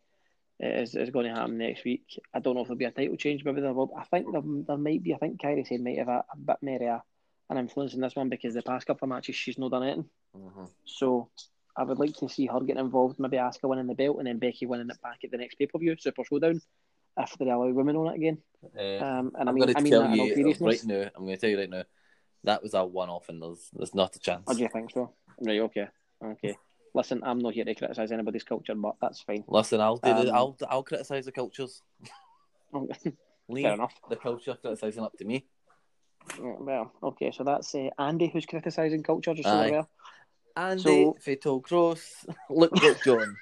is, 0.82 0.94
is 0.94 1.10
going 1.10 1.26
to 1.26 1.34
happen 1.34 1.58
next 1.58 1.84
week. 1.84 2.04
I 2.34 2.40
don't 2.40 2.54
know 2.54 2.62
if 2.62 2.68
there'll 2.68 2.78
be 2.78 2.84
a 2.84 2.90
title 2.90 3.16
change. 3.16 3.44
Maybe 3.44 3.60
there 3.60 3.72
will. 3.72 3.92
I 3.98 4.04
think 4.04 4.30
there, 4.32 4.42
there 4.44 4.76
might 4.76 5.02
be. 5.02 5.14
I 5.14 5.18
think 5.18 5.40
Kairi 5.40 5.66
Sane 5.66 5.84
might 5.84 5.98
have 5.98 6.08
a, 6.08 6.24
a 6.32 6.36
bit 6.36 6.56
more 6.62 6.76
of 6.76 6.82
a, 6.82 7.02
an 7.50 7.58
influence 7.58 7.94
in 7.94 8.00
this 8.00 8.16
one 8.16 8.28
because 8.28 8.54
the 8.54 8.62
past 8.62 8.86
couple 8.86 9.06
of 9.06 9.10
matches 9.10 9.36
she's 9.36 9.58
not 9.58 9.70
done 9.70 9.82
anything. 9.84 10.08
Mhm. 10.36 10.68
So 10.84 11.30
I 11.76 11.84
would 11.84 11.98
like 11.98 12.14
to 12.16 12.28
see 12.28 12.46
her 12.46 12.60
getting 12.60 12.84
involved. 12.84 13.18
Maybe 13.18 13.36
Asuka 13.38 13.68
winning 13.68 13.86
the 13.86 13.94
belt 13.94 14.18
and 14.18 14.26
then 14.26 14.38
Becky 14.38 14.66
winning 14.66 14.90
it 14.90 15.00
back 15.02 15.18
at 15.24 15.30
the 15.30 15.38
next 15.38 15.54
pay 15.56 15.66
per 15.66 15.78
view, 15.78 15.96
Super 15.98 16.22
Showdown, 16.24 16.60
if 17.18 17.32
they 17.38 17.48
allow 17.48 17.68
women 17.70 17.96
on 17.96 18.08
it 18.08 18.16
again. 18.16 18.38
Uh, 18.76 19.04
Um, 19.04 19.32
and 19.38 19.48
I 19.48 19.50
I'm 19.50 19.54
mean, 19.54 19.64
going 19.66 19.76
I 19.76 19.80
mean 19.80 19.92
that 19.92 20.12
in 20.12 20.20
all 20.20 20.26
you 20.26 20.54
right 20.60 20.84
now. 20.84 21.10
I'm 21.16 21.24
going 21.24 21.36
to 21.36 21.40
tell 21.40 21.50
you 21.50 21.58
right 21.58 21.70
now. 21.70 21.84
That 22.44 22.62
was 22.62 22.74
a 22.74 22.84
one-off, 22.84 23.28
and 23.28 23.40
there's 23.40 23.70
there's 23.72 23.94
not 23.94 24.16
a 24.16 24.18
chance. 24.18 24.42
Oh, 24.48 24.54
do 24.54 24.60
you 24.62 24.68
think 24.68 24.90
so? 24.90 25.12
Right, 25.40 25.60
okay. 25.60 25.88
Okay. 26.22 26.56
Listen, 26.94 27.22
I'm 27.24 27.38
not 27.38 27.54
here 27.54 27.64
to 27.64 27.74
criticise 27.74 28.12
anybody's 28.12 28.44
culture, 28.44 28.74
but 28.74 28.96
that's 29.00 29.22
fine. 29.22 29.44
Listen, 29.48 29.80
I'll 29.80 29.96
do 29.96 30.12
the, 30.12 30.28
Um, 30.28 30.34
I'll 30.34 30.56
I'll 30.68 30.82
criticize 30.82 31.24
the 31.24 31.32
cultures. 31.32 31.80
Leave 33.48 33.64
Fair 33.64 33.74
enough. 33.74 33.94
the 34.10 34.16
culture 34.16 34.56
criticizing 34.60 35.04
up 35.04 35.16
to 35.18 35.24
me. 35.24 35.46
Well, 36.40 36.92
okay, 37.02 37.32
so 37.32 37.44
that's 37.44 37.74
uh, 37.74 37.90
Andy 37.98 38.28
who's 38.28 38.46
criticising 38.46 39.02
culture, 39.02 39.34
just 39.34 39.48
so 39.48 39.58
aware. 39.60 39.86
Andy, 40.56 40.82
So- 40.82 41.16
Fatal 41.20 41.60
Cross, 41.60 42.26
look 42.50 42.76
at 42.82 43.02
John. 43.04 43.36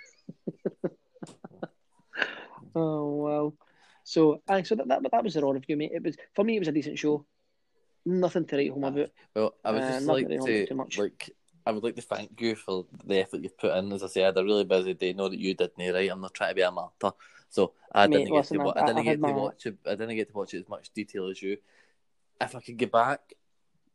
Oh, 2.74 3.06
wow. 3.16 3.52
So, 4.04 4.42
aye, 4.48 4.62
so 4.62 4.74
that, 4.76 4.88
that, 4.88 5.02
that 5.10 5.24
was 5.24 5.34
the 5.34 5.42
Raw 5.42 5.50
review, 5.50 5.76
mate. 5.76 5.92
It 5.92 6.02
was, 6.02 6.16
for 6.34 6.44
me, 6.44 6.56
it 6.56 6.60
was 6.60 6.68
a 6.68 6.72
decent 6.72 6.98
show. 6.98 7.24
Nothing 8.06 8.44
to 8.46 8.56
write 8.56 8.70
home 8.70 8.84
about. 8.84 9.10
Well, 9.34 9.54
I 9.64 9.72
would 9.72 9.82
Uh, 9.82 9.88
just 9.90 10.06
like 10.06 10.28
to 10.28 10.66
too 10.66 10.74
much. 10.74 10.98
like. 10.98 11.30
I 11.66 11.72
would 11.72 11.82
like 11.84 11.96
to 11.96 12.02
thank 12.02 12.40
you 12.40 12.54
for 12.56 12.86
the 13.04 13.18
effort 13.18 13.42
you've 13.42 13.58
put 13.58 13.76
in. 13.76 13.92
As 13.92 14.02
I 14.02 14.06
say, 14.06 14.22
I 14.22 14.26
had 14.26 14.38
a 14.38 14.42
really 14.44 14.64
busy 14.64 14.94
day. 14.94 15.12
Know 15.12 15.28
that 15.28 15.38
you 15.38 15.54
didn't, 15.54 15.92
right? 15.92 16.10
I'm 16.10 16.20
not 16.20 16.32
trying 16.32 16.50
to 16.50 16.54
be 16.54 16.62
a 16.62 16.70
martyr, 16.70 17.10
so 17.50 17.74
I 17.92 18.06
Mate, 18.06 18.16
didn't 18.16 18.28
get 18.32 18.36
listen, 18.36 18.58
to. 18.58 18.64
Wa- 18.64 18.72
I- 18.74 18.80
I 18.82 18.86
didn't 18.86 18.98
I've 18.98 19.04
get 19.04 19.20
to 19.28 19.32
watch 19.32 19.66
it. 19.66 19.76
I 19.86 19.90
didn't 19.90 20.16
get 20.16 20.28
to 20.28 20.34
watch 20.34 20.54
it 20.54 20.60
as 20.60 20.68
much 20.68 20.90
detail 20.94 21.28
as 21.28 21.42
you. 21.42 21.58
If 22.40 22.54
I 22.56 22.60
could 22.60 22.78
get 22.78 22.90
back, 22.90 23.34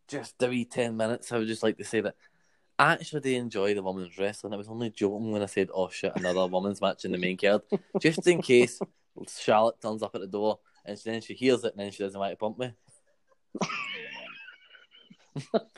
just 0.07 0.41
a 0.43 0.47
wee 0.47 0.65
ten 0.65 0.95
minutes, 0.95 1.31
I 1.31 1.39
would 1.39 1.47
just 1.47 1.63
like 1.63 1.77
to 1.77 1.83
say 1.83 2.01
that 2.01 2.15
I 2.15 2.34
actually 2.77 3.35
enjoy 3.35 3.73
the 3.73 3.83
women's 3.83 4.17
wrestling. 4.17 4.53
I 4.53 4.57
was 4.57 4.67
only 4.67 4.89
joking 4.89 5.31
when 5.31 5.41
I 5.41 5.47
said, 5.47 5.69
"Oh 5.73 5.89
shit, 5.89 6.13
another 6.15 6.47
women's 6.47 6.81
match 6.81 7.05
in 7.05 7.11
the 7.11 7.17
main 7.17 7.37
card," 7.37 7.61
just 8.01 8.25
in 8.27 8.41
case 8.41 8.79
Charlotte 9.27 9.81
turns 9.81 10.03
up 10.03 10.15
at 10.15 10.21
the 10.21 10.27
door 10.27 10.59
and 10.85 10.97
then 11.03 11.21
she 11.21 11.33
hears 11.33 11.63
it 11.63 11.73
and 11.73 11.79
then 11.83 11.91
she 11.91 12.03
doesn't 12.03 12.19
want 12.19 12.31
to 12.31 12.37
bump 12.37 12.59
me. 12.59 12.73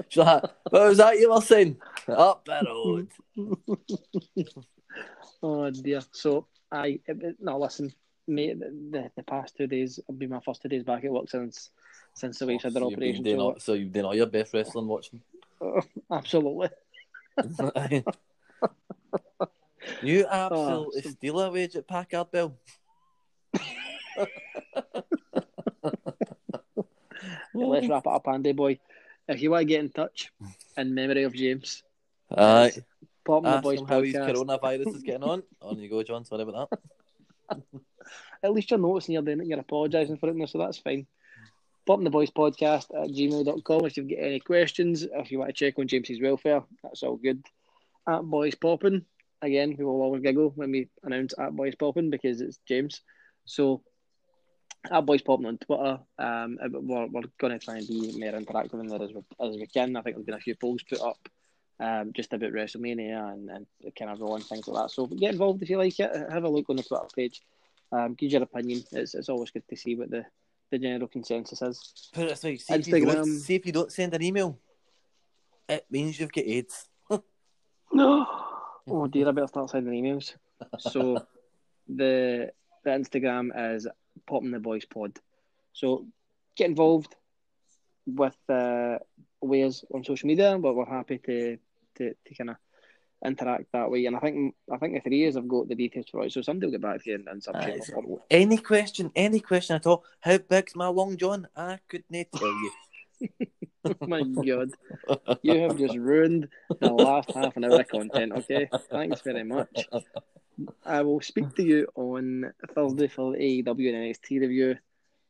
She's 0.09 0.17
like, 0.17 0.43
"What 0.69 0.89
was 0.89 0.97
that 0.97 1.17
you 1.19 1.31
were 1.31 1.41
saying?" 1.41 1.77
Up 2.07 2.45
the 2.45 2.61
road. 2.65 3.09
Oh, 5.43 5.69
dear. 5.69 6.01
So, 6.11 6.47
I, 6.71 6.99
it, 7.05 7.21
it- 7.21 7.35
no, 7.39 7.59
listen, 7.59 7.93
mate, 8.27 8.59
the, 8.59 9.11
the, 9.15 9.23
past 9.23 9.55
two 9.55 9.67
days 9.67 9.99
have 10.07 10.17
been 10.17 10.31
my 10.31 10.39
first 10.39 10.61
two 10.63 10.69
days 10.69 10.83
back 10.83 11.03
at 11.03 11.11
work 11.11 11.29
since 11.29 11.69
since 12.15 12.39
the 12.39 12.47
week's 12.47 12.63
had 12.63 12.75
oh, 12.75 12.89
their 12.89 12.97
so, 12.97 13.03
you've 13.03 13.23
been 13.23 13.35
operation. 13.35 13.37
So, 13.37 13.41
all, 13.41 13.59
so 13.59 13.73
you've 13.73 13.93
done 13.93 14.05
all 14.05 14.15
your 14.15 14.25
best 14.25 14.53
wrestling 14.55 14.87
watching. 14.87 15.21
absolutely. 16.11 16.69
You 20.01 20.25
oh, 20.31 20.31
absolutely 20.31 21.01
so- 21.01 21.09
steal 21.09 21.39
a 21.39 21.51
wage 21.51 21.75
at 21.75 21.87
Packard 21.87 22.31
Bell. 22.31 22.57
Let's 27.53 27.87
wrap 27.87 28.05
it 28.05 28.11
up, 28.11 28.27
Andy 28.27 28.53
boy. 28.53 28.79
If 29.27 29.41
you 29.41 29.51
want 29.51 29.61
to 29.61 29.65
get 29.65 29.79
in 29.81 29.89
touch 29.89 30.31
in 30.77 30.93
memory 30.93 31.23
of 31.23 31.33
James, 31.33 31.83
Aye. 32.35 32.71
pop 33.25 33.45
Ask 33.45 33.63
boys 33.63 33.79
him 33.79 33.87
how 33.87 34.01
his 34.01 34.13
coronavirus 34.13 34.95
is 34.95 35.03
getting 35.03 35.23
on. 35.23 35.43
On 35.61 35.77
you 35.77 35.89
go, 35.89 36.03
John. 36.03 36.23
Sorry 36.23 36.43
about 36.43 36.69
that. 37.49 37.61
At 38.43 38.53
least 38.53 38.71
you're 38.71 38.79
noticing 38.79 39.13
you're 39.13 39.23
doing 39.23 39.41
it 39.41 39.47
you're 39.47 39.59
apologising 39.59 40.17
for 40.17 40.29
it 40.29 40.35
now, 40.35 40.45
so 40.45 40.59
that's 40.59 40.77
fine. 40.77 41.07
In 41.89 42.03
the 42.03 42.09
boys 42.09 42.29
podcast 42.29 42.93
at 43.01 43.09
gmail.com 43.11 43.85
if 43.85 43.95
you've 43.95 44.09
got 44.09 44.19
any 44.19 44.41
questions. 44.41 45.03
If 45.03 45.31
you 45.31 45.39
want 45.39 45.49
to 45.49 45.53
check 45.53 45.79
on 45.79 45.87
James's 45.87 46.21
welfare, 46.21 46.61
that's 46.83 47.01
all 47.01 47.15
good. 47.15 47.41
At 48.07 48.23
boys 48.23 48.55
popping, 48.55 49.05
again, 49.41 49.73
we 49.79 49.85
will 49.85 50.01
always 50.01 50.21
giggle 50.21 50.51
when 50.55 50.71
we 50.71 50.89
announce 51.03 51.33
at 51.39 51.55
boys 51.55 51.75
popping 51.75 52.09
because 52.09 52.41
it's 52.41 52.59
James. 52.67 53.01
So 53.45 53.83
at 54.91 55.05
boys 55.05 55.21
popping 55.21 55.45
on 55.45 55.57
Twitter, 55.57 55.99
um, 56.19 56.59
we're, 56.61 57.07
we're 57.07 57.21
going 57.39 57.57
to 57.57 57.65
try 57.65 57.77
and 57.77 57.87
be 57.87 58.19
more 58.19 58.33
interactive 58.33 58.81
in 58.81 58.87
there 58.87 59.01
as 59.01 59.13
we, 59.13 59.21
as 59.39 59.55
we 59.55 59.65
can. 59.67 59.95
I 59.95 60.01
think 60.01 60.17
there's 60.17 60.25
been 60.25 60.35
a 60.35 60.39
few 60.39 60.55
polls 60.55 60.83
put 60.83 61.01
up 61.01 61.29
um, 61.79 62.11
just 62.13 62.33
about 62.33 62.51
WrestleMania 62.51 63.31
and, 63.31 63.49
and 63.49 63.65
kind 63.97 64.11
of 64.11 64.19
rolling 64.19 64.43
things 64.43 64.67
like 64.67 64.83
that. 64.83 64.91
So 64.91 65.07
get 65.07 65.31
involved 65.31 65.63
if 65.63 65.69
you 65.69 65.77
like 65.77 65.97
it. 65.99 66.31
Have 66.31 66.43
a 66.43 66.49
look 66.49 66.69
on 66.69 66.75
the 66.75 66.83
Twitter 66.83 67.07
page. 67.15 67.41
Um, 67.93 68.13
give 68.15 68.33
your 68.33 68.43
opinion. 68.43 68.83
It's, 68.91 69.15
it's 69.15 69.29
always 69.29 69.51
good 69.51 69.63
to 69.69 69.77
see 69.77 69.95
what 69.95 70.11
the, 70.11 70.25
the 70.71 70.79
general 70.79 71.07
consensus 71.07 71.61
is. 71.61 72.09
Put 72.13 72.25
it 72.25 72.29
this 72.29 72.43
way: 72.43 72.57
see 72.57 72.73
if, 72.73 72.87
you 72.87 73.05
don't, 73.05 73.15
Instagram. 73.15 73.39
see 73.39 73.55
if 73.55 73.65
you 73.65 73.71
don't 73.71 73.91
send 73.91 74.13
an 74.13 74.23
email, 74.23 74.59
it 75.67 75.85
means 75.89 76.19
you've 76.19 76.31
got 76.31 76.45
AIDS. 76.45 76.89
No. 77.91 78.25
Oh 78.89 79.05
dear, 79.05 79.27
I 79.27 79.31
better 79.31 79.47
start 79.47 79.69
sending 79.69 80.01
emails. 80.01 80.33
So 80.79 81.27
the 81.89 82.53
the 82.85 82.89
Instagram 82.89 83.75
is 83.75 83.85
popping 84.25 84.51
the 84.51 84.61
boys 84.61 84.85
pod. 84.85 85.19
So 85.73 86.07
get 86.55 86.69
involved 86.69 87.13
with 88.05 88.37
uh, 88.47 88.99
ways 89.41 89.83
on 89.93 90.05
social 90.05 90.27
media, 90.27 90.57
but 90.57 90.73
we're 90.73 90.85
happy 90.85 91.17
to 91.17 91.57
to, 91.97 92.13
to 92.13 92.35
kind 92.35 92.51
of 92.51 92.55
interact 93.25 93.65
that 93.73 93.89
way. 93.89 94.05
And 94.05 94.15
I 94.15 94.19
think 94.19 94.55
I 94.71 94.77
think 94.77 94.93
the 94.93 94.99
three 95.01 95.17
years 95.17 95.35
I've 95.35 95.47
got 95.47 95.67
the 95.67 95.75
details 95.75 96.07
for 96.11 96.23
it, 96.23 96.31
so 96.31 96.41
somebody 96.41 96.67
will 96.67 96.71
get 96.71 96.81
back 96.81 97.03
to 97.03 97.09
you 97.09 97.15
in, 97.15 97.25
in 97.29 97.41
some 97.41 97.61
shape 97.61 97.81
or 97.95 98.03
form. 98.03 98.19
any 98.29 98.57
question, 98.57 99.11
any 99.15 99.39
question 99.39 99.75
at 99.75 99.87
all? 99.87 100.03
How 100.21 100.37
big's 100.37 100.75
my 100.75 100.87
long 100.87 101.17
john? 101.17 101.47
I 101.55 101.79
couldn't 101.87 102.27
tell 102.33 102.47
you. 102.47 102.71
Oh 103.85 103.93
my 104.07 104.21
god, 104.21 104.69
you 105.41 105.59
have 105.59 105.77
just 105.77 105.95
ruined 105.95 106.49
the 106.79 106.91
last 106.91 107.31
half 107.31 107.55
an 107.57 107.63
hour 107.63 107.79
of 107.79 107.87
content. 107.87 108.33
Okay, 108.33 108.69
thanks 108.91 109.21
very 109.21 109.43
much. 109.43 109.87
I 110.85 111.01
will 111.03 111.21
speak 111.21 111.55
to 111.55 111.63
you 111.63 111.87
on 111.95 112.51
Thursday 112.73 113.07
for 113.07 113.33
the 113.33 113.37
AEW 113.37 113.93
and 113.93 114.15
NXT 114.15 114.41
review, 114.41 114.75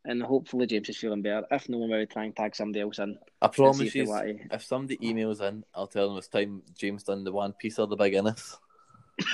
and 0.07 0.23
hopefully 0.23 0.65
James 0.65 0.89
is 0.89 0.97
feeling 0.97 1.21
better. 1.21 1.45
If 1.51 1.69
no, 1.69 1.77
we'll 1.77 2.05
try 2.07 2.23
and 2.25 2.35
tag 2.35 2.55
somebody 2.55 2.81
else 2.81 2.97
in. 2.99 3.17
I 3.41 3.47
promise 3.47 3.93
you, 3.93 4.05
want 4.05 4.27
to- 4.27 4.55
if 4.55 4.63
somebody 4.63 4.97
emails 4.97 5.41
in, 5.41 5.63
I'll 5.75 5.87
tell 5.87 6.09
them 6.09 6.17
it's 6.17 6.27
time 6.29 6.63
James 6.77 7.03
done 7.03 7.23
the 7.23 7.31
one 7.31 7.53
piece 7.53 7.77
of 7.77 7.89
the 7.89 7.95
Big 7.95 8.13
Guinness. 8.13 8.57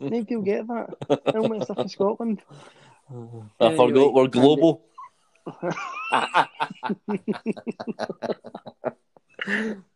Maybe 0.00 0.26
you'll 0.30 0.42
get 0.42 0.66
that. 0.68 1.22
Helmet 1.32 1.64
stuff 1.64 1.78
in 1.78 1.88
Scotland. 1.88 2.42
I 3.10 3.14
Anyway, 3.66 3.76
forgot 3.76 4.14
we're 4.14 4.28
global. 4.28 4.84
oh, 5.46 6.10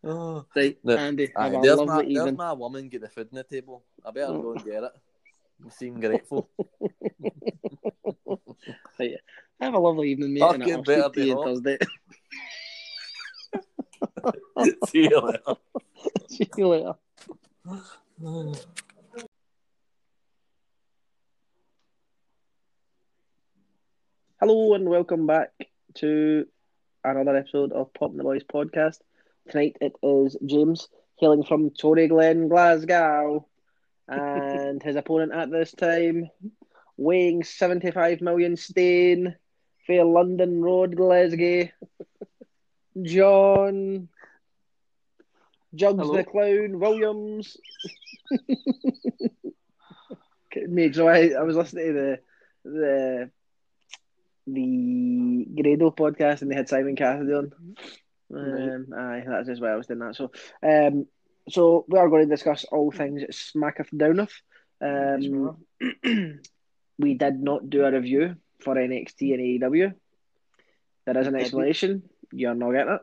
Right, 0.57 0.79
The- 0.85 0.99
Andy, 0.99 1.31
aye, 1.37 1.45
have 1.45 1.55
a 1.55 1.61
there's, 1.61 1.79
lovely 1.79 2.15
my, 2.15 2.25
there's 2.25 2.37
my 2.37 2.53
woman 2.53 2.89
get 2.89 3.03
the 3.03 3.09
food 3.09 3.29
on 3.33 3.37
the 3.37 3.45
table. 3.45 3.85
I 4.05 4.11
better 4.11 4.33
go 4.33 4.53
and 4.53 4.65
get 4.65 4.83
it. 4.85 4.93
You 5.59 5.71
seem 5.71 6.01
grateful. 6.01 6.49
Right, 8.99 9.17
have 9.61 9.75
a 9.75 9.79
lovely 9.79 10.11
evening, 10.11 10.35
mate, 10.35 10.43
and 10.43 10.61
Fucking 10.63 10.75
I'll 10.77 10.83
better 10.83 11.03
speak 11.03 11.13
to 11.15 11.21
be 11.21 11.27
you. 11.27 11.45
Thursday. 11.45 11.79
See 14.89 15.03
you 15.09 15.21
later. 15.21 15.55
See 16.29 16.49
you 16.57 16.69
later. 16.69 16.95
Hello 24.41 24.75
and 24.75 24.89
welcome 24.89 25.27
back 25.27 25.51
to 25.95 26.47
another 27.05 27.37
episode 27.37 27.73
of 27.73 27.93
Pop 27.95 28.15
the 28.17 28.23
Boys 28.23 28.43
podcast. 28.45 28.99
Tonight 29.51 29.77
it 29.81 29.93
is 30.03 30.37
James 30.47 30.89
hailing 31.19 31.45
from 31.45 31.71
Toryglen, 31.71 32.49
Glasgow, 32.49 33.47
and 34.13 34.83
his 34.83 34.97
opponent 34.97 35.33
at 35.33 35.51
this 35.51 35.73
time, 35.73 36.31
weighing 36.97 37.45
75 37.45 38.21
million 38.21 38.57
stone, 38.57 39.37
for 39.87 40.05
London 40.05 40.63
Road, 40.63 40.97
Glasgow, 40.97 41.69
John 43.03 44.09
Jugs 45.75 46.01
Hello. 46.01 46.17
the 46.17 46.25
Clown 46.25 46.79
Williams. 46.79 47.57
Mate, 50.55 50.95
so 50.95 51.09
I, 51.09 51.31
I 51.31 51.43
was 51.43 51.57
listening 51.57 51.87
to 51.87 51.93
the 51.93 52.21
the 52.65 53.31
the 54.47 55.47
Grado 55.63 55.91
podcast 55.91 56.43
and 56.43 56.51
they 56.51 56.57
had 56.57 56.69
Simon 56.69 56.95
Cassidy 56.97 57.33
on. 57.33 57.53
Um, 58.35 58.87
aye, 58.97 59.25
that's 59.27 59.49
as 59.49 59.61
well. 59.61 59.73
I 59.73 59.77
was 59.77 59.87
doing 59.87 60.01
that. 60.01 60.17
So, 60.17 60.31
um, 60.63 61.07
so 61.49 61.85
we 61.89 61.99
are 61.99 62.09
going 62.09 62.29
to 62.29 62.35
discuss 62.35 62.65
all 62.65 62.91
things 62.91 63.23
smack 63.37 63.79
Smacketh 63.79 63.93
Downeth. 63.93 64.33
Um, 64.81 65.57
we 66.99 67.15
did 67.15 67.41
not 67.41 67.69
do 67.69 67.85
a 67.85 67.93
review 67.93 68.37
for 68.61 68.75
NXT 68.75 69.35
and 69.35 69.63
AEW. 69.63 69.95
There 71.05 71.19
is 71.19 71.27
an 71.27 71.37
explanation. 71.37 72.03
You're 72.33 72.55
not 72.55 72.73
getting 72.73 72.95
it. 72.95 73.01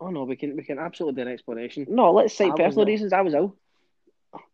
Oh 0.00 0.10
no, 0.10 0.24
we 0.24 0.36
can 0.36 0.56
we 0.56 0.64
can 0.64 0.78
absolutely 0.78 1.22
do 1.22 1.28
an 1.28 1.32
explanation. 1.32 1.86
No, 1.88 2.12
let's 2.12 2.34
I 2.40 2.48
cite 2.48 2.52
was 2.52 2.60
personal 2.60 2.86
reasons. 2.86 3.12
I 3.12 3.20
was 3.22 3.34
ill. 3.34 3.56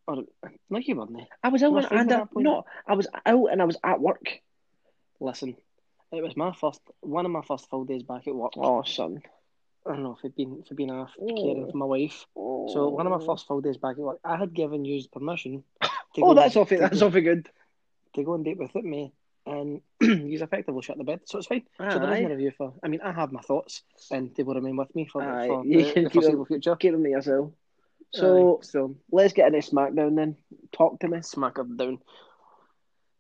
Or, 0.07 0.25
no, 0.69 0.79
you 0.79 0.95
weren't. 0.95 1.17
I 1.43 1.49
was 1.49 1.63
ill 1.63 1.77
and, 1.79 1.87
and 1.91 2.01
at 2.01 2.09
that 2.11 2.31
point. 2.31 2.45
no, 2.45 2.65
I 2.87 2.95
was 2.95 3.07
out 3.25 3.47
and 3.51 3.63
I 3.63 3.65
was 3.65 3.79
at 3.83 4.01
work. 4.01 4.41
Listen, 5.21 5.57
it 6.13 6.23
was 6.23 6.37
my 6.37 6.53
first 6.53 6.81
one 7.01 7.25
of 7.25 7.33
my 7.33 7.43
first 7.43 7.69
full 7.71 7.85
days 7.85 8.03
back 8.03 8.27
at 8.27 8.35
work. 8.35 8.53
Oh, 8.57 8.83
son. 8.83 9.23
I 9.87 9.93
don't 9.93 10.03
know 10.03 10.13
if 10.19 10.25
it'd 10.25 10.37
been 10.37 10.63
it'd 10.65 10.77
been 10.77 10.91
after 10.91 11.21
Oh. 11.23 11.27
caring 11.43 11.71
for 11.71 11.77
my 11.77 11.87
wife. 11.87 12.27
So 12.35 12.89
one 12.89 13.07
of 13.07 13.19
my 13.19 13.25
first 13.27 13.47
full 13.47 13.61
days 13.61 13.79
back 13.79 13.93
at 13.93 13.99
work, 13.99 14.19
I 14.25 14.37
had 14.37 14.53
given 14.55 14.85
you 14.85 15.03
permission 15.13 15.65
to 15.81 16.23
Oh, 16.23 16.35
that's 16.35 16.57
awful. 16.57 16.77
to, 16.77 16.83
That's 16.83 17.01
go, 17.01 17.07
awful 17.07 17.21
good. 17.23 17.49
to 18.15 18.23
go 18.23 18.35
and 18.35 18.45
date 18.45 18.59
with 18.59 18.75
me, 18.75 19.13
and 19.47 19.81
he's 20.01 20.43
effectively 20.43 20.83
shut 20.83 20.99
the 20.99 21.05
bed, 21.05 21.21
so 21.25 21.39
it's 21.39 21.47
fine. 21.47 21.63
So 21.79 21.99
there 21.99 22.13
isn't 22.13 22.27
a 22.27 22.29
review 22.29 22.53
for. 22.57 22.75
I 22.83 22.89
mean, 22.89 23.01
I 23.03 23.13
have 23.13 23.33
my 23.33 23.41
thoughts, 23.41 23.83
and 24.11 24.35
they 24.35 24.43
will 24.43 24.55
remain 24.55 24.77
with 24.77 24.95
me 24.95 25.07
for, 25.07 25.23
Aye, 25.23 25.47
for 25.47 25.65
you 25.65 25.83
the, 25.95 26.03
the 26.05 26.11
foreseeable 26.11 26.45
future. 26.45 26.77
Keep 26.77 26.93
them 26.93 27.05
to 27.05 27.11
yourself. 27.11 27.51
So 28.13 28.59
Aye, 28.61 28.65
so 28.67 28.97
let's 29.11 29.33
get 29.33 29.53
into 29.55 29.67
SmackDown 29.71 30.17
then. 30.17 30.37
Talk 30.73 31.01
to 31.01 31.09
me. 31.09 31.23
smack 31.23 31.57
her 31.57 31.65
down. 31.65 32.01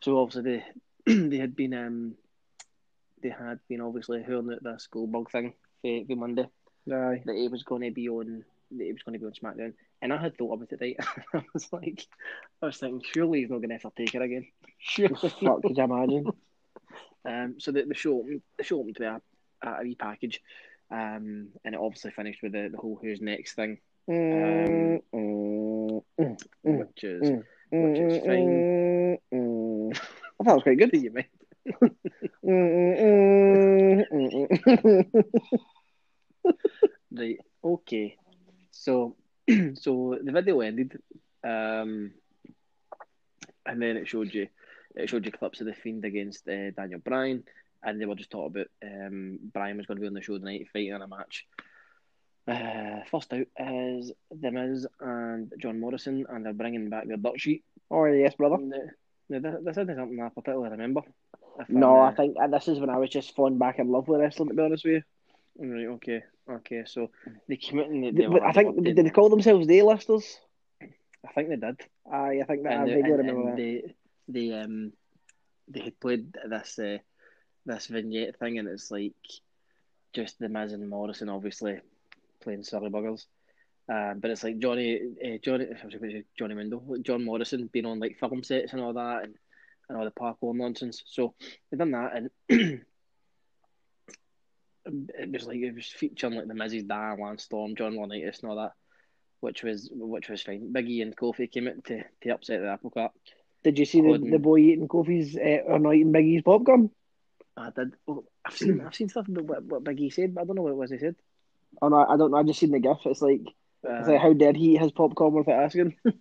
So 0.02 0.18
obviously 0.18 0.62
they 1.06 1.14
they 1.28 1.38
had 1.38 1.54
been 1.56 1.74
um 1.74 2.14
they 3.22 3.28
had 3.30 3.61
been 3.68 3.80
obviously 3.80 4.22
hurling 4.22 4.52
at 4.56 4.62
this 4.64 4.88
Goldberg 4.90 5.30
thing 5.30 5.54
for, 5.83 6.05
for 6.07 6.16
Monday 6.16 6.47
Aye. 6.93 7.22
that 7.24 7.37
he 7.37 7.49
was 7.49 7.62
going 7.62 7.83
to 7.83 7.91
be 7.91 8.09
on 8.09 8.45
that 8.72 8.85
he 8.85 8.93
was 8.93 9.03
going 9.03 9.14
to 9.14 9.18
be 9.18 9.26
on 9.26 9.33
SmackDown, 9.33 9.74
and 10.01 10.12
I 10.12 10.16
had 10.16 10.37
thought 10.37 10.53
about 10.53 10.72
it 10.72 10.81
right. 10.81 10.97
I 11.35 11.43
was 11.53 11.72
like, 11.72 12.07
I 12.62 12.66
was 12.66 12.76
thinking, 12.76 13.03
surely 13.12 13.41
he's 13.41 13.51
not 13.51 13.59
going 13.59 13.70
to 13.70 13.78
to 13.78 13.91
take 13.97 14.14
it 14.14 14.22
again. 14.22 14.47
Surely. 14.78 15.14
Fuck, 15.16 15.62
could 15.62 15.76
you 15.76 15.85
imagine? 15.85 16.26
Um, 17.22 17.57
so 17.59 17.70
the, 17.70 17.83
the 17.83 17.95
show 17.95 18.20
opened, 18.20 18.41
the 18.57 18.64
show 18.64 18.81
opened 18.81 18.97
with 18.99 19.07
a, 19.07 19.20
a 19.62 19.83
wee 19.83 19.95
package, 19.95 20.41
um, 20.91 21.49
and 21.62 21.74
it 21.74 21.78
obviously 21.78 22.12
finished 22.12 22.43
with 22.43 22.53
the, 22.53 22.70
the 22.72 22.78
whole 22.78 22.99
who's 23.01 23.20
next 23.20 23.53
thing, 23.53 23.76
Mm, 24.09 25.03
mm, 25.14 26.03
mm, 26.18 26.37
which 26.64 27.05
is 27.05 27.22
mm, 27.22 27.43
which 27.70 27.99
is 27.99 28.24
fine. 28.24 29.18
I 29.33 30.45
thought 30.45 30.53
it 30.53 30.55
was 30.55 30.62
quite 30.62 30.78
good. 30.78 30.91
Did 30.93 31.03
you 31.03 31.12
mean? 31.12 31.24
Right. 37.12 37.38
Okay. 37.62 38.16
So, 38.70 39.16
so 39.74 40.18
the 40.22 40.32
video 40.32 40.61
ended, 40.61 40.98
um, 41.44 42.12
and 43.66 43.82
then 43.82 43.96
it 43.96 44.08
showed 44.08 44.32
you, 44.32 44.48
it 44.94 45.08
showed 45.08 45.26
you 45.26 45.32
clips 45.32 45.61
of 45.61 45.66
the 45.66 45.74
Fiend 45.74 46.04
against 46.04 46.48
uh, 46.48 46.70
Daniel 46.70 47.00
Bryan, 47.00 47.44
and 47.82 48.00
they 48.00 48.06
were 48.06 48.14
just 48.14 48.30
talking 48.30 48.62
about 48.62 48.68
um, 48.82 49.38
Bryan 49.52 49.76
was 49.76 49.86
going 49.86 49.96
to 49.96 50.00
be 50.00 50.06
on 50.06 50.14
the 50.14 50.22
show 50.22 50.38
tonight 50.38 50.68
fighting 50.72 50.94
in 50.94 51.02
a 51.02 51.08
match. 51.08 51.46
Uh, 52.46 53.04
first 53.11 53.32
out 53.32 53.46
is 53.58 54.12
The 54.30 54.50
Miz 54.50 54.86
and 55.00 55.52
John 55.58 55.80
Morrison, 55.80 56.26
and 56.28 56.44
they're 56.44 56.52
bringing 56.52 56.90
back 56.90 57.06
their 57.06 57.16
dirt 57.16 57.40
sheet. 57.40 57.64
Oh, 57.90 58.04
yes, 58.06 58.34
brother. 58.34 58.56
Now, 59.31 59.39
this, 59.39 59.76
isn't 59.78 59.97
something 59.97 60.20
I 60.20 60.28
particularly 60.28 60.70
remember. 60.70 61.03
No, 61.68 62.01
I'm, 62.01 62.01
I 62.01 62.09
uh, 62.09 62.14
think 62.16 62.37
uh, 62.43 62.49
this 62.49 62.68
is 62.68 62.81
when 62.81 62.91
I 62.91 62.99
was 62.99 63.11
just 63.11 63.35
falling 63.35 63.59
back 63.59 63.78
in 63.78 63.89
love 63.89 64.09
with 64.09 64.20
wrestling, 64.20 64.49
to 64.49 64.55
be 64.55 64.62
honest 64.62 64.85
with 64.85 65.05
you. 65.59 65.72
Right, 65.72 65.87
okay, 65.95 66.24
okay. 66.51 66.83
So 66.87 67.11
they 67.49 67.57
came 67.57 67.78
out 67.78 67.89
and 67.89 68.03
they, 68.03 68.11
they 68.11 68.26
But 68.26 68.43
I 68.43 68.53
think, 68.53 68.83
did 68.83 68.97
they 68.97 69.11
call 69.11 69.28
themselves 69.28 69.66
the 69.66 69.78
A-listers? 69.78 70.39
I 70.83 71.33
think 71.33 71.49
they 71.49 71.57
did. 71.57 71.81
Aye, 72.11 72.41
I 72.43 72.45
think 72.45 72.64
that 72.64 72.72
I 72.72 72.74
and, 72.76 72.89
they, 72.89 72.95
vaguely 72.95 73.11
and, 73.11 73.18
remember 73.18 73.41
and 73.41 73.51
that. 73.51 73.57
they 73.57 73.95
they 74.28 74.53
um 74.53 74.93
they 75.68 75.81
had 75.81 76.01
played 76.01 76.35
this 76.49 76.78
uh, 76.78 76.99
this 77.66 77.87
vignette 77.87 78.39
thing 78.39 78.59
and 78.59 78.68
it's 78.68 78.91
like 78.91 79.14
just 80.12 80.39
the 80.39 80.49
Miz 80.49 80.72
and 80.72 80.89
Morrison 80.89 81.28
obviously 81.28 81.78
playing 82.41 82.64
silly 82.64 82.91
buggers. 82.91 83.26
Um, 83.91 84.20
but 84.20 84.30
it's 84.30 84.45
like 84.45 84.59
Johnny, 84.59 85.01
uh, 85.24 85.38
Johnny, 85.43 85.66
I 85.66 85.84
was 85.84 85.95
going 85.95 86.11
to 86.12 86.18
say 86.18 86.24
Johnny 86.38 86.55
Mundo, 86.55 86.80
John 87.03 87.24
Morrison 87.24 87.68
being 87.72 87.86
on 87.86 87.99
like 87.99 88.20
film 88.20 88.45
sets 88.45 88.72
and 88.72 88.80
all 88.80 88.93
that, 88.93 89.24
and, 89.24 89.34
and 89.88 89.99
all 89.99 90.05
the 90.05 90.12
parkour 90.12 90.55
nonsense. 90.55 91.03
So 91.07 91.34
they've 91.70 91.78
done 91.78 91.91
that, 91.91 92.14
and 92.14 92.30
it 94.86 95.32
was 95.32 95.47
like 95.47 95.59
it 95.59 95.74
was 95.74 95.86
featuring 95.86 96.34
like 96.34 96.47
the 96.47 96.55
Miz's 96.55 96.84
dad, 96.84 97.18
Lance 97.18 97.45
Storm, 97.45 97.74
John 97.74 97.95
Laurinaitis, 97.95 98.43
and 98.43 98.51
all 98.51 98.57
that, 98.59 98.72
which 99.41 99.64
was 99.64 99.91
which 99.93 100.28
was 100.28 100.43
fine. 100.43 100.72
Biggie 100.72 101.03
and 101.03 101.16
Kofi 101.16 101.51
came 101.51 101.66
out 101.66 101.84
to, 101.86 102.05
to 102.22 102.30
upset 102.30 102.61
the 102.61 102.68
apple 102.68 102.91
cart. 102.91 103.11
Did 103.64 103.78
you 103.78 103.84
see 103.84 104.01
the, 104.01 104.18
the 104.18 104.38
boy 104.38 104.59
eating 104.59 104.86
Kofi's 104.86 105.36
uh, 105.36 105.64
or 105.66 105.80
not 105.80 105.95
eating 105.95 106.12
Big 106.12 106.26
E's 106.26 106.43
popcorn? 106.43 106.91
I 107.57 107.70
did. 107.76 107.95
Well, 108.07 108.24
I've 108.45 108.57
seen 108.57 108.80
I've 108.86 108.95
seen 108.95 109.09
stuff 109.09 109.26
about 109.26 109.45
what, 109.45 109.64
what 109.64 109.84
Biggie 109.84 110.12
said, 110.12 110.34
but 110.34 110.43
I 110.43 110.45
don't 110.45 110.55
know 110.55 110.62
what 110.62 110.72
it 110.72 110.76
was 110.76 110.93
he 110.93 110.99
said. 110.99 111.16
Oh 111.82 111.88
no, 111.88 112.05
I 112.07 112.16
don't 112.16 112.30
know. 112.30 112.38
I 112.38 112.43
just 112.45 112.61
seen 112.61 112.70
the 112.70 112.78
gif. 112.78 112.99
It's 113.05 113.22
like, 113.22 113.43
Uh, 113.89 113.93
it's 113.95 114.09
like 114.09 114.20
how 114.20 114.33
dare 114.33 114.53
he 114.53 114.74
eat 114.74 114.81
his 114.83 114.93
popcorn 114.93 115.33
without 115.35 115.62
asking? 115.64 115.97
uh, 116.07 116.12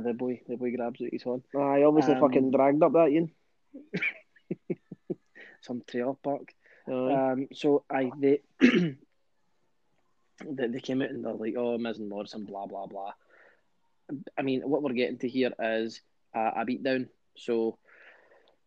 the 0.00 0.14
boy 0.16 0.40
the 0.48 0.56
boy 0.56 0.74
grabs 0.76 1.00
it. 1.00 1.10
He's 1.12 1.24
on 1.26 1.42
I 1.56 1.82
obviously 1.82 2.14
Um, 2.14 2.20
fucking 2.20 2.50
dragged 2.50 2.82
up 2.82 2.92
that 2.92 3.08
Ian. 3.10 3.30
some 5.62 5.82
trailer 5.86 6.14
park. 6.22 6.52
Um, 6.86 7.48
so 7.54 7.84
I 7.88 8.10
they, 8.18 8.40
they 8.60 8.96
they 10.44 10.80
came 10.80 11.00
out 11.00 11.10
and 11.10 11.24
they're 11.24 11.32
like, 11.32 11.54
oh, 11.56 11.78
Miz 11.78 11.98
and 11.98 12.08
Morrison, 12.10 12.44
blah 12.44 12.66
blah 12.66 12.86
blah. 12.86 13.12
I 14.36 14.42
mean, 14.42 14.60
what 14.68 14.82
we're 14.82 14.92
getting 14.92 15.16
to 15.18 15.28
here 15.28 15.52
is 15.58 16.02
uh, 16.36 16.50
a 16.56 16.64
beatdown. 16.66 17.08
So 17.36 17.78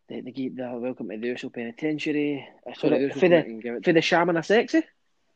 they 0.09 0.21
they 0.21 0.31
give 0.31 0.55
the 0.55 0.71
welcome 0.79 1.09
to 1.09 1.17
the 1.17 1.27
Uso 1.27 1.49
Penitentiary. 1.49 2.47
Uh, 2.65 2.73
For 2.73 2.79
sorry, 2.89 3.01
the- 3.07 3.13
the 3.13 3.19
for 3.19 3.19
the- 3.19 3.29
come 3.29 3.33
out 3.37 3.45
and 3.45 3.61
give 3.63 3.75
it 3.75 3.85
For 3.85 3.93
the 3.93 4.01
shaman 4.01 4.37
of 4.37 4.45
sexy. 4.47 4.81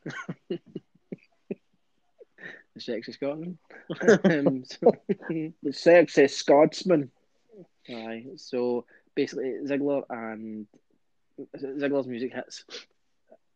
the 2.86 2.94
sexy 2.94 3.12
Scotland. 3.14 3.58
um, 4.24 4.64
so, 4.66 4.94
The 5.64 5.74
sexy 5.74 6.28
Scotsman. 6.28 7.12
Aye. 7.90 8.26
So 8.38 8.86
basically, 9.16 9.58
Ziggler 9.66 10.04
and 10.10 10.68
Ziggler's 11.58 12.08
music 12.08 12.34
hits, 12.34 12.66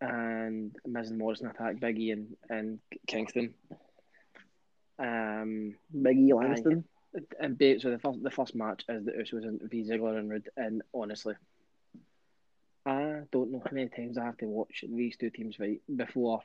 and 0.02 0.76
Miz 0.86 1.10
and 1.10 1.20
Morrison 1.20 1.48
attack 1.48 1.78
Biggie 1.78 2.14
and, 2.14 2.36
and 2.50 2.80
Kingston. 3.08 3.54
Um, 4.98 5.76
Biggie 5.96 6.34
Langston. 6.34 6.86
and 7.40 7.58
ba- 7.58 7.80
so 7.80 7.92
the 7.92 8.00
first 8.00 8.24
the 8.24 8.32
first 8.32 8.56
match 8.56 8.84
is 8.90 9.06
the 9.06 9.12
Usos 9.12 9.44
and 9.44 9.62
v 9.70 9.84
Ziggler 9.84 10.18
and 10.18 10.30
Roode, 10.30 10.50
and 10.58 10.82
honestly, 10.94 11.36
I 12.86 13.22
don't 13.32 13.52
know 13.52 13.62
how 13.64 13.72
many 13.72 13.90
times 13.90 14.18
I 14.18 14.26
have 14.26 14.38
to 14.38 14.46
watch 14.46 14.84
these 14.88 15.18
two 15.18 15.30
teams 15.30 15.56
fight 15.56 15.82
before 15.94 16.42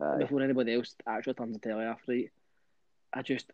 Aye. 0.00 0.18
before 0.18 0.42
anybody 0.42 0.74
else 0.74 0.94
actually 1.06 1.34
turns 1.34 1.54
the 1.54 1.60
telly 1.68 1.84
off. 1.84 2.00
Right? 2.08 2.30
I 3.12 3.22
just 3.22 3.50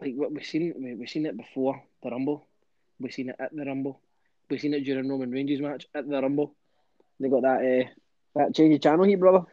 like 0.00 0.14
what 0.14 0.32
we've 0.32 0.44
seen. 0.46 0.74
We, 0.78 0.94
we've 0.94 1.08
seen 1.10 1.26
it 1.26 1.36
before 1.36 1.82
the 2.02 2.10
Rumble. 2.10 2.46
We've 3.00 3.12
seen 3.12 3.28
it 3.30 3.36
at 3.38 3.54
the 3.54 3.64
Rumble. 3.64 4.00
We've 4.48 4.60
seen 4.60 4.74
it 4.74 4.80
during 4.84 5.08
Roman 5.08 5.30
Reigns' 5.30 5.60
match 5.60 5.86
at 5.94 6.08
the 6.08 6.20
Rumble. 6.22 6.54
They 7.20 7.28
got 7.28 7.42
that 7.42 7.60
uh, 7.60 7.90
that 8.36 8.54
change 8.54 8.74
of 8.74 8.80
channel 8.80 9.04
heat, 9.04 9.16
brother. 9.16 9.44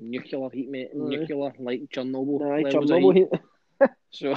Nuclear 0.00 0.48
heat, 0.52 0.70
mate. 0.70 0.90
Aye. 0.92 0.96
Nuclear 0.98 1.52
like 1.58 1.80
Chernobyl. 1.92 2.42
Aye, 2.52 2.70
Chernobyl 2.70 3.14
heat. 3.14 3.28
heat. 3.32 3.40
So, 4.10 4.34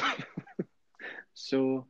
so 1.33 1.85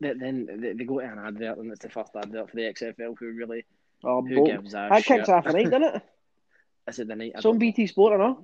that 0.00 0.18
then 0.18 0.46
they, 0.60 0.72
they 0.72 0.84
go 0.84 1.00
to 1.00 1.06
an 1.06 1.18
advert, 1.18 1.58
and 1.58 1.70
it's 1.70 1.80
the 1.80 1.88
first 1.90 2.10
advert 2.16 2.50
for 2.50 2.56
the 2.56 2.62
XFL. 2.62 3.14
Who 3.18 3.32
really 3.32 3.64
Oh, 4.04 4.22
who 4.22 4.46
gives 4.46 4.74
a 4.74 4.88
That 4.90 5.04
shit? 5.04 5.18
kicks 5.18 5.28
off 5.28 5.44
tonight, 5.44 5.70
doesn't 5.70 5.82
it? 5.82 6.02
Is 6.88 6.98
it 7.00 7.08
the 7.08 7.16
night? 7.16 7.32
I 7.34 7.38
It's 7.38 7.44
on 7.46 7.52
don't 7.52 7.54
know. 7.56 7.58
BT 7.58 7.86
Sport 7.88 8.12
or 8.14 8.18
not? 8.18 8.42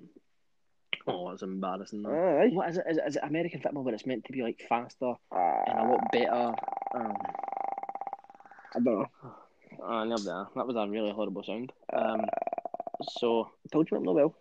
Oh, 1.07 1.31
it's 1.31 1.43
embarrassing. 1.43 2.03
though. 2.03 2.11
Aye. 2.11 2.49
What 2.53 2.71
is 2.71 2.79
it? 2.79 2.85
Is 2.89 2.97
it, 2.99 3.05
is 3.09 3.17
it 3.17 3.23
American 3.25 3.61
football, 3.61 3.85
but 3.85 3.95
it's 3.95 4.07
meant 4.07 4.25
to 4.25 4.33
be 4.33 4.43
like 4.43 4.63
faster 4.69 5.13
and 5.31 5.79
a 5.79 5.83
Uh, 5.83 5.87
lot 5.93 6.13
better? 6.13 6.55
Um, 6.95 7.17
I 8.75 8.81
don't 8.81 8.85
know. 8.85 9.07
I 9.85 10.05
love 10.05 10.25
that. 10.25 10.47
That 10.55 10.67
was 10.67 10.77
a 10.77 10.89
really 10.89 11.13
horrible 11.13 11.43
sound. 11.43 11.73
Um, 11.93 12.23
so, 13.19 13.51
Told 13.71 13.91
you 13.91 13.97
I'm 13.99 14.03
not 14.05 14.15
well. 14.15 14.35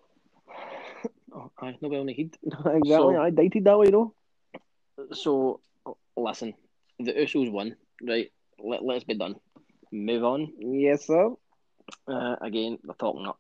oh, 1.36 1.52
aye, 1.60 1.76
nobody 1.82 2.00
on 2.00 2.06
the 2.08 2.14
heat. 2.14 2.38
exactly. 2.44 2.82
So- 2.90 3.18
I 3.22 3.30
dated 3.30 3.66
that 3.66 3.78
way, 3.78 3.90
though. 3.90 4.14
So, 5.14 5.60
listen, 6.16 6.54
the 7.00 7.14
Usos 7.14 7.52
won, 7.52 7.76
right? 8.02 8.32
Let, 8.64 8.84
let's 8.86 9.04
be 9.04 9.16
done. 9.16 9.36
Move 9.92 10.24
on. 10.24 10.54
Yes, 10.60 11.08
sir. 11.08 11.32
Uh, 12.08 12.36
again, 12.42 12.78
they're 12.84 12.96
talking 12.96 13.26
up, 13.28 13.40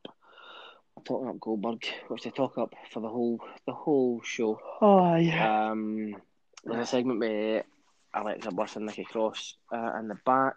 talking 1.05 1.27
up 1.29 1.39
Goldberg, 1.39 1.85
which 2.07 2.23
they 2.23 2.29
talk 2.31 2.57
up 2.57 2.73
for 2.91 2.99
the 2.99 3.09
whole 3.09 3.39
the 3.65 3.73
whole 3.73 4.21
show. 4.23 4.59
Oh, 4.81 5.15
yeah. 5.15 5.69
Um, 5.71 6.15
there's 6.63 6.87
a 6.87 6.89
segment 6.89 7.19
with 7.19 7.65
Alexa 8.13 8.51
Bliss 8.51 8.75
and 8.75 8.85
Nikki 8.85 9.03
Cross 9.03 9.55
uh, 9.73 9.97
in 9.99 10.07
the 10.07 10.17
back. 10.25 10.55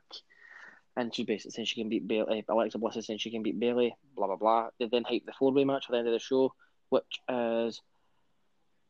and 0.97 1.15
she's 1.15 1.27
basically 1.27 1.51
saying 1.53 1.67
she 1.67 1.81
can 1.81 1.89
beat 1.89 2.07
Bayley. 2.09 2.45
Alexa 2.49 2.79
Bliss 2.79 2.97
is 2.97 3.07
saying 3.07 3.19
she 3.19 3.31
can 3.31 3.43
beat 3.43 3.59
Bayley. 3.61 3.95
Blah 4.15 4.27
blah 4.29 4.37
blah. 4.37 4.69
They 4.79 4.87
then 4.87 5.05
hype 5.05 5.27
the 5.27 5.33
four 5.39 5.53
way 5.53 5.65
match 5.65 5.87
at 5.89 5.93
the 5.93 5.99
end 5.99 6.09
of 6.09 6.13
the 6.13 6.19
show, 6.19 6.55
which 6.89 7.21
is 7.29 7.81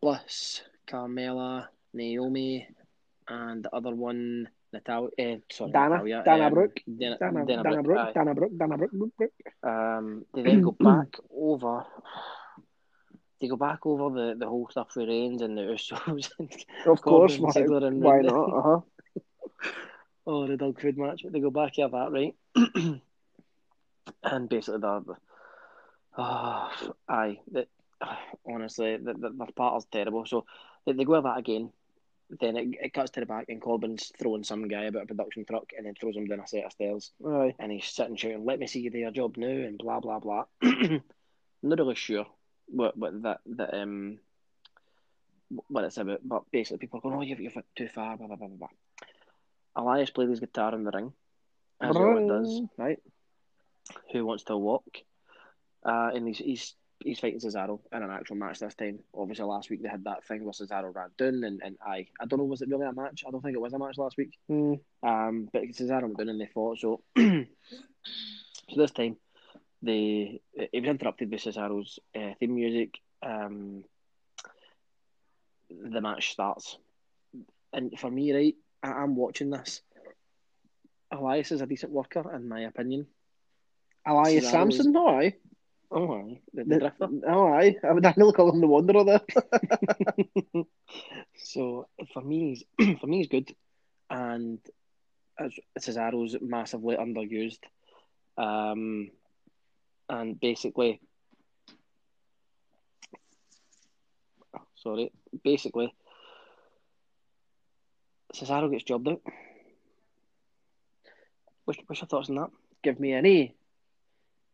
Bliss, 0.00 0.62
Carmella, 0.86 1.66
Naomi, 1.92 2.68
and 3.28 3.64
the 3.64 3.74
other 3.74 3.94
one, 3.94 4.48
Natalya. 4.76 5.08
Uh, 5.18 5.36
sorry, 5.50 5.72
Dana, 5.72 5.88
Natalya, 5.90 6.22
Dana 6.24 6.46
um, 6.46 6.54
Brooke, 6.54 6.80
Dana, 6.86 7.16
Dana, 7.18 7.46
Dana 7.46 7.62
Dana 7.62 7.82
Brooke, 7.82 7.84
Brooke. 7.84 8.14
Dana 8.14 8.34
Brooke, 8.34 8.58
Dana 8.58 8.78
Brooke, 8.78 8.92
Brooke, 8.92 9.16
Brooke. 9.16 9.32
Um, 9.62 10.24
they 10.34 10.42
then 10.42 10.62
go 10.62 10.70
back 10.80 11.18
over. 11.34 11.84
They 13.40 13.48
go 13.48 13.56
back 13.56 13.84
over 13.84 14.14
the, 14.14 14.34
the 14.38 14.48
whole 14.48 14.68
stuff 14.70 14.96
with 14.96 15.08
Reigns 15.08 15.42
and 15.42 15.58
the 15.58 15.62
Usos. 15.62 16.30
and 16.38 16.52
Of 16.86 17.02
course, 17.02 17.38
why, 17.38 17.52
and 17.54 18.02
why 18.02 18.20
not? 18.20 18.34
Uh-huh. 18.34 18.80
Oh, 20.28 20.44
the 20.44 20.56
dog 20.56 20.80
food 20.80 20.98
match. 20.98 21.22
They 21.24 21.38
go 21.38 21.50
back 21.50 21.74
here 21.76 21.88
that 21.88 22.10
right, 22.10 22.34
and 24.24 24.48
basically 24.48 24.80
the, 24.80 25.04
the 25.06 25.14
oh, 26.18 26.68
aye, 27.08 27.38
the, 27.48 27.68
honestly, 28.44 28.96
the, 28.96 29.14
the, 29.14 29.30
the 29.30 29.52
part 29.54 29.78
is 29.78 29.86
terrible. 29.92 30.26
So 30.26 30.44
they, 30.84 30.94
they 30.94 31.04
go 31.04 31.12
with 31.12 31.22
that 31.22 31.38
again. 31.38 31.70
Then 32.28 32.56
it, 32.56 32.68
it 32.80 32.92
cuts 32.92 33.12
to 33.12 33.20
the 33.20 33.26
back, 33.26 33.46
and 33.48 33.62
Corbin's 33.62 34.12
throwing 34.18 34.42
some 34.42 34.66
guy 34.66 34.84
about 34.84 35.04
a 35.04 35.06
production 35.06 35.44
truck, 35.44 35.70
and 35.76 35.86
then 35.86 35.94
throws 35.94 36.16
him 36.16 36.26
down 36.26 36.40
a 36.40 36.46
set 36.46 36.64
of 36.64 36.72
stairs, 36.72 37.12
Aye. 37.24 37.54
and 37.58 37.70
he's 37.70 37.86
sitting 37.86 38.16
shouting, 38.16 38.44
"Let 38.44 38.58
me 38.58 38.66
see 38.66 38.80
you 38.80 38.90
do 38.90 38.98
your 38.98 39.12
job 39.12 39.36
now," 39.36 39.46
and 39.46 39.78
blah 39.78 40.00
blah 40.00 40.18
blah. 40.18 40.44
Not 40.62 41.78
really 41.78 41.94
sure 41.94 42.26
what 42.66 42.96
what 42.96 43.22
that 43.22 43.40
that 43.46 43.74
um 43.74 44.18
what 45.68 45.84
it's 45.84 45.98
about, 45.98 46.20
but 46.24 46.42
basically 46.50 46.78
people 46.78 46.98
are 46.98 47.02
going, 47.02 47.14
"Oh, 47.16 47.22
you've 47.22 47.40
you've 47.40 47.56
too 47.76 47.88
far," 47.88 48.16
blah 48.16 48.26
blah 48.26 48.36
blah 48.36 48.48
blah. 48.48 48.56
blah. 48.56 48.68
Elias 49.76 50.10
plays 50.10 50.30
his 50.30 50.40
guitar 50.40 50.74
in 50.74 50.84
the 50.84 50.90
ring, 50.90 51.12
as 51.80 51.94
always 51.96 52.28
does. 52.28 52.62
Right. 52.76 52.98
Who 54.12 54.26
wants 54.26 54.44
to 54.44 54.56
walk? 54.56 54.84
Uh, 55.84 56.10
and 56.14 56.26
he's 56.26 56.38
he's 56.38 56.74
he's 57.00 57.20
fighting 57.20 57.40
Cesaro 57.40 57.80
in 57.92 58.02
an 58.02 58.10
actual 58.10 58.36
match 58.36 58.58
this 58.58 58.74
time. 58.74 58.98
Obviously, 59.14 59.44
last 59.44 59.70
week 59.70 59.82
they 59.82 59.88
had 59.88 60.04
that 60.04 60.24
thing 60.26 60.44
where 60.44 60.52
Cesaro 60.52 60.94
ran 60.94 61.10
down, 61.18 61.44
and, 61.44 61.60
and 61.62 61.76
I 61.84 62.06
I 62.20 62.26
don't 62.26 62.38
know 62.38 62.44
was 62.44 62.62
it 62.62 62.68
really 62.68 62.86
a 62.86 62.92
match? 62.92 63.24
I 63.26 63.30
don't 63.30 63.42
think 63.42 63.54
it 63.54 63.60
was 63.60 63.72
a 63.72 63.78
match 63.78 63.98
last 63.98 64.16
week. 64.16 64.38
Mm. 64.50 64.80
Um, 65.02 65.48
but 65.52 65.62
Cesaro 65.62 66.02
went 66.02 66.18
down 66.18 66.28
and 66.30 66.40
they 66.40 66.50
fought. 66.52 66.78
So, 66.78 67.02
so 67.16 67.44
this 68.76 68.90
time, 68.92 69.16
they 69.82 70.40
it 70.54 70.80
was 70.80 70.90
interrupted 70.90 71.30
by 71.30 71.36
Cesaro's 71.36 71.98
uh, 72.14 72.34
theme 72.40 72.54
music. 72.54 72.98
Um, 73.22 73.84
the 75.70 76.00
match 76.00 76.32
starts, 76.32 76.78
and 77.72 77.98
for 77.98 78.10
me, 78.10 78.32
right, 78.32 78.54
I, 78.82 78.88
I'm 78.88 79.16
watching 79.16 79.50
this. 79.50 79.82
Elias 81.12 81.52
is 81.52 81.60
a 81.60 81.66
decent 81.66 81.92
worker, 81.92 82.34
in 82.34 82.48
my 82.48 82.62
opinion. 82.62 83.06
Elias 84.06 84.44
Cesaro's- 84.44 84.50
Sampson, 84.50 84.96
all 84.96 85.16
right. 85.16 85.34
Oh, 85.90 86.12
aye, 86.14 86.40
the, 86.52 86.64
the 86.64 86.78
drifter. 86.78 87.08
All 87.28 87.50
right. 87.50 87.76
I 87.84 87.92
would 87.92 88.02
definitely 88.02 88.32
call 88.32 88.50
him 88.52 88.60
the 88.60 88.66
Wanderer 88.66 89.04
there. 89.04 89.20
So 91.38 91.88
for 92.12 92.22
me, 92.22 92.64
he's 92.78 92.98
for 93.00 93.06
me, 93.06 93.18
he's 93.18 93.28
good, 93.28 93.54
and 94.10 94.58
as 95.38 95.52
Cesaro's 95.78 96.36
massively 96.40 96.96
underused, 96.96 97.60
um, 98.36 99.10
and 100.08 100.40
basically, 100.40 101.00
sorry, 104.76 105.12
basically, 105.44 105.92
Cesaro 108.34 108.70
gets 108.70 108.84
jobbed 108.84 109.08
out. 109.08 109.20
What's, 111.64 111.80
what's 111.86 112.00
your 112.00 112.08
thoughts 112.08 112.30
on 112.30 112.36
that? 112.36 112.50
Give 112.82 112.98
me 113.00 113.12
an 113.12 113.26
E. 113.26 113.54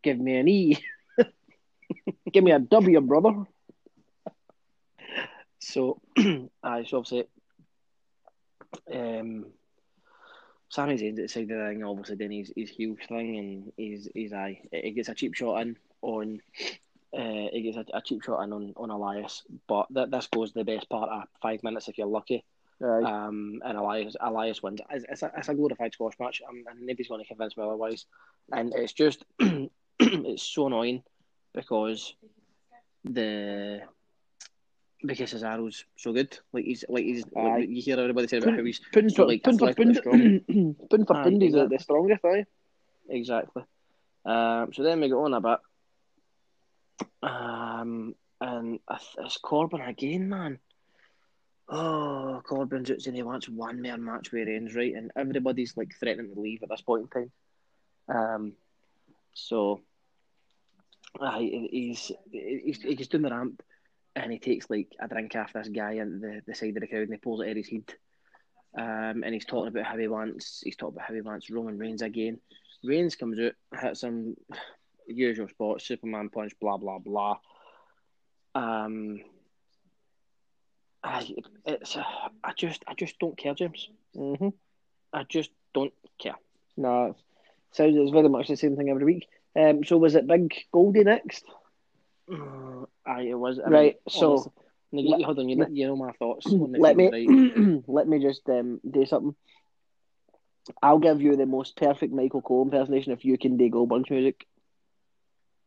Give 0.02 0.18
me 0.18 0.36
an 0.36 0.48
E. 0.48 0.78
Give 2.32 2.44
me 2.44 2.52
a 2.52 2.58
W, 2.58 3.00
brother. 3.00 3.46
So, 5.58 6.00
I 6.62 6.84
so 6.84 6.98
obviously, 6.98 7.24
um, 8.92 9.46
Sami 10.68 10.94
Zayn's 10.96 11.18
at 11.18 11.24
the 11.24 11.28
side 11.28 11.42
of 11.44 11.48
the 11.50 11.56
ring, 11.56 11.84
obviously 11.84 12.16
doing 12.16 12.32
his, 12.32 12.52
his 12.56 12.70
heel 12.70 12.96
thing, 13.08 13.38
and 13.38 13.72
he's 13.76 14.08
he's 14.14 14.32
aye, 14.32 14.60
he 14.72 14.90
gets 14.90 15.08
a 15.08 15.14
cheap 15.14 15.34
shot 15.34 15.62
in 15.62 15.76
on, 16.00 16.40
uh, 17.16 17.48
he 17.52 17.62
gets 17.62 17.76
a, 17.76 17.84
a 17.96 18.02
cheap 18.02 18.22
shot 18.22 18.42
in 18.42 18.52
on, 18.52 18.72
on 18.76 18.90
Elias, 18.90 19.42
but 19.68 19.86
that 19.90 20.10
this 20.10 20.26
goes 20.26 20.52
the 20.52 20.64
best 20.64 20.88
part 20.88 21.10
of 21.10 21.28
five 21.40 21.62
minutes 21.62 21.88
if 21.88 21.96
you're 21.98 22.06
lucky, 22.06 22.44
Right. 22.80 23.04
um, 23.04 23.60
and 23.64 23.78
Elias 23.78 24.16
Elias 24.20 24.62
wins. 24.62 24.80
It's, 24.90 25.04
it's, 25.08 25.22
a, 25.22 25.30
it's 25.36 25.48
a 25.48 25.54
glorified 25.54 25.92
squash 25.92 26.14
match, 26.18 26.42
um, 26.48 26.64
and 26.68 26.80
nobody's 26.80 27.08
going 27.08 27.22
to 27.22 27.28
convince 27.28 27.56
me 27.56 27.62
otherwise, 27.62 28.06
and 28.50 28.72
it's 28.74 28.92
just 28.94 29.24
it's 30.00 30.42
so 30.42 30.66
annoying 30.66 31.04
because 31.54 32.14
the 33.04 33.82
because 35.04 35.32
Cesaro's 35.32 35.84
so 35.96 36.12
good. 36.12 36.38
Like 36.52 36.64
he's 36.64 36.84
like 36.88 37.04
he's 37.04 37.24
like, 37.32 37.68
you 37.68 37.82
hear 37.82 37.98
everybody 37.98 38.28
say 38.28 38.38
about 38.38 38.56
how 38.56 38.64
he's 38.64 38.80
Pound 38.92 39.10
so, 39.10 39.22
for, 39.22 39.26
like, 39.28 39.42
pound 39.42 39.58
for 39.58 39.74
pound, 39.74 40.00
pound 40.04 40.76
for 41.06 41.16
Aye, 41.16 41.22
pound, 41.24 41.42
he's 41.42 41.52
the, 41.52 41.64
exactly. 41.64 41.76
the 41.76 41.82
strongest, 41.82 42.24
aye. 42.24 42.46
exactly. 43.08 43.62
Um, 44.24 44.72
so 44.72 44.82
then 44.82 45.00
we 45.00 45.08
go 45.08 45.24
on 45.24 45.34
a 45.34 45.40
bit, 45.40 45.58
um, 47.22 48.14
and 48.40 48.78
it's 49.18 49.38
Corbin 49.38 49.80
again, 49.80 50.28
man. 50.28 50.58
Oh, 51.68 52.42
Corbin's 52.44 52.90
out 52.90 53.00
saying 53.00 53.16
he 53.16 53.22
wants 53.22 53.48
one 53.48 53.82
more 53.82 53.96
match 53.96 54.30
with 54.30 54.46
Reigns, 54.46 54.74
right? 54.74 54.94
And 54.94 55.10
everybody's 55.16 55.76
like 55.76 55.94
threatening 55.98 56.34
to 56.34 56.40
leave 56.40 56.62
at 56.62 56.68
this 56.68 56.82
point 56.82 57.02
in 57.02 57.08
time. 57.08 57.32
Um, 58.08 58.52
so, 59.32 59.80
aye, 61.20 61.68
he's, 61.70 62.12
he's 62.30 62.82
he 62.82 62.94
gets 62.94 63.08
down 63.08 63.22
the 63.22 63.30
ramp, 63.30 63.62
and 64.16 64.32
he 64.32 64.38
takes 64.38 64.68
like 64.70 64.88
a 65.00 65.08
drink 65.08 65.34
off 65.36 65.52
this 65.52 65.68
guy 65.68 65.92
in 65.92 66.20
the, 66.20 66.42
the 66.46 66.54
side 66.54 66.76
of 66.76 66.80
the 66.80 66.86
crowd, 66.86 67.02
and 67.02 67.12
he 67.12 67.18
pulls 67.18 67.42
it 67.42 67.48
at 67.48 67.56
his 67.56 67.68
head. 67.68 67.94
Um, 68.74 69.22
and 69.22 69.34
he's 69.34 69.44
talking 69.44 69.68
about 69.68 69.84
how 69.84 69.98
he 69.98 70.08
wants 70.08 70.62
he's 70.64 70.76
talking 70.76 70.96
about 70.96 71.08
how 71.08 71.14
he 71.14 71.20
wants 71.20 71.50
Roman 71.50 71.78
Reigns 71.78 72.02
again. 72.02 72.38
Reigns 72.82 73.16
comes 73.16 73.38
out, 73.38 73.52
hits 73.78 74.02
him 74.02 74.36
usual 75.06 75.48
spots, 75.48 75.86
Superman 75.86 76.30
punch, 76.30 76.52
blah 76.60 76.78
blah 76.78 76.98
blah. 76.98 77.38
Um, 78.54 79.20
I 81.02 81.34
it's 81.66 81.96
I 82.44 82.52
just 82.56 82.82
I 82.86 82.94
just 82.94 83.18
don't 83.18 83.36
care, 83.36 83.54
James. 83.54 83.90
Mm-hmm. 84.16 84.48
I 85.12 85.24
just 85.24 85.50
don't 85.74 85.92
care. 86.18 86.36
No, 86.76 87.16
sounds 87.72 87.96
it's 87.96 88.10
very 88.10 88.28
much 88.28 88.48
the 88.48 88.56
same 88.56 88.76
thing 88.76 88.88
every 88.88 89.04
week. 89.04 89.28
Um, 89.54 89.84
so 89.84 89.98
was 89.98 90.14
it 90.14 90.26
Big 90.26 90.54
Goldie 90.72 91.04
next? 91.04 91.44
Uh, 92.32 92.84
aye, 93.06 93.22
it 93.28 93.34
was 93.38 93.58
I 93.58 93.68
Right, 93.68 93.84
mean, 93.94 93.94
so- 94.08 94.32
honestly- 94.32 94.52
you, 94.94 95.16
you- 95.18 95.24
hold 95.24 95.38
on, 95.38 95.48
you, 95.48 95.56
know- 95.56 95.68
you 95.70 95.86
know 95.86 95.96
my 95.96 96.12
thoughts. 96.12 96.46
On 96.46 96.72
let 96.78 96.96
me 96.96 97.08
right? 97.10 97.82
let 97.86 98.06
me 98.06 98.18
just 98.20 98.46
um, 98.48 98.80
do 98.88 99.06
something. 99.06 99.34
I'll 100.82 100.98
give 101.00 101.20
you 101.22 101.34
the 101.36 101.46
most 101.46 101.76
perfect 101.76 102.12
Michael 102.12 102.40
Cole 102.42 102.62
impersonation 102.62 103.12
if 103.12 103.24
you 103.24 103.36
can 103.38 103.56
do 103.56 103.68
Goldberg's 103.70 104.10
music. 104.10 104.46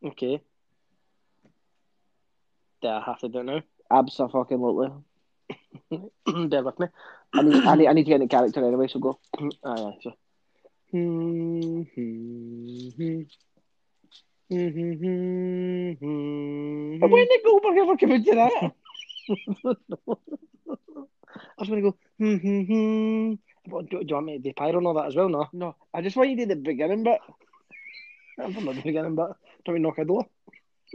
Okay. 0.04 0.40
Do 2.82 2.88
I 2.88 3.02
have 3.04 3.18
to 3.20 3.28
do 3.28 3.40
it 3.40 3.44
now? 3.44 3.62
Absolutely. 3.90 4.88
Bear 6.48 6.62
with 6.64 6.78
me. 6.78 6.86
I 7.34 7.42
need, 7.42 7.64
I 7.66 7.74
need, 7.74 7.86
I 7.88 7.92
need 7.92 8.04
to 8.04 8.10
get 8.10 8.20
the 8.20 8.26
character 8.28 8.64
anyway, 8.66 8.86
so 8.88 8.98
go. 9.00 9.18
Aye, 9.38 9.50
aye, 9.64 9.98
so. 10.02 10.12
But 14.48 14.60
when 17.10 17.26
did 17.28 17.40
Goldberg 17.44 17.78
ever 17.78 17.96
come 17.96 18.12
into 18.12 18.34
that? 18.34 18.72
I 21.36 21.58
was 21.58 21.68
going 21.68 21.82
to 21.82 21.90
go, 21.90 21.96
hmm, 22.18 22.36
hmm. 22.36 23.34
What, 23.68 23.90
do, 23.90 23.98
do 23.98 24.06
you 24.08 24.14
want 24.14 24.26
me 24.26 24.36
to 24.38 24.42
do 24.42 24.52
pyro 24.52 24.78
and 24.78 24.86
all 24.86 24.94
that 24.94 25.06
as 25.06 25.16
well? 25.16 25.28
No. 25.28 25.48
no, 25.52 25.74
I 25.92 26.00
just 26.00 26.16
want 26.16 26.30
you 26.30 26.36
to 26.36 26.46
do 26.46 26.48
the 26.54 26.60
beginning 26.60 27.02
bit. 27.02 27.18
I'm 28.40 28.54
from 28.54 28.66
the 28.66 28.74
beginning, 28.74 29.16
but 29.16 29.36
don't 29.64 29.74
we 29.74 29.80
knock 29.80 29.98
a 29.98 30.04
door? 30.04 30.26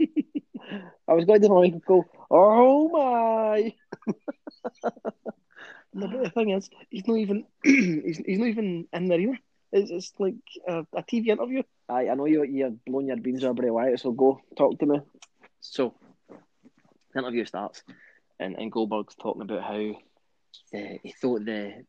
I 1.08 1.12
was 1.12 1.26
going 1.26 1.42
to 1.42 1.62
him 1.62 1.82
go, 1.86 2.04
oh 2.30 2.88
my. 2.88 3.74
No, 5.92 6.06
but 6.08 6.22
the 6.22 6.30
thing 6.30 6.50
is, 6.50 6.70
he's 6.88 7.06
not 7.06 7.18
even 7.18 7.44
he's, 7.64 8.18
he's 8.24 8.38
not 8.38 8.48
even 8.48 8.86
in 8.92 9.08
the 9.08 9.14
arena. 9.14 9.38
It's, 9.72 9.90
it's 9.90 10.12
like 10.18 10.34
a, 10.68 10.80
a 10.94 11.02
TV 11.02 11.28
interview. 11.28 11.62
Aye, 11.88 12.08
I 12.10 12.14
know 12.14 12.26
you, 12.26 12.44
you're 12.44 12.74
blowing 12.86 13.08
your 13.08 13.16
beans 13.16 13.42
over 13.42 13.54
Bray 13.54 13.70
Wyatt, 13.70 14.00
so 14.00 14.12
go, 14.12 14.40
talk 14.56 14.78
to 14.78 14.86
me. 14.86 15.00
So, 15.60 15.94
the 17.12 17.18
interview 17.18 17.44
starts, 17.44 17.82
and, 18.38 18.56
and 18.56 18.70
Goldberg's 18.70 19.14
talking 19.14 19.42
about 19.42 19.62
how 19.62 19.94
the, 20.72 20.98
he 21.02 21.12
thought 21.12 21.44
the 21.44 21.84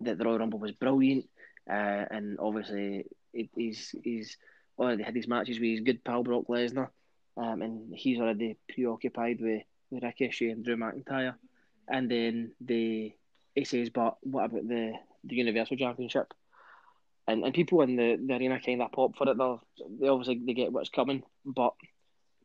that 0.00 0.18
the 0.18 0.24
Royal 0.24 0.38
Rumble 0.38 0.58
was 0.58 0.72
brilliant, 0.72 1.28
uh, 1.70 2.04
and 2.10 2.38
obviously 2.40 3.06
it, 3.32 3.50
he's 3.56 3.94
he's 4.02 4.36
already 4.78 5.02
had 5.02 5.14
these 5.14 5.28
matches 5.28 5.60
with 5.60 5.70
his 5.70 5.80
good 5.80 6.04
pal 6.04 6.24
Brock 6.24 6.46
Lesnar, 6.48 6.88
um, 7.36 7.62
and 7.62 7.94
he's 7.94 8.18
already 8.18 8.56
preoccupied 8.68 9.40
with, 9.40 9.62
with 9.90 10.02
Ricochet 10.02 10.50
and 10.50 10.64
Drew 10.64 10.76
McIntyre, 10.76 11.34
and 11.88 12.10
then 12.10 12.52
the 12.60 13.12
he 13.54 13.64
says, 13.64 13.90
but 13.90 14.16
what 14.22 14.46
about 14.46 14.66
the 14.66 14.94
the 15.22 15.36
Universal 15.36 15.76
Championship? 15.76 16.34
And 17.26 17.44
and 17.44 17.54
people 17.54 17.80
in 17.82 17.96
the, 17.96 18.16
the 18.16 18.34
arena 18.34 18.60
kind 18.60 18.82
of 18.82 18.92
pop 18.92 19.16
for 19.16 19.28
it. 19.28 19.38
They 19.38 19.56
they 20.00 20.08
obviously 20.08 20.40
they 20.44 20.52
get 20.54 20.72
what's 20.72 20.90
coming, 20.90 21.22
but 21.44 21.74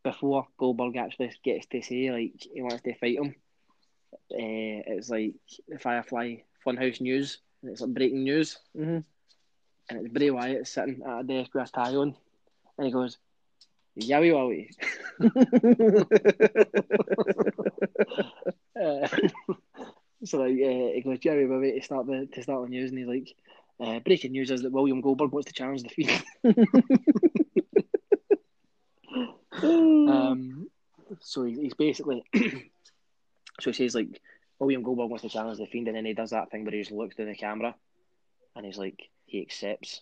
before 0.03 0.47
Goldberg 0.57 0.95
actually 0.97 1.31
gets 1.43 1.65
to 1.67 1.81
say 1.81 2.11
like 2.11 2.33
he 2.53 2.61
wants 2.61 2.81
to 2.83 2.93
fight 2.95 3.17
him, 3.17 3.35
uh, 4.13 4.17
it's 4.31 5.09
like 5.09 5.33
the 5.67 5.79
Firefly 5.79 6.37
Funhouse 6.65 7.01
news, 7.01 7.39
and 7.61 7.71
it's 7.71 7.81
like 7.81 7.93
breaking 7.93 8.23
news, 8.23 8.57
Mhm. 8.77 9.03
and 9.89 9.99
it's 9.99 10.13
Bray 10.13 10.29
Wyatt 10.31 10.67
sitting 10.67 11.01
at 11.05 11.19
a 11.19 11.23
desk 11.23 11.53
with 11.53 11.63
his 11.63 11.71
tie 11.71 11.95
on, 11.95 12.15
and 12.77 12.85
he 12.87 12.91
goes, 12.93 13.17
"Yowie 13.99 14.31
wowie." 14.33 14.69
Uh, 18.79 19.07
so 20.25 20.37
like, 20.39 20.51
uh, 20.51 20.91
he 20.93 21.01
goes, 21.03 21.19
Jerry 21.19 21.45
Wowie 21.45 21.75
to 21.75 21.81
start 21.83 22.07
the 22.07 22.27
to 22.33 22.43
start 22.43 22.63
the 22.63 22.69
news, 22.69 22.89
and 22.91 22.99
he's 22.99 23.07
like, 23.07 23.35
uh, 23.79 23.99
breaking 23.99 24.31
news 24.31 24.51
is 24.51 24.61
that 24.61 24.71
William 24.71 25.01
Goldberg 25.01 25.31
wants 25.31 25.47
to 25.47 25.53
challenge 25.53 25.83
the 25.83 25.89
Fiend. 25.89 26.23
um, 29.63 30.67
so 31.21 31.43
he, 31.43 31.61
he's 31.61 31.73
basically, 31.73 32.23
so 32.35 33.71
he 33.71 33.73
says 33.73 33.95
like, 33.95 34.21
William 34.59 34.83
Goldberg 34.83 35.09
wants 35.09 35.23
to 35.23 35.29
challenge 35.29 35.57
the 35.57 35.65
Fiend, 35.65 35.87
and 35.87 35.95
then 35.95 36.05
he 36.05 36.13
does 36.13 36.31
that 36.31 36.51
thing 36.51 36.65
where 36.65 36.73
he 36.73 36.81
just 36.81 36.91
looks 36.91 37.15
to 37.15 37.25
the 37.25 37.35
camera, 37.35 37.73
and 38.55 38.65
he's 38.65 38.77
like, 38.77 39.09
he 39.25 39.41
accepts. 39.41 40.01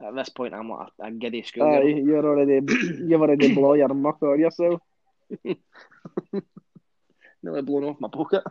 At 0.00 0.14
this 0.14 0.28
point, 0.28 0.54
I'm 0.54 0.70
like 0.70 0.88
a, 1.00 1.06
a 1.06 1.10
giddy 1.10 1.40
Aye, 1.40 1.46
schoolgirl. 1.46 1.88
you're 1.88 2.26
already 2.26 2.60
you've 3.04 3.20
already 3.20 3.48
blow 3.54 3.74
your 3.74 3.88
muck 3.88 4.22
on 4.22 4.40
yourself. 4.40 4.80
nearly 7.42 7.62
blown 7.62 7.84
off 7.84 8.00
my 8.00 8.08
pocket. 8.08 8.42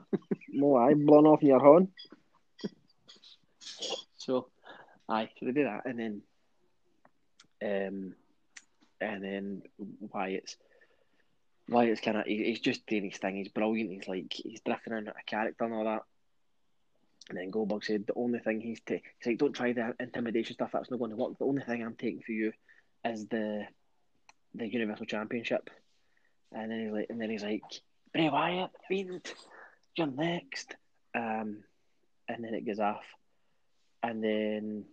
No, 0.50 0.76
I 0.76 0.94
blown 0.94 1.26
off 1.26 1.42
your 1.42 1.60
horn. 1.60 1.88
So, 4.26 4.48
aye, 5.10 5.30
so 5.40 5.46
they 5.46 5.52
do 5.52 5.64
that, 5.66 5.86
and 5.86 6.00
then, 6.00 6.22
um, 7.62 8.16
and 9.02 9.24
then 9.24 9.62
Wyatt's 10.00 10.58
Wyatt's 11.70 12.02
kind 12.02 12.18
of 12.18 12.26
he, 12.26 12.44
he's 12.44 12.60
just 12.60 12.86
doing 12.88 13.10
his 13.10 13.20
thing. 13.20 13.36
He's 13.36 13.50
brilliant. 13.50 13.92
He's 13.92 14.08
like 14.08 14.32
he's 14.34 14.62
drifting 14.62 14.94
in 14.94 15.08
a 15.08 15.14
character 15.26 15.64
and 15.64 15.74
all 15.74 15.86
that. 15.86 16.04
And 17.30 17.38
then 17.38 17.52
Goldberg 17.52 17.86
said 17.86 18.06
the 18.06 18.14
only 18.16 18.40
thing 18.40 18.60
he's 18.60 18.82
ta- 18.82 18.96
he's 18.96 19.28
like, 19.28 19.38
don't 19.38 19.54
try 19.54 19.72
the 19.72 19.96
intimidation 20.00 20.56
stuff. 20.56 20.72
That's 20.74 20.92
not 20.92 21.00
going 21.00 21.12
to 21.12 21.18
work. 21.18 21.38
The 21.38 21.46
only 21.46 21.64
thing 21.64 21.82
I'm 21.82 21.96
taking 21.96 22.22
for 22.22 22.34
you 22.34 22.52
is 23.06 23.28
the 23.28 23.66
the 24.56 24.68
Universal 24.68 25.06
Championship. 25.06 25.70
And 26.52 26.70
then 26.70 26.82
he's 26.82 26.92
like, 26.92 27.08
and 27.10 27.20
then 27.20 27.30
he's 27.30 27.44
like, 27.44 27.64
Bray 28.14 28.30
Wyatt, 28.30 28.72
Fiend, 28.88 29.34
you're 29.96 30.08
next. 30.08 30.76
Um, 31.16 31.64
and 32.28 32.44
then 32.44 32.54
it 32.54 32.66
goes 32.66 32.80
off 32.80 33.04
and 34.04 34.24
then 34.24 34.86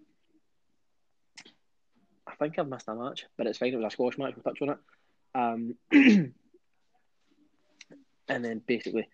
I 2.26 2.34
think 2.36 2.58
I've 2.58 2.68
missed 2.68 2.88
a 2.88 2.94
match, 2.94 3.26
but 3.36 3.46
it's 3.46 3.58
fine. 3.58 3.72
It 3.72 3.76
was 3.76 3.86
a 3.86 3.90
squash 3.90 4.16
match. 4.18 4.34
We'll 4.36 4.44
touch 4.44 4.62
on 4.62 4.70
it. 4.70 4.78
Um, 5.34 5.74
and 8.28 8.44
then 8.44 8.62
basically, 8.66 9.08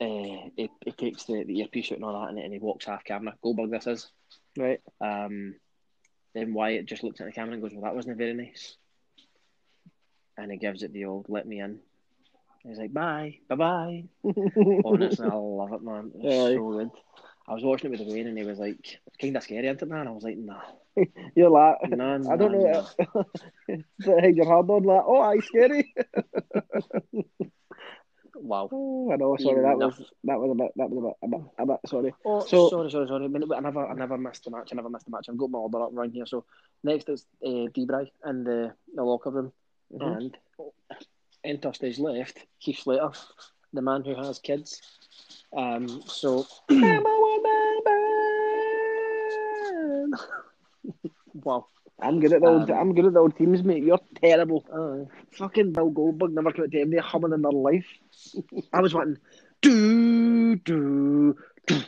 uh, 0.00 0.48
he, 0.56 0.70
he 0.84 0.92
takes 0.92 1.24
the, 1.24 1.44
the 1.44 1.60
earpiece 1.60 1.90
out 1.92 1.96
and 1.96 2.04
all 2.04 2.20
that, 2.20 2.28
and, 2.30 2.38
and 2.38 2.52
he 2.52 2.58
walks 2.58 2.84
half 2.86 3.04
camera. 3.04 3.34
Goldberg, 3.42 3.70
this 3.70 3.86
is 3.86 4.10
Right. 4.56 4.80
um, 5.00 5.54
then 6.34 6.54
Wyatt 6.54 6.86
just 6.86 7.02
looks 7.02 7.20
at 7.20 7.26
the 7.26 7.32
camera 7.32 7.54
and 7.54 7.62
goes, 7.62 7.72
"Well, 7.72 7.82
that 7.82 7.94
wasn't 7.94 8.18
very 8.18 8.34
nice," 8.34 8.76
and 10.36 10.50
he 10.52 10.58
gives 10.58 10.82
it 10.82 10.92
the 10.92 11.06
old 11.06 11.26
"let 11.28 11.46
me 11.46 11.60
in." 11.60 11.80
He's 12.62 12.78
like, 12.78 12.92
"Bye, 12.92 13.38
bye, 13.48 13.56
bye." 13.56 14.04
Honestly, 14.84 15.26
I 15.26 15.34
love 15.34 15.72
it, 15.72 15.82
man. 15.82 16.12
It's 16.14 16.34
Aye. 16.34 16.54
so 16.54 16.70
good. 16.70 16.90
I 17.50 17.54
was 17.54 17.64
watching 17.64 17.92
it 17.92 17.98
with 17.98 18.08
Wayne, 18.08 18.28
and 18.28 18.38
he 18.38 18.44
was 18.44 18.60
like, 18.60 19.00
"Kind 19.20 19.36
of 19.36 19.42
scary, 19.42 19.66
isn't 19.66 19.82
it, 19.82 19.88
man?" 19.88 20.06
I 20.06 20.12
was 20.12 20.22
like, 20.22 20.38
"Nah, 20.38 20.60
You're 21.34 21.50
like, 21.50 21.78
nah, 21.90 22.14
I 22.30 22.36
don't 22.36 22.52
nah, 22.52 22.58
know. 22.62 22.86
nah." 23.68 23.76
Hey, 24.20 24.32
your 24.32 24.46
hard 24.46 24.70
on 24.70 24.84
like, 24.84 25.02
oh, 25.04 25.20
aye, 25.20 25.40
scary. 25.40 25.92
Wow. 28.42 28.70
Oh, 28.72 29.12
I 29.12 29.16
know. 29.16 29.36
Sorry, 29.38 29.60
that 29.62 29.74
Enough. 29.74 29.98
was 29.98 30.10
that 30.24 30.40
was 30.40 30.50
a 30.52 30.54
bit. 30.54 30.72
That 30.76 30.88
was 30.88 30.98
a 30.98 31.02
bit. 31.08 31.16
A 31.22 31.28
bit. 31.28 31.40
A 31.58 31.66
bit 31.66 31.80
sorry. 31.86 32.14
Oh, 32.24 32.40
So- 32.46 32.70
sorry, 32.70 32.90
sorry, 32.90 33.06
sorry. 33.06 33.24
I 33.26 33.28
never, 33.60 33.86
I 33.86 33.94
never 33.94 34.16
missed 34.16 34.44
the 34.44 34.50
match. 34.50 34.70
I 34.72 34.76
never 34.76 34.88
missed 34.88 35.04
the 35.04 35.10
match. 35.10 35.26
I've 35.28 35.36
got 35.36 35.50
my 35.50 35.58
order 35.58 35.82
up 35.82 35.92
around 35.92 36.12
here. 36.12 36.24
So 36.24 36.44
next 36.82 37.08
is 37.10 37.26
uh, 37.44 37.68
Debray 37.76 38.08
in 38.26 38.44
the, 38.44 38.72
the 38.94 39.02
locker 39.04 39.30
room, 39.30 39.52
Mhm. 39.92 40.16
and 40.16 40.38
enter 41.44 41.72
stage 41.74 41.98
left, 41.98 42.38
Heath 42.58 42.78
Slater, 42.78 43.10
the 43.74 43.82
man 43.82 44.04
who 44.04 44.14
has 44.14 44.38
kids. 44.38 44.80
Um, 45.54 46.02
so 46.06 46.46
wow. 51.34 51.66
I'm 52.02 52.18
good 52.20 52.32
at 52.32 52.40
the 52.40 52.48
old. 52.48 52.70
Um, 52.70 52.78
I'm 52.78 52.94
good 52.94 53.06
at 53.06 53.12
the 53.12 53.20
old 53.20 53.36
teams, 53.36 53.62
mate. 53.62 53.82
You're 53.84 54.00
terrible. 54.22 54.64
Uh, 54.72 55.04
Fucking 55.32 55.72
Bill 55.72 55.90
Goldberg 55.90 56.32
never 56.32 56.50
came 56.52 56.70
to 56.70 56.80
anybody 56.80 56.98
humming 56.98 57.32
in 57.32 57.42
their 57.42 57.52
life. 57.52 57.86
I 58.72 58.80
was 58.80 58.94
wanting 58.94 59.18
do 59.60 60.56
do 60.56 61.36
do 61.60 61.84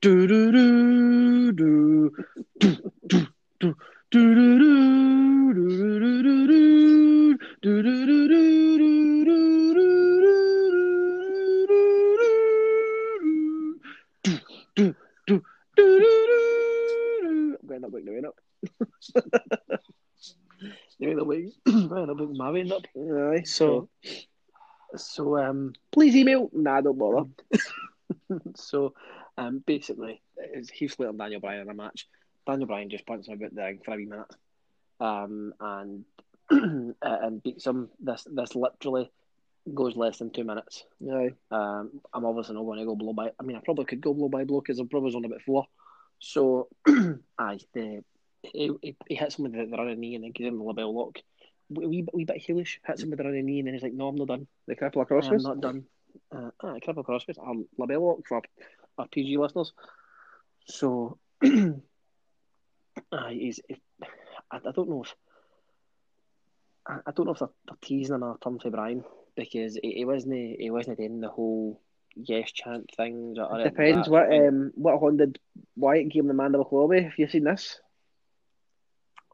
do 0.00 0.26
do 0.26 0.52
do 0.52 1.52
do 1.52 2.10
do 2.58 2.86
do 3.10 3.26
do 3.60 3.74
do 4.10 4.68
do 4.68 5.68
do 7.62 7.82
do 7.82 8.06
do 8.06 8.28
do 8.28 8.40
I'm 8.42 8.50
going 8.60 9.00
up, 9.00 9.09
going 17.90 18.24
up. 18.24 18.38
You're 20.98 21.16
the 21.16 21.24
way, 21.24 21.50
about 21.66 22.32
my 22.34 22.50
way 22.50 22.70
up. 22.70 22.86
Aye, 22.96 23.42
So, 23.44 23.88
so 24.96 25.38
um, 25.38 25.72
please 25.90 26.14
email. 26.14 26.50
Nah, 26.52 26.82
don't 26.82 26.98
bother. 26.98 27.28
so 28.54 28.94
um, 29.38 29.62
basically, 29.66 30.20
it's 30.36 30.68
Heath 30.68 30.94
Slater 30.94 31.10
and 31.10 31.18
Daniel 31.18 31.40
Bryan 31.40 31.62
in 31.62 31.70
a 31.70 31.74
match. 31.74 32.06
Daniel 32.46 32.66
Bryan 32.66 32.90
just 32.90 33.06
punches 33.06 33.28
him 33.28 33.38
about 33.38 33.54
the 33.54 33.62
ring 33.62 33.80
for 33.84 33.94
a 33.94 33.96
wee 33.96 34.06
minute, 34.06 34.34
um, 35.00 35.54
and 35.60 36.04
and 37.02 37.42
beats 37.42 37.66
him. 37.66 37.88
This 38.00 38.26
this 38.30 38.54
literally 38.54 39.10
goes 39.72 39.96
less 39.96 40.18
than 40.18 40.30
two 40.30 40.44
minutes. 40.44 40.84
Aye. 41.10 41.30
Um, 41.50 42.00
I'm 42.12 42.24
obviously 42.24 42.54
not 42.54 42.64
going 42.64 42.78
to 42.78 42.84
go 42.84 42.96
blow 42.96 43.12
by. 43.12 43.30
I 43.38 43.42
mean, 43.42 43.56
I 43.56 43.60
probably 43.64 43.84
could 43.84 44.00
go 44.00 44.14
blow 44.14 44.28
by 44.28 44.44
blow 44.44 44.60
because 44.60 44.78
I'm 44.78 44.88
probably 44.88 45.14
on 45.14 45.24
about 45.24 45.42
four. 45.42 45.66
So, 46.20 46.68
aye, 47.38 47.58
the 47.74 48.04
he, 48.42 48.70
he, 48.80 48.96
he 49.08 49.14
hits 49.14 49.36
him 49.36 49.44
with 49.44 49.52
the, 49.52 49.66
the 49.66 49.76
running 49.76 50.00
knee 50.00 50.14
and 50.14 50.24
then 50.24 50.30
gives 50.32 50.48
him 50.48 50.58
the 50.58 50.64
LeBell 50.64 50.92
Lock. 50.94 51.18
Wee, 51.68 52.02
bit- 52.02 52.14
wee 52.14 52.24
bit 52.24 52.42
heelish, 52.46 52.78
hits 52.86 53.02
him 53.02 53.10
with 53.10 53.18
the 53.18 53.24
running 53.24 53.46
knee 53.46 53.58
and 53.58 53.66
then 53.66 53.74
he's 53.74 53.82
like, 53.82 53.92
"No, 53.92 54.08
I'm 54.08 54.16
not 54.16 54.28
done. 54.28 54.46
The 54.66 54.76
cripple 54.76 55.04
I'm 55.30 55.42
not 55.42 55.60
done." 55.60 55.84
Uh, 56.32 56.50
ah, 56.62 56.74
crossface, 56.78 57.38
a 57.38 57.80
LeBell 57.80 58.00
Lock 58.00 58.26
for 58.26 58.42
our 58.98 59.08
PG 59.08 59.36
listeners. 59.36 59.72
So, 60.66 61.18
aye, 61.42 63.32
he's. 63.32 63.60
If, 63.68 63.78
I, 64.50 64.56
I 64.56 64.72
don't 64.72 64.88
know 64.90 65.02
if. 65.02 65.14
I, 66.86 66.98
I 67.06 67.10
don't 67.12 67.26
know 67.26 67.32
if 67.32 67.38
they're, 67.38 67.48
they're 67.66 67.76
teasing 67.80 68.14
another 68.16 68.38
turn 68.42 68.58
for 68.58 68.70
Bryan 68.70 69.04
because 69.36 69.78
he, 69.80 69.92
he 69.92 70.04
wasn't 70.04 70.34
he 70.58 70.70
wasn't 70.70 70.98
doing 70.98 71.20
the 71.20 71.28
whole 71.28 71.80
yes 72.16 72.50
chant 72.52 72.90
things. 72.96 73.38
Or, 73.38 73.44
or 73.46 73.62
Depends 73.62 74.08
what 74.08 74.28
thing. 74.28 74.46
um 74.48 74.72
what 74.74 74.98
horn 74.98 75.16
did 75.16 75.38
Wyatt 75.76 76.08
give 76.10 76.20
him 76.22 76.28
the 76.28 76.34
mandible 76.34 76.68
with. 76.88 77.04
Have 77.04 77.18
you 77.18 77.28
seen 77.28 77.44
this? 77.44 77.80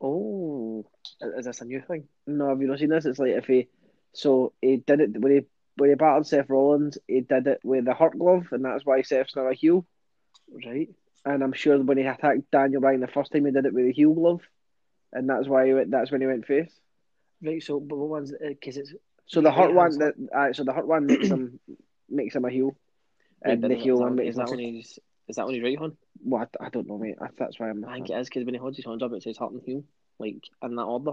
Oh, 0.01 0.85
is 1.21 1.45
this 1.47 1.61
a 1.61 1.65
new 1.65 1.81
thing? 1.83 2.09
No, 2.27 2.49
have 2.51 2.61
you 2.61 2.69
not 2.69 2.79
seen 2.79 2.91
this? 2.91 3.07
It's 3.07 3.19
like 3.19 3.31
if 3.31 3.47
he 3.47 3.69
so 4.13 4.53
he 4.61 4.77
did 4.77 5.01
it 5.01 5.21
when 5.21 5.33
he 5.33 5.41
when 5.77 5.91
he 5.91 5.97
battled 5.97 6.27
Seth 6.27 6.49
Rollins, 6.51 6.99
he 7.07 7.21
did 7.21 7.47
it 7.47 7.61
with 7.65 7.85
the 7.85 7.95
hurt 7.95 8.19
glove, 8.19 8.47
and 8.53 8.65
that's 8.65 8.85
why 8.85 9.03
Seth's 9.03 9.37
not 9.37 9.51
a 9.51 9.55
heel. 9.55 9.87
Right. 10.65 10.89
And 11.25 11.43
I'm 11.43 11.53
sure 11.53 11.79
when 11.83 11.99
he 11.99 12.05
attacked 12.05 12.51
Daniel 12.51 12.81
Bryan 12.81 13.01
the 13.01 13.07
first 13.09 13.33
time, 13.33 13.45
he 13.47 13.51
did 13.53 13.67
it 13.67 13.75
with 13.75 13.87
a 13.87 13.93
heel 13.93 14.15
glove, 14.15 14.43
and 15.13 15.29
that's 15.29 15.49
why 15.49 15.67
he 15.67 15.75
went, 15.75 15.91
that's 15.91 16.11
when 16.11 16.21
he 16.21 16.27
went 16.27 16.47
face. 16.47 16.73
Right. 17.43 17.63
So, 17.63 17.81
but 17.81 17.97
what 17.97 18.09
one's 18.09 18.33
because 18.41 18.77
it's 18.77 18.95
So 19.27 19.41
the 19.41 19.53
hurt 19.53 19.73
one, 19.75 19.99
that 19.99 20.15
uh, 20.35 20.53
so 20.53 20.65
the 20.65 20.73
hurt 20.73 20.87
one 20.87 21.07
makes 21.07 21.29
him 21.29 21.61
makes 22.09 22.35
him 22.35 22.45
a 22.45 22.51
heel, 22.51 22.77
and 23.43 23.63
the 23.63 23.75
heel 23.75 23.95
is 23.95 23.99
that, 24.01 24.05
one 24.05 24.17
makes 24.17 24.31
is 24.31 24.37
that 24.37 24.59
he's 24.59 24.99
is 25.29 25.37
that 25.37 25.47
when 25.47 25.55
he's 25.55 25.65
right 25.65 25.79
on? 25.79 25.97
Well, 26.25 26.49
I, 26.61 26.67
I 26.67 26.69
don't 26.71 26.87
know, 26.87 26.99
mate. 26.99 27.17
I, 27.21 27.29
that's 27.39 27.59
why 27.59 27.69
I'm. 27.71 27.85
I 27.85 27.95
think 27.95 28.11
it 28.11 28.15
is 28.15 28.29
because 28.29 28.45
when 28.45 28.55
he 28.55 28.61
holds 28.61 28.77
his 28.77 28.87
hands 28.87 29.03
up, 29.03 29.13
it 29.13 29.23
says 29.23 29.37
heart 29.37 29.53
and 29.53 29.63
heel, 29.63 29.85
like 30.19 30.43
in 30.63 30.77
that 30.77 30.83
order. 30.83 31.13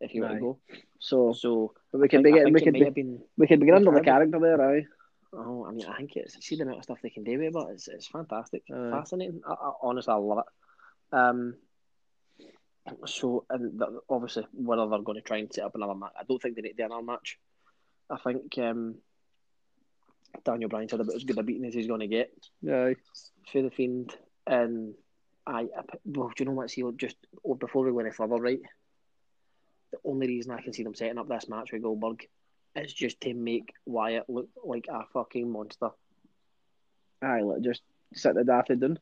If 0.00 0.14
you 0.14 0.22
want 0.22 0.34
to 0.34 0.40
go, 0.40 0.58
So, 1.00 1.32
so 1.32 1.74
we 1.92 2.06
can 2.08 2.22
think- 2.22 2.36
I 2.36 2.44
begin. 2.44 2.52
We 2.52 2.60
can 2.60 2.72
be, 2.72 2.90
been. 2.90 3.20
we 3.36 3.46
can 3.48 3.58
begin 3.58 3.74
under 3.74 3.90
the 3.90 4.00
character 4.00 4.38
there, 4.38 4.60
aye. 4.62 4.86
Oh, 5.32 5.66
I 5.66 5.72
mean, 5.72 5.86
I 5.86 5.96
think 5.96 6.16
it's 6.16 6.42
see 6.46 6.54
the 6.56 6.62
amount 6.62 6.78
of 6.78 6.84
stuff 6.84 6.98
they 7.02 7.10
can 7.10 7.24
do 7.24 7.32
with 7.32 7.48
it, 7.48 7.52
but 7.52 7.70
it's 7.70 7.88
it's 7.88 8.06
fantastic, 8.06 8.62
Aye. 8.72 8.90
fascinating. 8.92 9.40
I, 9.46 9.52
I, 9.52 9.72
honestly, 9.82 10.12
I 10.12 10.16
love 10.16 10.38
it. 10.38 11.16
Um, 11.16 11.54
so 13.06 13.44
and 13.50 13.82
obviously, 14.08 14.46
whether 14.52 14.88
they're 14.88 15.02
going 15.02 15.16
to 15.16 15.22
try 15.22 15.38
and 15.38 15.52
set 15.52 15.64
up 15.64 15.74
another 15.74 15.94
match, 15.94 16.12
I 16.18 16.22
don't 16.24 16.40
think 16.40 16.54
they 16.54 16.62
need 16.62 16.70
to 16.70 16.76
do 16.76 16.84
another 16.84 17.02
match. 17.02 17.38
I 18.08 18.16
think 18.18 18.56
um, 18.58 18.94
Daniel 20.44 20.68
Bryan 20.68 20.88
said 20.88 21.00
about 21.00 21.14
as 21.14 21.24
good 21.24 21.38
a 21.38 21.42
beating 21.42 21.66
as 21.66 21.74
he's 21.74 21.86
going 21.86 22.00
to 22.00 22.06
get 22.06 22.32
Aye. 22.68 22.96
for 23.50 23.62
the 23.62 23.70
Fiend, 23.70 24.14
and 24.46 24.94
I, 25.46 25.62
I 25.62 25.82
well, 26.04 26.32
do 26.34 26.44
you 26.44 26.46
know 26.46 26.52
what? 26.52 26.70
See, 26.70 26.84
just 26.96 27.16
oh, 27.44 27.54
before 27.54 27.84
we 27.84 27.90
go 27.90 27.98
any 28.00 28.10
further, 28.10 28.36
right? 28.36 28.60
The 29.92 29.98
only 30.04 30.26
reason 30.26 30.52
I 30.52 30.60
can 30.60 30.72
see 30.72 30.82
them 30.82 30.94
setting 30.94 31.18
up 31.18 31.28
this 31.28 31.48
match 31.48 31.72
with 31.72 31.82
Goldberg 31.82 32.26
is 32.76 32.92
just 32.92 33.20
to 33.22 33.34
make 33.34 33.72
Wyatt 33.86 34.28
look 34.28 34.48
like 34.64 34.86
a 34.88 35.04
fucking 35.12 35.50
monster. 35.50 35.90
Aye, 37.22 37.40
look, 37.42 37.62
just 37.62 37.82
sit 38.14 38.34
the 38.34 38.44
daft 38.44 38.78
down. 38.78 38.98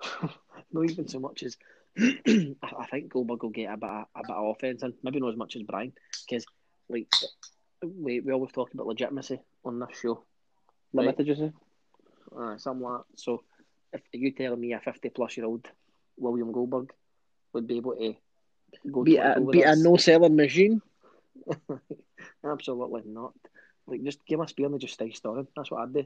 Not 0.72 0.90
even 0.90 1.08
so 1.08 1.18
much 1.18 1.42
as 1.42 1.56
I, 1.98 2.54
I 2.62 2.86
think 2.90 3.12
Goldberg 3.12 3.42
will 3.42 3.50
get 3.50 3.72
a 3.72 3.76
bit 3.76 3.90
of, 3.90 4.06
a 4.14 4.22
bit 4.22 4.36
of 4.36 4.56
offense 4.56 4.82
in. 4.82 4.94
Maybe 5.02 5.20
not 5.20 5.30
as 5.30 5.36
much 5.36 5.56
as 5.56 5.62
Bryan, 5.62 5.92
because 6.28 6.46
like 6.88 7.08
we 7.82 8.20
we 8.20 8.32
always 8.32 8.52
talk 8.52 8.72
about 8.72 8.86
legitimacy 8.86 9.40
on 9.64 9.80
this 9.80 9.98
show. 10.00 10.24
Right. 10.92 11.06
you 11.26 11.34
say? 11.34 11.52
Uh, 12.36 12.56
like. 12.58 13.02
So 13.16 13.42
if 13.92 14.02
you 14.12 14.32
telling 14.32 14.60
me 14.60 14.72
a 14.72 14.80
fifty 14.80 15.08
plus 15.08 15.36
year 15.36 15.46
old 15.46 15.66
William 16.16 16.52
Goldberg 16.52 16.92
would 17.52 17.66
be 17.66 17.76
able 17.78 17.96
to 17.96 18.14
go 18.90 19.02
Be 19.02 19.16
to 19.16 19.36
a, 19.36 19.40
be 19.50 19.62
a 19.62 19.74
no 19.76 19.96
selling 19.96 20.36
machine. 20.36 20.80
Absolutely 22.44 23.02
not. 23.06 23.34
Like 23.86 24.02
just 24.04 24.24
give 24.26 24.38
him 24.38 24.44
a 24.44 24.48
spear 24.48 24.66
and 24.66 24.80
just 24.80 24.94
stay 24.94 25.10
stirring. 25.10 25.48
That's 25.56 25.70
what 25.70 25.82
I'd 25.82 25.92
do. 25.94 26.04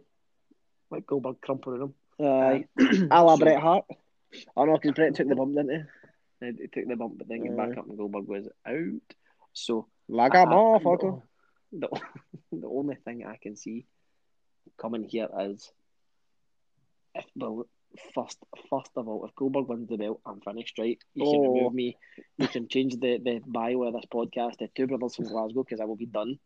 Like 0.91 1.07
Goldberg 1.07 1.41
crumpling 1.41 1.82
him. 1.82 1.95
Aye. 2.26 2.64
a 3.11 3.24
la 3.24 3.37
So- 3.37 3.45
Bret 3.45 3.61
Hart. 3.61 3.85
Oh 4.57 4.64
no, 4.64 4.74
because 4.74 4.93
Bret 4.93 5.14
took 5.14 5.28
the 5.28 5.37
bump, 5.37 5.55
didn't 5.55 5.87
he? 6.41 6.47
He 6.61 6.66
took 6.66 6.89
the 6.89 6.97
bump, 6.97 7.18
but 7.18 7.28
then 7.28 7.43
came 7.43 7.57
back 7.57 7.78
up 7.78 7.87
and 7.89 7.97
Goldberg 7.97 8.26
was 8.26 8.49
out. 8.66 9.14
So 9.53 9.87
Like 10.09 10.35
I- 10.35 10.43
a 10.43 10.47
I- 10.47 10.53
motherfucker. 10.53 11.22
The, 11.72 11.89
the 12.53 12.66
only 12.68 12.97
thing 13.05 13.24
I 13.26 13.37
can 13.37 13.57
see 13.57 13.87
coming 14.79 15.05
here 15.05 15.29
is 15.41 15.71
if 17.15 17.25
well, 17.37 17.67
first 18.15 18.39
first 18.71 18.91
of 18.97 19.07
all, 19.09 19.25
if 19.27 19.35
Goldberg 19.35 19.69
wins 19.69 19.89
the 19.89 19.97
belt, 19.97 20.21
I'm 20.27 20.41
finished, 20.41 20.79
right? 20.79 20.99
You 21.15 21.25
can 21.25 21.41
Oh. 21.41 21.53
remove 21.55 21.75
me. 21.75 21.97
You 22.39 22.49
can 22.49 22.69
change 22.69 22.95
the, 22.99 23.19
the 23.19 23.41
bio 23.47 23.83
of 23.85 23.95
this 23.95 24.05
podcast 24.12 24.59
to 24.59 24.69
Two 24.69 24.87
Brothers 24.87 25.17
from 25.17 25.27
Glasgow 25.27 25.62
because 25.62 25.81
I 25.81 25.85
will 25.85 25.97
be 25.97 26.07
done. 26.07 26.39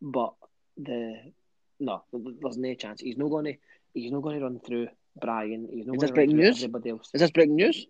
But 0.00 0.34
the 0.76 1.32
no, 1.78 2.02
th- 2.10 2.24
th- 2.24 2.36
there's 2.40 2.58
no 2.58 2.74
chance. 2.74 3.00
He's 3.00 3.18
not 3.18 3.28
going 3.28 3.44
to. 3.46 3.54
He's 3.92 4.12
not 4.12 4.22
going 4.22 4.38
to 4.38 4.44
run 4.44 4.60
through 4.60 4.88
Bryan. 5.20 5.68
He's 5.70 5.86
not 5.86 5.96
Is 5.96 6.00
this 6.02 6.10
breaking 6.12 6.36
news? 6.36 6.58
everybody 6.58 6.90
else. 6.90 7.10
Is 7.12 7.20
this 7.20 7.30
breaking 7.30 7.56
news? 7.56 7.86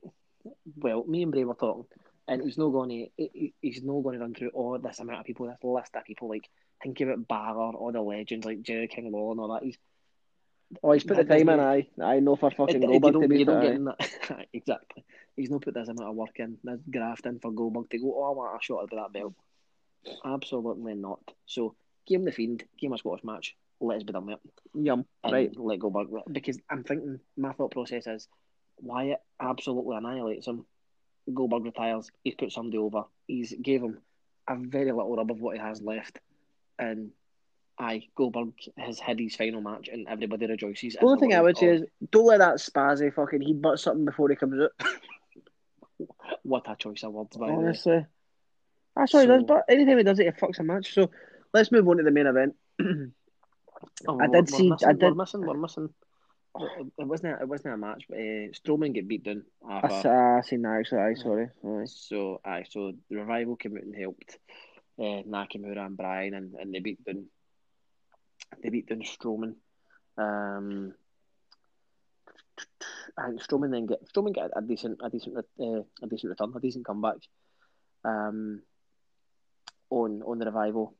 Well, 0.76 1.04
me 1.04 1.22
and 1.22 1.30
Bray 1.30 1.44
were 1.44 1.54
talking, 1.54 1.84
and 2.26 2.42
he's 2.42 2.56
not 2.58 2.70
going 2.70 2.88
to. 2.88 3.06
He, 3.16 3.52
he's 3.60 3.82
not 3.84 4.00
going 4.02 4.14
to 4.18 4.20
run 4.20 4.34
through 4.34 4.50
all 4.50 4.78
this 4.78 4.98
amount 4.98 5.20
of 5.20 5.26
people. 5.26 5.46
This 5.46 5.58
list 5.62 5.94
of 5.94 6.04
people, 6.04 6.28
like 6.28 6.48
think 6.82 7.00
about 7.00 7.26
Balor, 7.28 7.74
or 7.76 7.92
the 7.92 8.00
legends 8.00 8.44
like 8.46 8.62
Jerry 8.62 8.88
King 8.88 9.10
Law 9.12 9.30
and 9.32 9.40
all 9.40 9.52
that. 9.54 9.62
He's 9.64 9.78
Oh, 10.84 10.92
he's 10.92 11.02
put 11.02 11.16
the 11.16 11.24
time 11.24 11.48
in, 11.48 11.58
aye. 11.58 11.88
I 12.00 12.20
know 12.20 12.36
for 12.36 12.48
fucking 12.52 12.80
it- 12.80 12.86
Goldberg 12.86 13.14
to 13.22 13.28
be 13.28 13.40
you 13.40 13.44
don't 13.44 13.60
get 13.60 13.74
in 13.74 13.84
that 13.86 14.46
exactly. 14.52 15.04
He's 15.36 15.50
not 15.50 15.62
put 15.62 15.74
this 15.74 15.88
amount 15.88 16.10
of 16.10 16.14
work 16.14 16.38
in, 16.38 16.58
this 16.62 16.78
graft 16.88 17.26
in 17.26 17.40
for 17.40 17.50
Goldberg 17.50 17.90
to 17.90 17.98
go. 17.98 18.14
Oh, 18.16 18.30
I 18.30 18.36
want 18.36 18.60
a 18.60 18.64
shot 18.64 18.84
at 18.84 18.90
that 18.90 19.12
belt. 19.12 19.34
Absolutely 20.24 20.94
not. 20.94 21.20
So 21.46 21.74
give 22.06 22.20
him 22.20 22.24
the 22.24 22.32
fiend, 22.32 22.64
give 22.78 22.88
him 22.88 22.92
a 22.94 22.98
Scottish 22.98 23.24
match. 23.24 23.56
Let's 23.80 24.04
be 24.04 24.12
done 24.12 24.26
with 24.26 24.34
it. 24.36 24.50
Yum. 24.84 25.06
and 25.24 25.32
Right. 25.32 25.58
let 25.58 25.78
Goldberg 25.80 26.08
because 26.30 26.58
I'm 26.68 26.84
thinking 26.84 27.18
my 27.36 27.52
thought 27.52 27.72
process 27.72 28.06
is 28.06 28.28
Wyatt 28.80 29.20
absolutely 29.40 29.96
annihilates 29.96 30.46
him. 30.46 30.66
Goldberg 31.32 31.64
retires. 31.64 32.10
He's 32.22 32.34
put 32.34 32.52
somebody 32.52 32.78
over. 32.78 33.04
He's 33.26 33.52
gave 33.60 33.82
him 33.82 33.98
a 34.48 34.56
very 34.56 34.92
little 34.92 35.16
rub 35.16 35.30
of 35.30 35.40
what 35.40 35.56
he 35.56 35.60
has 35.62 35.80
left, 35.80 36.18
and 36.80 37.10
aye, 37.78 38.08
Goldberg 38.16 38.52
has 38.76 38.98
had 38.98 39.18
his 39.20 39.36
final 39.36 39.60
match, 39.60 39.88
and 39.92 40.06
everybody 40.08 40.46
rejoices. 40.46 40.94
The 40.94 41.04
only 41.04 41.20
thing 41.20 41.34
I 41.34 41.40
would 41.40 41.56
say 41.58 41.66
is 41.68 41.82
don't 42.10 42.26
let 42.26 42.38
that 42.38 42.56
spazzy 42.56 43.12
fucking 43.14 43.40
he 43.42 43.52
butt 43.54 43.80
something 43.80 44.04
before 44.04 44.28
he 44.28 44.36
comes 44.36 44.60
up. 44.62 44.72
what 46.42 46.70
a 46.70 46.76
choice 46.76 47.02
of 47.04 47.12
words, 47.12 47.36
by 47.36 47.46
the 47.48 47.52
way. 47.52 47.58
Honestly. 47.64 48.06
That's 48.96 49.12
what 49.14 49.20
he 49.20 49.26
does, 49.28 49.44
but 49.44 49.64
anytime 49.68 49.98
he 49.98 50.04
does 50.04 50.18
it, 50.18 50.24
he 50.26 50.30
fucks 50.32 50.58
a 50.58 50.62
match. 50.64 50.92
So 50.94 51.10
let's 51.54 51.70
move 51.70 51.86
on 51.88 51.98
to 51.98 52.02
the 52.02 52.10
main 52.10 52.26
event. 52.26 52.54
Oh, 54.06 54.20
I 54.20 54.26
did 54.26 54.48
see- 54.48 54.68
Missing, 54.70 54.88
I 54.88 54.92
did- 54.92 55.02
We're 55.02 55.14
missing. 55.14 55.40
We're 55.40 55.54
missing. 55.56 55.88
It 56.58 56.86
it 56.98 57.06
wasn't. 57.06 57.40
It 57.40 57.48
wasn't 57.48 57.74
a 57.74 57.76
match, 57.78 58.04
but 58.10 58.18
uh, 58.18 58.52
Strowman 58.52 58.92
get 58.92 59.08
beat 59.08 59.24
down. 59.24 59.44
I, 59.66 59.78
after- 59.78 60.36
I 60.36 60.40
seen 60.42 60.62
that 60.62 60.80
actually. 60.80 60.98
Aye, 61.00 61.14
sorry. 61.14 61.48
Aye. 61.64 61.84
So, 61.86 62.40
I 62.44 62.64
so 62.68 62.92
the 63.08 63.16
revival 63.16 63.56
came 63.56 63.76
out 63.76 63.82
and 63.84 63.94
helped 63.96 64.38
uh, 65.00 65.22
Nakamura 65.26 65.86
and 65.86 65.96
Bryan, 65.96 66.34
and, 66.34 66.54
and 66.54 66.74
they 66.74 66.80
beat 66.80 67.02
down 67.04 67.26
they 68.62 68.68
beat 68.68 68.88
down 68.88 69.02
Strowman. 69.02 69.54
Um, 70.18 70.94
I 73.16 73.28
think 73.28 73.42
Strowman 73.42 73.70
then 73.70 73.86
get 73.86 74.06
Strowman 74.12 74.34
get 74.34 74.50
a 74.54 74.60
decent 74.60 75.00
a 75.02 75.10
decent 75.10 75.36
uh, 75.38 75.82
a 76.02 76.06
decent 76.06 76.30
return, 76.30 76.52
a 76.54 76.60
decent 76.60 76.84
comeback. 76.84 77.16
Um, 78.04 78.62
on 79.90 80.22
on 80.22 80.38
the 80.38 80.46
revival, 80.46 80.94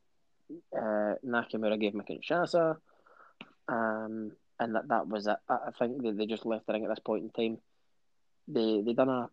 uh, 0.76 1.14
Nakamura 1.24 1.80
gave 1.80 1.94
him 1.94 2.00
a 2.00 2.04
Kinshasa, 2.04 2.76
um, 3.68 4.32
and 4.58 4.74
that 4.74 4.88
that 4.88 5.08
was 5.08 5.26
it. 5.26 5.36
I, 5.48 5.54
I 5.68 5.70
think 5.78 6.02
they, 6.02 6.12
they 6.12 6.26
just 6.26 6.46
left 6.46 6.66
the 6.66 6.72
ring 6.72 6.84
at 6.84 6.90
this 6.90 6.98
point 6.98 7.24
in 7.24 7.30
time. 7.30 7.58
They 8.48 8.82
they 8.84 8.92
done 8.92 9.08
a 9.08 9.30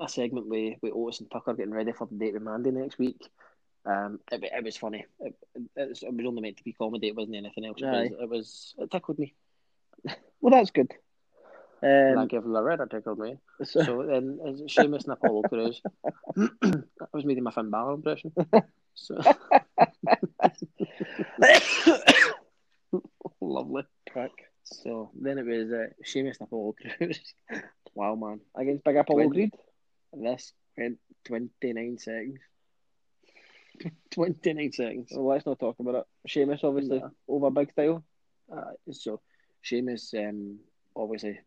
a 0.00 0.08
segment 0.08 0.46
with, 0.46 0.74
with 0.82 0.92
Otis 0.94 1.20
and 1.20 1.30
Tucker 1.30 1.54
getting 1.54 1.74
ready 1.74 1.92
for 1.92 2.06
the 2.06 2.16
date 2.16 2.34
with 2.34 2.42
Mandy 2.42 2.70
next 2.70 2.98
week. 2.98 3.28
Um, 3.84 4.20
it, 4.32 4.42
it 4.42 4.64
was 4.64 4.76
funny. 4.76 5.06
It, 5.20 5.34
it, 5.54 5.88
was, 5.88 6.02
it 6.02 6.12
was 6.12 6.26
only 6.26 6.42
meant 6.42 6.56
to 6.56 6.64
be 6.64 6.72
comedy. 6.72 7.08
It 7.08 7.16
wasn't 7.16 7.36
anything 7.36 7.64
else. 7.64 7.76
It 7.80 7.86
was, 7.86 7.94
Aye. 7.94 8.22
it 8.22 8.28
was 8.28 8.74
it 8.78 8.90
tickled 8.90 9.18
me. 9.18 9.34
Well, 10.42 10.50
that's 10.52 10.70
good. 10.70 10.92
Um, 11.82 12.14
like 12.14 12.32
if 12.32 12.44
Loretta 12.44 12.86
tickled 12.86 13.18
me. 13.18 13.38
so, 13.64 13.82
So 13.82 14.06
then 14.06 14.38
it's 14.44 14.70
Sheamus 14.70 15.04
and 15.04 15.14
Apollo 15.14 15.42
Crews. 15.48 15.82
I 16.36 16.82
was 17.12 17.24
making 17.24 17.42
my 17.42 17.50
Finn 17.50 17.70
Balor 17.70 17.94
impression. 17.94 18.32
So 18.96 19.18
lovely. 23.40 23.82
Prick. 24.10 24.32
So 24.64 25.10
then 25.20 25.38
it 25.38 25.46
was 25.46 25.70
uh, 25.70 25.86
Sheamus 26.02 26.38
and 26.40 26.46
Apollo 26.48 26.74
Crews. 26.98 27.20
wow, 27.94 28.14
man. 28.14 28.40
against 28.56 28.84
Big 28.84 28.96
Apollo 28.96 29.30
Creed. 29.30 29.52
This 30.12 30.52
went 30.76 30.98
29 31.24 31.98
seconds. 31.98 32.38
29 34.12 34.72
seconds. 34.72 35.08
Well, 35.12 35.26
let's 35.28 35.46
not 35.46 35.58
talk 35.58 35.76
about 35.80 35.94
it. 35.96 36.04
Sheamus, 36.26 36.60
obviously, 36.64 36.98
Yeah. 36.98 37.08
over 37.28 37.50
Big 37.50 37.72
Style. 37.72 38.04
Uh, 38.50 38.72
so 38.92 39.20
Sheamus 39.60 40.14
um, 40.14 40.60
obviously 40.94 41.40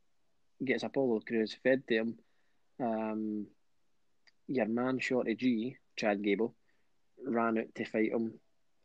gets 0.63 0.83
Apollo 0.83 1.21
Crews 1.25 1.55
fed 1.63 1.83
to 1.87 1.95
him. 1.95 2.19
Um, 2.79 3.47
your 4.47 4.67
man 4.67 4.99
Shorty 4.99 5.35
G, 5.35 5.77
Chad 5.95 6.21
Gable, 6.23 6.55
ran 7.25 7.57
out 7.57 7.73
to 7.75 7.85
fight 7.85 8.11
him. 8.11 8.39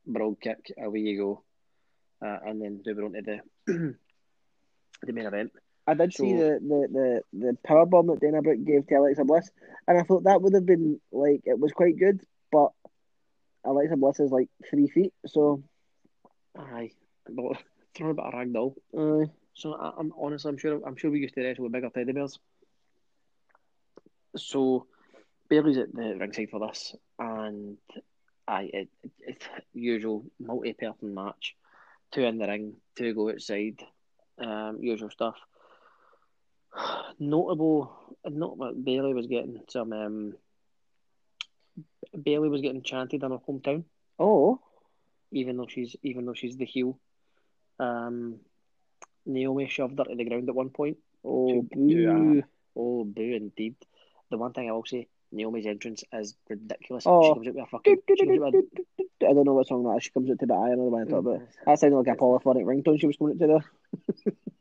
Brogue 0.07 0.41
kick, 0.41 0.73
away 0.79 1.01
you 1.01 1.19
go. 1.19 1.43
Uh, 2.27 2.39
and 2.47 2.61
then 2.63 2.83
they 2.85 2.93
were 2.93 3.05
on 3.07 3.13
to 3.15 3.23
the 3.23 3.41
the 5.03 5.13
main 5.13 5.27
event. 5.27 5.53
I 5.87 5.95
did 5.95 6.13
see 6.15 6.33
the, 6.33 6.59
the, 6.61 6.89
the, 6.93 7.39
the 7.47 7.59
power 7.65 7.85
bomb 7.87 8.07
that 8.07 8.21
Dana 8.21 8.41
Brooke 8.43 8.65
gave 8.65 8.87
to 8.87 8.95
Alexa 8.95 9.25
Bliss, 9.25 9.51
and 9.87 9.99
I 9.99 10.03
thought 10.03 10.25
that 10.25 10.41
would 10.41 10.55
have 10.55 10.65
been 10.67 11.01
like 11.13 11.43
it 11.45 11.59
was 11.59 11.73
quite 11.73 11.99
good, 11.99 12.21
but 12.51 12.71
Alexa 13.65 13.97
Bliss 13.97 14.21
is 14.21 14.31
like 14.31 14.49
three 14.71 14.89
feet, 14.89 15.13
so 15.27 15.63
Aye, 16.57 16.93
but 17.29 17.57
throwing 17.95 18.13
a 18.13 18.15
bit 18.15 18.25
of 18.25 18.33
ragdoll. 18.35 18.75
uh, 18.97 19.27
So 19.55 19.75
I, 19.75 19.93
I'm 19.99 20.13
honestly, 20.19 20.49
I'm 20.49 20.57
sure, 20.59 20.81
I'm 20.87 20.97
sure 20.97 21.11
we 21.11 21.21
used 21.21 21.35
to 21.35 21.43
wrestle 21.43 21.65
with 21.65 21.73
bigger 21.73 21.91
teddy 21.91 22.13
bears. 22.13 22.39
So 24.37 24.87
Bayley's 25.49 25.79
at 25.79 25.93
the 25.95 26.17
ringside 26.19 26.51
for 26.51 26.61
this, 26.61 26.95
and 27.19 27.77
I 28.49 28.63
it, 28.73 28.89
it, 29.03 29.13
it's 29.21 29.47
usual 29.73 30.25
multi-person 30.41 31.15
match, 31.15 31.55
two 32.13 32.23
in 32.25 32.39
the 32.39 32.47
ring, 32.47 32.75
two 32.97 33.15
go 33.15 33.31
outside, 33.31 33.81
um, 34.39 34.79
usual 34.81 35.11
stuff. 35.11 35.37
Notable, 37.19 37.97
notable. 38.25 38.73
Bayley 38.75 39.15
was 39.15 39.27
getting 39.27 39.61
some. 39.69 39.93
Um, 39.93 40.35
Bayley 42.21 42.49
was 42.49 42.61
getting 42.61 42.83
chanted 42.83 43.23
in 43.23 43.31
her 43.31 43.39
hometown 43.39 43.85
oh, 44.19 44.61
even 45.33 45.57
though 45.57 45.67
she's 45.69 45.97
even 46.03 46.27
though 46.27 46.35
she's 46.35 46.57
the 46.57 46.65
heel. 46.65 46.99
Um, 47.79 48.37
Naomi 49.27 49.69
shoved 49.69 49.99
her 49.99 50.05
to 50.05 50.15
the 50.15 50.25
ground 50.25 50.49
at 50.49 50.55
one 50.55 50.71
point. 50.71 50.99
oh, 51.25 51.49
To- 51.49 51.69
boo. 51.73 52.43
Oh, 52.77 53.05
boo 53.05 53.23
indeed. 53.23 53.77
The 54.31 54.39
one 54.39 54.53
thing 54.53 54.69
I 54.69 54.73
will 54.73 54.85
say, 54.85 55.07
Naomi's 55.33 55.67
entrance 55.67 56.05
is 56.13 56.37
ridiculous. 56.49 57.05
Oh. 57.07 57.23
She 57.23 57.35
comes 57.35 57.49
out 57.49 57.55
with 57.55 57.65
a 57.65 57.67
fucking. 57.67 57.97
She 58.17 58.27
comes 58.27 58.43
out 58.43 58.53
with 58.53 58.65
I 59.23 59.33
don't 59.33 59.45
know 59.45 59.55
what 59.55 59.67
song 59.67 59.85
that 59.85 59.97
is. 59.97 60.05
She 60.05 60.11
comes 60.11 60.31
out 60.31 60.39
to 60.41 60.47
the 60.47 60.55
eye. 60.55 60.71
The 60.71 60.77
one 60.83 61.03
I 61.03 61.11
talk 61.11 61.21
about. 61.21 61.37
a, 61.37 61.47
That 61.67 61.79
sounded 61.79 61.97
like 61.97 62.09
a 62.09 62.17
polyphonic 62.17 62.65
ringtone 62.67 63.01
she 63.01 63.07
was 63.07 63.17
coming 63.17 63.35
out 63.35 63.41
to 63.41 63.47
there. 63.47 64.35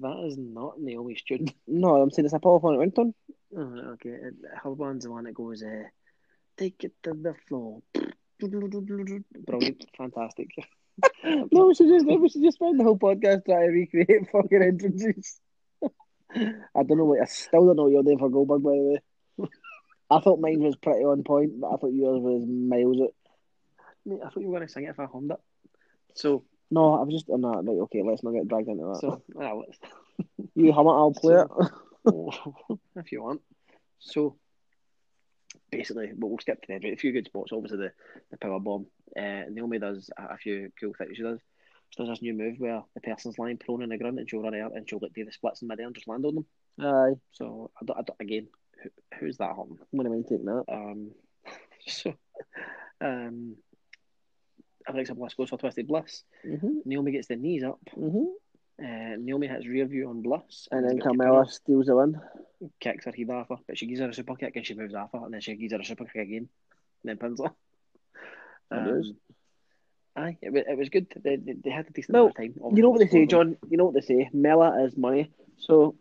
that 0.00 0.24
is 0.26 0.36
not 0.38 0.80
Naomi's 0.80 1.22
tune. 1.22 1.48
No, 1.66 1.96
I'm 1.96 2.10
saying 2.10 2.26
it's 2.26 2.34
a 2.34 2.38
polyphonic 2.38 2.80
ringtone. 2.80 3.14
Oh, 3.56 3.92
okay, 3.94 4.16
her 4.62 4.72
one's 4.72 5.04
the 5.04 5.10
one 5.10 5.24
that 5.24 5.34
goes, 5.34 5.62
uh, 5.62 5.84
"Take 6.56 6.84
it 6.84 6.92
to 7.04 7.14
the 7.14 7.34
floor." 7.48 7.82
Brilliant, 9.46 9.84
fantastic. 9.96 10.48
no, 11.24 11.66
we 11.66 11.74
should 11.74 11.88
just 11.88 12.06
we 12.06 12.28
should 12.28 12.42
just 12.42 12.56
spend 12.56 12.80
the 12.80 12.84
whole 12.84 12.98
podcast 12.98 13.44
trying 13.44 13.66
to 13.66 13.72
recreate 13.72 14.28
fucking 14.32 14.62
entrances. 14.62 15.40
I 16.34 16.82
don't 16.82 16.98
know 16.98 17.04
what 17.04 17.22
I 17.22 17.26
still 17.26 17.66
don't 17.66 17.76
know 17.76 17.88
your 17.88 18.02
you're 18.04 18.18
for 18.18 18.30
Goldberg 18.30 18.62
by 18.62 18.70
the 18.70 19.00
way. 19.38 19.48
I 20.10 20.20
thought 20.20 20.40
mine 20.40 20.60
was 20.60 20.76
pretty 20.76 21.04
on 21.04 21.24
point, 21.24 21.60
but 21.60 21.68
I 21.68 21.76
thought 21.76 21.92
yours 21.92 22.20
was 22.20 22.46
miles 22.46 23.00
out. 23.00 23.14
Mate, 24.04 24.20
I 24.24 24.28
thought 24.28 24.40
you 24.40 24.48
were 24.48 24.58
going 24.58 24.66
to 24.66 24.72
sing 24.72 24.84
it 24.84 24.90
if 24.90 25.00
I 25.00 25.06
hummed 25.06 25.32
it. 25.32 25.40
So, 26.16 26.44
No, 26.70 26.94
I 26.94 27.02
was 27.04 27.14
just 27.14 27.26
oh, 27.30 27.36
no, 27.36 27.50
right, 27.52 27.68
okay, 27.84 28.02
let's 28.02 28.22
not 28.24 28.32
get 28.32 28.48
dragged 28.48 28.68
into 28.68 28.84
that. 28.86 29.00
so 29.00 29.22
ah, 29.40 29.52
let's- 29.54 29.78
you 30.54 30.72
hum 30.72 30.86
it, 30.86 30.90
I'll 30.90 31.12
play 31.12 31.34
it. 31.34 31.48
if 32.96 33.12
you 33.12 33.22
want. 33.22 33.40
So, 33.98 34.36
basically, 35.70 36.12
but 36.16 36.26
we'll 36.28 36.38
skip 36.38 36.60
to 36.62 36.68
the 36.68 36.74
end. 36.74 36.84
Right? 36.84 36.92
A 36.92 36.96
few 36.96 37.12
good 37.12 37.26
spots. 37.26 37.52
Obviously, 37.52 37.78
the, 37.78 37.92
the 38.30 38.36
power 38.38 38.60
bomb. 38.60 38.86
Uh, 39.16 39.42
Naomi 39.50 39.78
does 39.78 40.10
a, 40.18 40.34
a 40.34 40.36
few 40.36 40.70
cool 40.80 40.92
things. 40.96 41.16
She 41.16 41.22
does. 41.22 41.40
She 41.90 42.02
does 42.02 42.08
this 42.08 42.22
new 42.22 42.34
move 42.34 42.56
where 42.58 42.82
the 42.94 43.00
person's 43.00 43.38
lying 43.38 43.58
prone 43.58 43.82
on 43.82 43.90
the 43.90 43.96
ground 43.98 44.18
and 44.18 44.28
she'll 44.28 44.42
run 44.42 44.56
out 44.56 44.74
and 44.74 44.88
she'll 44.88 44.98
like 45.00 45.12
do 45.14 45.24
the 45.24 45.30
splits 45.32 45.62
in 45.62 45.68
midair 45.68 45.86
and 45.86 45.94
just 45.94 46.08
land 46.08 46.24
on 46.26 46.34
them. 46.34 46.46
Aye, 46.80 47.14
So, 47.30 47.70
I 47.80 47.84
don't, 47.84 47.98
I 47.98 48.02
don't, 48.02 48.20
again, 48.20 48.48
who, 48.82 48.90
who's 49.20 49.36
that 49.38 49.50
on? 49.50 49.78
wouldn't 49.92 50.12
mind 50.14 50.26
taking 50.28 50.46
that. 50.46 50.64
Um, 50.68 51.12
so, 51.86 52.12
um, 53.00 53.54
Alexa 54.88 55.14
Bliss 55.14 55.34
goes 55.34 55.48
for 55.50 55.58
Twisted 55.58 55.86
Bliss. 55.88 56.22
Mhm, 56.44 56.84
Naomi 56.86 57.12
gets 57.12 57.28
the 57.28 57.36
knees 57.36 57.62
up. 57.64 57.80
mhm. 57.96 58.26
Uh, 58.78 59.16
Naomi 59.16 59.46
hits 59.46 59.66
rear 59.66 59.86
view 59.86 60.08
on 60.10 60.20
Bliss. 60.22 60.68
And 60.70 60.84
then 60.88 61.00
Carmella 61.00 61.48
steals 61.48 61.86
the 61.86 61.96
win. 61.96 62.20
kicks 62.78 63.06
her 63.06 63.12
head 63.12 63.30
off 63.30 63.48
her, 63.48 63.56
but 63.66 63.78
she 63.78 63.86
gives 63.86 64.00
her 64.00 64.08
a 64.08 64.14
super 64.14 64.36
kick 64.36 64.54
and 64.56 64.66
she 64.66 64.74
moves 64.74 64.94
off 64.94 65.12
her, 65.12 65.24
and 65.24 65.32
then 65.32 65.40
she 65.40 65.54
gives 65.56 65.72
her 65.72 65.80
a 65.80 65.84
super 65.84 66.04
kick 66.04 66.16
again, 66.22 66.48
and 67.02 67.04
then 67.04 67.16
pins 67.16 67.40
her. 67.40 67.50
Um, 68.70 69.16
aye, 70.16 70.36
it 70.42 70.52
was, 70.52 70.62
it 70.68 70.76
was 70.76 70.88
good. 70.90 71.06
They, 71.22 71.36
they, 71.36 71.52
they 71.52 71.70
had 71.70 71.86
a 71.88 71.90
decent 71.92 72.14
Well, 72.14 72.30
time. 72.32 72.54
You 72.74 72.82
know 72.82 72.90
what 72.90 72.98
they 72.98 73.06
say, 73.08 73.26
John? 73.26 73.56
You 73.70 73.76
know 73.78 73.84
what 73.86 73.94
they 73.94 74.00
say? 74.00 74.28
Mella 74.32 74.84
is 74.84 74.96
money. 74.96 75.30
So 75.58 75.94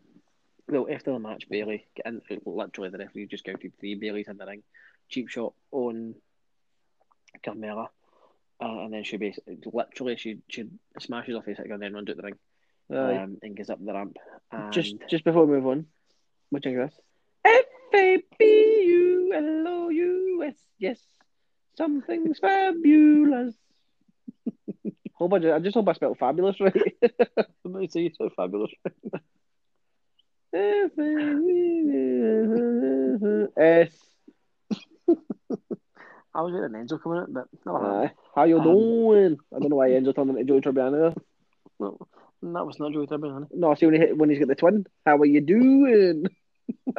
Well, 0.68 0.88
after 0.92 1.12
the 1.14 1.20
match, 1.20 1.48
Bayley, 1.50 1.86
and 2.04 2.22
literally 2.46 2.90
the 2.90 2.98
referee 2.98 3.28
just 3.28 3.44
counted 3.46 3.74
three. 3.80 3.96
Bayley's 3.96 4.28
in 4.28 4.38
the 4.38 4.46
ring, 4.46 4.64
cheap 5.10 5.30
shot 5.30 5.54
on 5.72 6.16
Carmella, 7.46 7.88
uh, 8.62 8.80
and 8.84 8.94
then 8.94 9.04
she 9.04 9.18
basically, 9.18 9.58
literally, 9.66 10.16
she 10.18 10.38
she 10.48 10.66
smashes 11.00 11.36
off 11.36 11.46
his 11.46 11.58
head 11.58 11.68
and 11.68 11.82
then 11.82 11.94
runs 11.94 12.10
out 12.10 12.18
the 12.18 12.24
ring, 12.24 12.36
aye. 12.92 13.18
um, 13.24 13.38
and 13.42 13.58
goes 13.58 13.70
up 13.70 13.84
the 13.84 13.94
ramp. 13.94 14.18
And 14.52 14.72
just 14.74 14.96
just 15.10 15.24
before 15.24 15.46
we 15.46 15.56
move 15.56 15.68
on, 15.68 15.86
what 16.50 16.62
do 16.64 16.70
you 16.70 16.78
think 16.78 16.84
of 16.86 16.92
this? 16.92 17.00
F 17.46 17.66
A 17.94 18.24
B 18.40 18.84
U 18.86 19.34
L 19.34 19.68
O 19.68 19.90
U 19.90 20.44
S, 20.48 20.56
yes, 20.80 21.00
something's 21.78 22.40
fabulous. 22.42 23.56
Hope 25.14 25.34
I, 25.34 25.40
ju- 25.40 25.54
I 25.54 25.60
just 25.60 25.76
hope 25.76 25.88
I 25.88 25.94
spelled 25.94 26.18
fabulous 26.18 26.60
right. 26.60 26.94
I'm 27.66 27.88
say 27.90 28.12
so 28.18 28.30
fabulous. 28.36 28.72
S. 33.58 33.98
I 36.36 36.42
was 36.42 36.54
waiting 36.54 36.72
Enzo 36.76 37.02
coming 37.02 37.20
out, 37.20 37.32
but 37.34 37.48
no, 37.66 38.10
How 38.36 38.44
you 38.44 38.58
Um, 38.58 38.64
doing? 38.64 39.38
I 39.56 39.60
don't 39.60 39.70
know 39.70 39.78
why 39.78 39.90
Enzo 39.90 40.14
turned 40.14 40.32
into 40.32 40.44
Joey 40.44 40.60
Tribbiani 40.62 40.92
there. 41.00 41.14
no, 41.80 41.98
that 42.42 42.66
was 42.66 42.78
not 42.78 42.92
Joey 42.92 43.08
Tribbiani. 43.08 43.48
No, 43.54 43.72
I 43.72 43.76
see 43.76 43.86
when 43.86 43.96
he 43.96 44.02
hit, 44.02 44.18
when 44.18 44.30
he's 44.30 44.40
got 44.40 44.50
the 44.50 44.56
twin. 44.56 44.86
How 45.06 45.16
are 45.18 45.26
you 45.26 45.40
doing? 45.42 46.26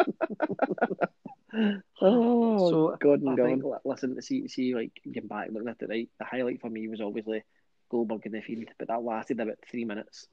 oh, 2.01 2.71
So, 2.71 2.97
God 3.01 3.21
and 3.21 3.31
I 3.31 3.37
God. 3.37 3.47
think, 3.47 3.65
li- 3.65 3.79
listen, 3.85 4.15
to 4.15 4.23
see, 4.23 4.49
see, 4.49 4.75
like, 4.75 4.93
getting 5.05 5.29
back, 5.29 5.49
looking 5.53 5.69
at 5.69 5.77
it, 5.83 5.89
right, 5.89 6.09
the 6.19 6.25
highlight 6.25 6.61
for 6.61 6.71
me 6.71 6.89
was 6.89 7.01
obviously 7.03 7.45
Goldberg 7.91 8.25
in 8.27 8.33
the 8.33 8.41
Fiend, 8.41 8.71
but 8.79 8.89
that 8.89 9.03
lasted 9.03 9.39
about 9.41 9.59
three 9.71 9.85
minutes. 9.85 10.27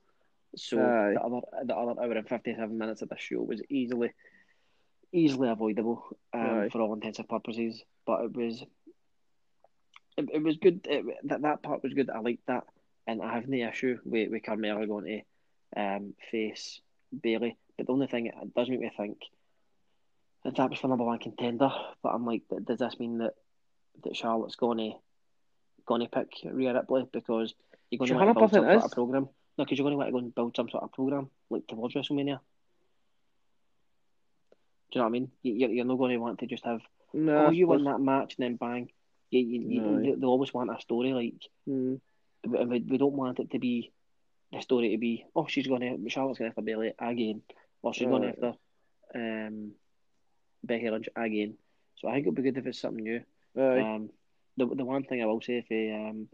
So, 0.56 0.80
Aye. 0.80 1.14
the 1.16 1.22
other, 1.22 1.42
the 1.66 1.76
other 1.76 2.00
hour 2.02 2.12
and 2.14 2.28
57 2.30 2.78
minutes 2.78 3.02
of 3.02 3.10
the 3.10 3.18
show 3.18 3.42
was 3.42 3.62
easily, 3.70 4.14
easily 5.12 5.50
avoidable 5.50 6.06
um, 6.34 6.70
for 6.72 6.82
all 6.82 6.94
intents 6.94 7.20
and 7.20 7.28
purposes, 7.28 7.82
but 8.06 8.24
it 8.24 8.36
was, 8.36 8.64
it, 10.18 10.30
it 10.34 10.44
was 10.44 10.58
good, 10.58 10.82
it, 10.90 11.06
that, 11.26 11.42
that 11.44 11.62
part 11.64 11.84
was 11.84 11.94
good, 11.94 12.10
I 12.10 12.20
liked 12.20 12.46
that, 12.48 12.66
and 13.08 13.22
I 13.22 13.34
have 13.34 13.48
no 13.48 13.58
issue 13.70 14.00
with, 14.06 14.30
with 14.32 14.44
Carmella 14.44 14.88
going 14.88 15.24
to 15.76 15.82
um, 15.82 16.14
face 16.32 16.82
Bayley, 17.22 17.58
but 17.78 17.88
the 17.88 17.94
only 17.94 18.08
thing 18.08 18.28
it 18.28 18.54
does 18.56 18.70
make 18.70 18.80
me 18.80 18.92
think 18.96 19.18
that 20.44 20.56
that 20.58 20.70
was 20.70 20.80
for 20.80 20.88
number 20.88 21.04
one 21.06 21.20
contender. 21.20 21.72
But 22.02 22.10
I'm 22.10 22.26
like, 22.26 22.42
does 22.66 22.80
this 22.80 23.00
mean 23.00 23.20
that 23.20 23.34
that 24.04 24.16
Charlotte's 24.16 24.56
gonna 24.56 24.92
gonna 25.86 26.08
pick 26.08 26.28
Rhea 26.44 26.74
Ripley 26.74 27.08
because 27.12 27.54
you're 28.10 28.18
want 28.18 28.30
to 28.30 28.34
build 28.40 28.52
some 28.54 28.64
100% 28.64 28.72
sort 28.74 28.84
of 28.86 28.92
program? 28.92 29.30
No, 29.58 29.64
because 29.66 29.78
you're 29.78 29.86
gonna 29.86 29.98
want 29.98 30.08
to 30.10 30.12
go 30.12 30.18
and 30.18 30.36
build 30.36 30.56
some 30.56 30.70
sort 30.70 30.84
of 30.84 30.92
program 30.92 31.30
like 31.50 31.66
towards 31.68 31.94
WrestleMania. 31.96 32.40
Do 34.92 35.00
you 35.00 35.02
know 35.02 35.02
what 35.04 35.06
I 35.06 35.10
mean? 35.10 35.32
You- 35.42 35.54
You're, 35.54 35.70
you're 35.70 35.86
not 35.86 35.98
going 35.98 36.12
to 36.12 36.18
want 36.18 36.40
to 36.40 36.46
just 36.48 36.66
have 36.66 36.82
No, 37.14 37.48
oh 37.48 37.50
you 37.52 37.68
win 37.68 37.84
that 37.86 38.00
match 38.00 38.36
and 38.38 38.44
then 38.44 38.56
bang. 38.58 38.92
You, 39.34 39.40
you, 39.52 39.60
you, 39.74 39.82
No. 39.82 40.02
they, 40.02 40.12
they 40.20 40.26
always 40.28 40.54
want 40.54 40.70
a 40.76 40.80
story 40.80 41.12
like 41.14 41.34
Hmm. 41.66 41.96
we, 42.46 42.80
we 42.92 42.98
don't 42.98 43.14
want 43.22 43.40
it 43.40 43.50
to 43.52 43.60
be 43.60 43.92
the 44.52 44.62
story 44.62 44.90
to 44.92 44.98
be 44.98 45.26
oh 45.36 45.48
she's 45.48 45.66
going 45.68 45.82
to 45.82 46.10
Charlotte's 46.10 46.38
going 46.40 46.50
after 46.50 46.62
Bayley 46.62 46.94
again 47.00 47.42
or 47.82 47.94
she's 47.94 48.08
going 48.08 48.24
Right. 48.24 48.36
after 48.38 48.54
um 49.16 49.72
Becky 50.64 50.90
Lynch 50.90 51.10
again. 51.16 51.56
So 51.98 52.08
I 52.08 52.14
think 52.14 52.28
it'd 52.28 52.36
be 52.36 52.44
good 52.44 52.58
if 52.58 52.68
it's 52.68 52.80
something 52.80 53.04
new. 53.04 53.22
Um, 53.96 54.10
the 54.58 54.66
the 54.68 54.86
one 54.86 55.04
thing 55.04 55.22
I 55.22 55.26
will 55.26 55.42
say 55.42 55.66
for 55.68 56.08
um 56.10 56.28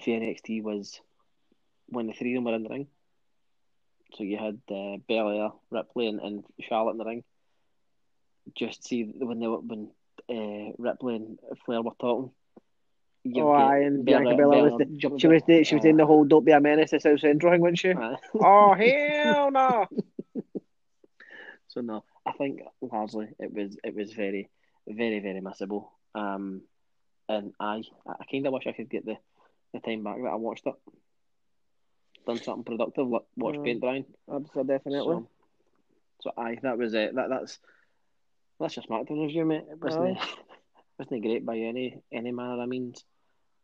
for 0.00 0.10
NXT 0.10 0.62
was 0.62 1.00
when 1.88 2.06
the 2.06 2.12
three 2.12 2.32
of 2.34 2.36
them 2.36 2.44
were 2.44 2.54
in 2.54 2.62
the 2.62 2.68
ring. 2.68 2.86
So 4.14 4.22
you 4.24 4.38
had 4.38 4.60
uh, 4.70 4.96
Belair, 5.08 5.50
Ripley, 5.70 6.06
and, 6.08 6.20
and 6.20 6.44
Charlotte 6.60 6.92
in 6.92 6.98
the 6.98 7.04
ring. 7.04 7.24
Just 8.54 8.86
see 8.86 9.02
when 9.18 9.38
they 9.40 9.46
were 9.46 9.60
when 9.60 9.90
uh, 10.30 10.72
Ripley 10.78 11.16
and 11.16 11.38
Flair 11.64 11.82
were 11.82 11.92
talking. 11.98 12.30
Oh, 13.36 13.50
aye, 13.50 13.78
and 13.80 14.04
Bianca 14.04 14.34
Belair 14.34 14.64
was 14.70 14.78
the- 14.78 15.18
She 15.18 15.26
was 15.26 15.42
the, 15.46 15.64
she 15.64 15.74
was 15.74 15.84
uh, 15.84 15.88
in 15.88 15.96
the 15.96 16.06
whole 16.06 16.24
"Don't 16.24 16.44
be 16.44 16.52
a 16.52 16.60
menace" 16.60 16.90
to 16.90 17.00
South 17.00 17.20
Central 17.20 17.52
thing, 17.52 17.60
wasn't 17.60 17.78
she? 17.78 17.90
uh, 17.90 18.16
oh 18.34 18.74
hell 18.78 19.50
no! 19.50 19.86
So 21.68 21.80
no, 21.80 22.04
I 22.24 22.32
think 22.32 22.60
largely 22.80 23.28
it 23.38 23.52
was 23.52 23.76
it 23.84 23.94
was 23.94 24.12
very, 24.12 24.48
very, 24.86 25.20
very 25.20 25.40
missable. 25.40 25.88
Um, 26.14 26.62
and 27.28 27.52
I 27.60 27.82
I 28.06 28.24
kind 28.30 28.46
of 28.46 28.52
wish 28.54 28.66
I 28.66 28.72
could 28.72 28.88
get 28.88 29.04
the, 29.04 29.16
the 29.74 29.80
time 29.80 30.02
back 30.04 30.16
that 30.22 30.28
I 30.28 30.36
watched 30.36 30.66
it. 30.66 30.74
Done 32.26 32.38
something 32.38 32.64
productive, 32.64 33.08
like 33.08 33.22
watch 33.36 33.56
Mm. 33.56 33.64
paint 33.64 33.80
drying. 33.80 34.04
Absolutely, 34.32 34.74
definitely. 34.74 35.14
So, 35.14 35.28
so 36.22 36.30
aye, 36.38 36.58
that 36.62 36.78
was 36.78 36.94
it. 36.94 37.14
That 37.14 37.28
that's 37.28 37.58
that's 38.60 38.76
your 38.76 38.84
SmackDown 38.84 39.22
review, 39.22 39.44
mate. 39.44 39.64
It 39.70 39.80
wasn't 39.80 40.18
wasn't 40.98 41.22
great 41.22 41.46
by 41.46 41.58
any 41.58 42.00
any 42.12 42.32
manner 42.32 42.62
of 42.62 42.68
means. 42.68 43.04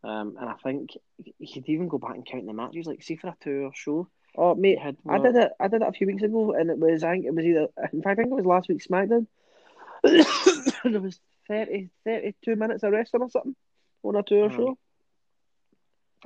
Um, 0.04 0.36
and 0.38 0.50
I 0.50 0.54
think 0.62 0.90
you 1.38 1.48
could 1.52 1.68
even 1.68 1.88
go 1.88 1.98
back 1.98 2.14
and 2.14 2.26
count 2.26 2.46
the 2.46 2.52
matches. 2.52 2.86
Like, 2.86 3.02
see 3.02 3.16
for 3.16 3.28
a 3.28 3.36
two-hour 3.40 3.72
show, 3.74 4.08
Oh 4.36 4.54
mate, 4.54 4.78
had 4.78 4.96
I 5.08 5.18
did 5.18 5.36
it. 5.36 5.52
I 5.60 5.68
did 5.68 5.82
it 5.82 5.88
a 5.88 5.92
few 5.92 6.06
weeks 6.08 6.22
ago, 6.22 6.52
and 6.54 6.68
it 6.68 6.78
was. 6.78 7.04
I 7.04 7.12
think 7.12 7.26
it 7.26 7.34
was 7.34 7.44
either. 7.44 7.68
In 7.92 8.02
fact, 8.02 8.18
I 8.18 8.22
think 8.22 8.32
it 8.32 8.36
was 8.36 8.46
last 8.46 8.68
week's 8.68 8.88
SmackDown. 8.88 9.26
there 10.84 11.00
was 11.00 11.20
30, 11.48 11.88
32 12.04 12.56
minutes 12.56 12.82
of 12.82 12.92
wrestling 12.92 13.22
or 13.22 13.30
something 13.30 13.56
on 14.02 14.16
a 14.16 14.22
tour 14.22 14.50
Aye. 14.50 14.56
show. 14.56 14.78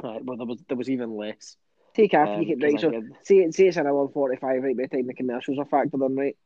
Right, 0.02 0.24
well, 0.24 0.36
there 0.36 0.46
was 0.46 0.62
there 0.68 0.76
was 0.76 0.88
even 0.88 1.16
less. 1.16 1.56
Take 1.94 2.12
half. 2.12 2.30
Um, 2.30 2.42
you 2.42 2.56
can 2.56 2.60
right. 2.60 2.80
So 2.80 2.90
it. 2.90 3.54
Say 3.54 3.66
it's 3.66 3.76
an 3.76 3.86
hour 3.86 4.08
forty-five. 4.08 4.62
Right 4.62 4.76
by 4.76 4.84
the 4.84 4.88
time 4.88 5.06
the 5.06 5.14
commercials 5.14 5.58
are 5.58 5.66
factored 5.66 6.06
in, 6.06 6.16
right? 6.16 6.36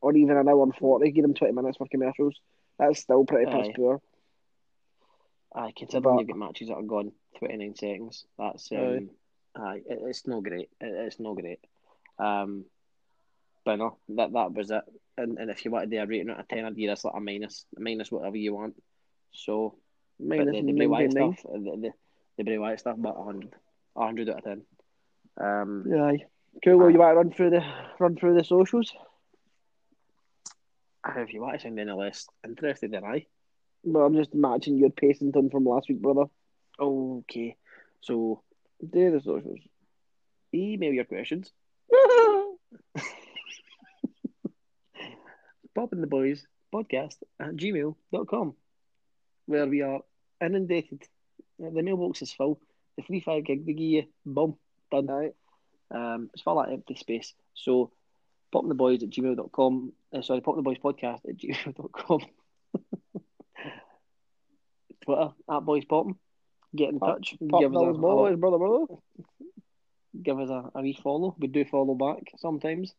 Or 0.00 0.14
even 0.14 0.36
an 0.36 0.48
hour 0.48 0.62
and 0.62 0.74
forty. 0.76 1.10
Give 1.10 1.22
them 1.22 1.34
twenty 1.34 1.54
minutes 1.54 1.78
for 1.78 1.86
commercials. 1.88 2.40
That's 2.78 3.00
still 3.00 3.24
pretty 3.24 3.50
piss 3.50 3.68
Aye. 3.68 3.72
poor. 3.74 4.00
Aye, 5.54 5.72
considering 5.76 6.02
But- 6.16 6.20
you've 6.20 6.28
got 6.28 6.38
matches 6.38 6.68
that 6.68 6.74
are 6.74 6.82
gone 6.82 7.12
29 7.38 7.74
seconds, 7.76 8.24
that's 8.38 8.70
um, 8.72 9.10
aye, 9.54 9.82
it, 9.86 9.98
it's 10.02 10.26
no 10.26 10.40
great. 10.40 10.68
It, 10.80 10.94
it's 11.06 11.18
no 11.20 11.34
great. 11.34 11.60
Um, 12.18 12.64
but 13.64 13.76
no, 13.76 13.96
that 14.10 14.32
that 14.32 14.52
was 14.52 14.70
it. 14.70 14.82
And, 15.18 15.38
and 15.38 15.50
if 15.50 15.64
you 15.64 15.70
wanted 15.70 15.90
to 15.90 15.96
do 15.96 16.02
a 16.02 16.06
rating 16.06 16.30
out 16.30 16.40
of 16.40 16.48
10, 16.48 16.64
I'd 16.64 16.76
give 16.76 16.90
this 16.90 17.04
like 17.04 17.14
a 17.16 17.20
minus, 17.20 17.64
minus 17.78 18.12
whatever 18.12 18.36
you 18.36 18.54
want. 18.54 18.74
So, 19.32 19.76
Minus 20.18 20.46
the, 20.52 20.62
the 20.62 20.72
Bray 20.72 20.86
Wyatt 20.86 21.12
stuff, 21.12 21.42
the, 21.42 21.58
the, 21.58 21.90
the 22.38 22.44
Bray 22.44 22.58
Wyatt 22.58 22.80
stuff, 22.80 22.96
but 22.98 23.16
100, 23.18 23.50
100 23.94 24.28
out 24.30 24.38
of 24.38 24.44
10. 24.44 24.62
Um, 25.38 25.84
Aye. 25.92 26.24
Cool. 26.64 26.78
Well, 26.78 26.90
you 26.90 26.98
want 26.98 27.12
to 27.12 27.16
run 27.16 27.32
through 27.32 27.50
the 27.50 27.62
run 27.98 28.16
through 28.16 28.34
the 28.34 28.44
socials? 28.44 28.92
If 31.16 31.32
you 31.32 31.40
want 31.40 31.54
to 31.54 31.60
sound 31.60 31.78
any 31.78 31.92
less 31.92 32.26
interested, 32.46 32.90
then 32.92 33.04
I. 33.04 33.26
Well, 33.84 34.04
I'm 34.06 34.14
just 34.16 34.34
matching 34.34 34.78
your 34.78 34.90
pacing 34.90 35.32
tone 35.32 35.50
from 35.50 35.64
last 35.64 35.88
week, 35.88 36.00
brother. 36.02 36.24
Okay, 36.80 37.56
so 38.00 38.42
Do 38.80 39.10
the 39.10 39.20
socials. 39.20 39.60
email 40.54 40.92
your 40.92 41.04
questions. 41.04 41.52
Bob 45.74 45.92
and 45.92 46.02
the 46.02 46.06
Boys 46.06 46.46
podcast 46.74 47.16
at 47.38 47.54
gmail.com, 47.56 48.54
where 49.46 49.66
we 49.66 49.82
are 49.82 50.00
inundated. 50.42 51.02
The 51.58 51.82
mailbox 51.82 52.22
is 52.22 52.32
full. 52.32 52.60
the 52.96 53.02
free 53.02 53.20
five 53.20 53.44
gig 53.44 53.64
they 53.66 53.72
give 53.74 53.82
you, 53.86 54.04
boom, 54.24 54.56
done. 54.90 55.10
Aye. 55.10 55.30
Um, 55.90 56.30
it's 56.32 56.42
for 56.42 56.64
that 56.64 56.72
empty 56.72 56.96
space. 56.96 57.32
So, 57.54 57.92
poptheboys 58.54 59.02
at 59.02 59.10
gmail.com. 59.10 59.92
Uh, 60.12 60.22
sorry, 60.22 60.40
poptheboys 60.40 60.80
podcast 60.80 61.20
at 61.28 61.36
gmail.com. 61.36 62.20
Twitter, 65.04 65.30
at 65.50 65.60
boys 65.60 65.84
popping. 65.84 66.16
Get 66.74 66.90
in 66.90 66.98
Pop- 66.98 67.16
touch. 67.16 67.36
Pop 67.48 67.60
give 67.60 67.74
us 67.74 67.82
a, 67.82 67.92
boys, 67.92 68.36
brother, 68.36 68.58
brother. 68.58 68.84
give 70.22 70.38
us 70.38 70.50
a, 70.50 70.70
a 70.74 70.82
wee 70.82 70.98
follow. 71.02 71.34
We 71.38 71.48
do 71.48 71.64
follow 71.64 71.94
back 71.94 72.32
sometimes. 72.38 72.94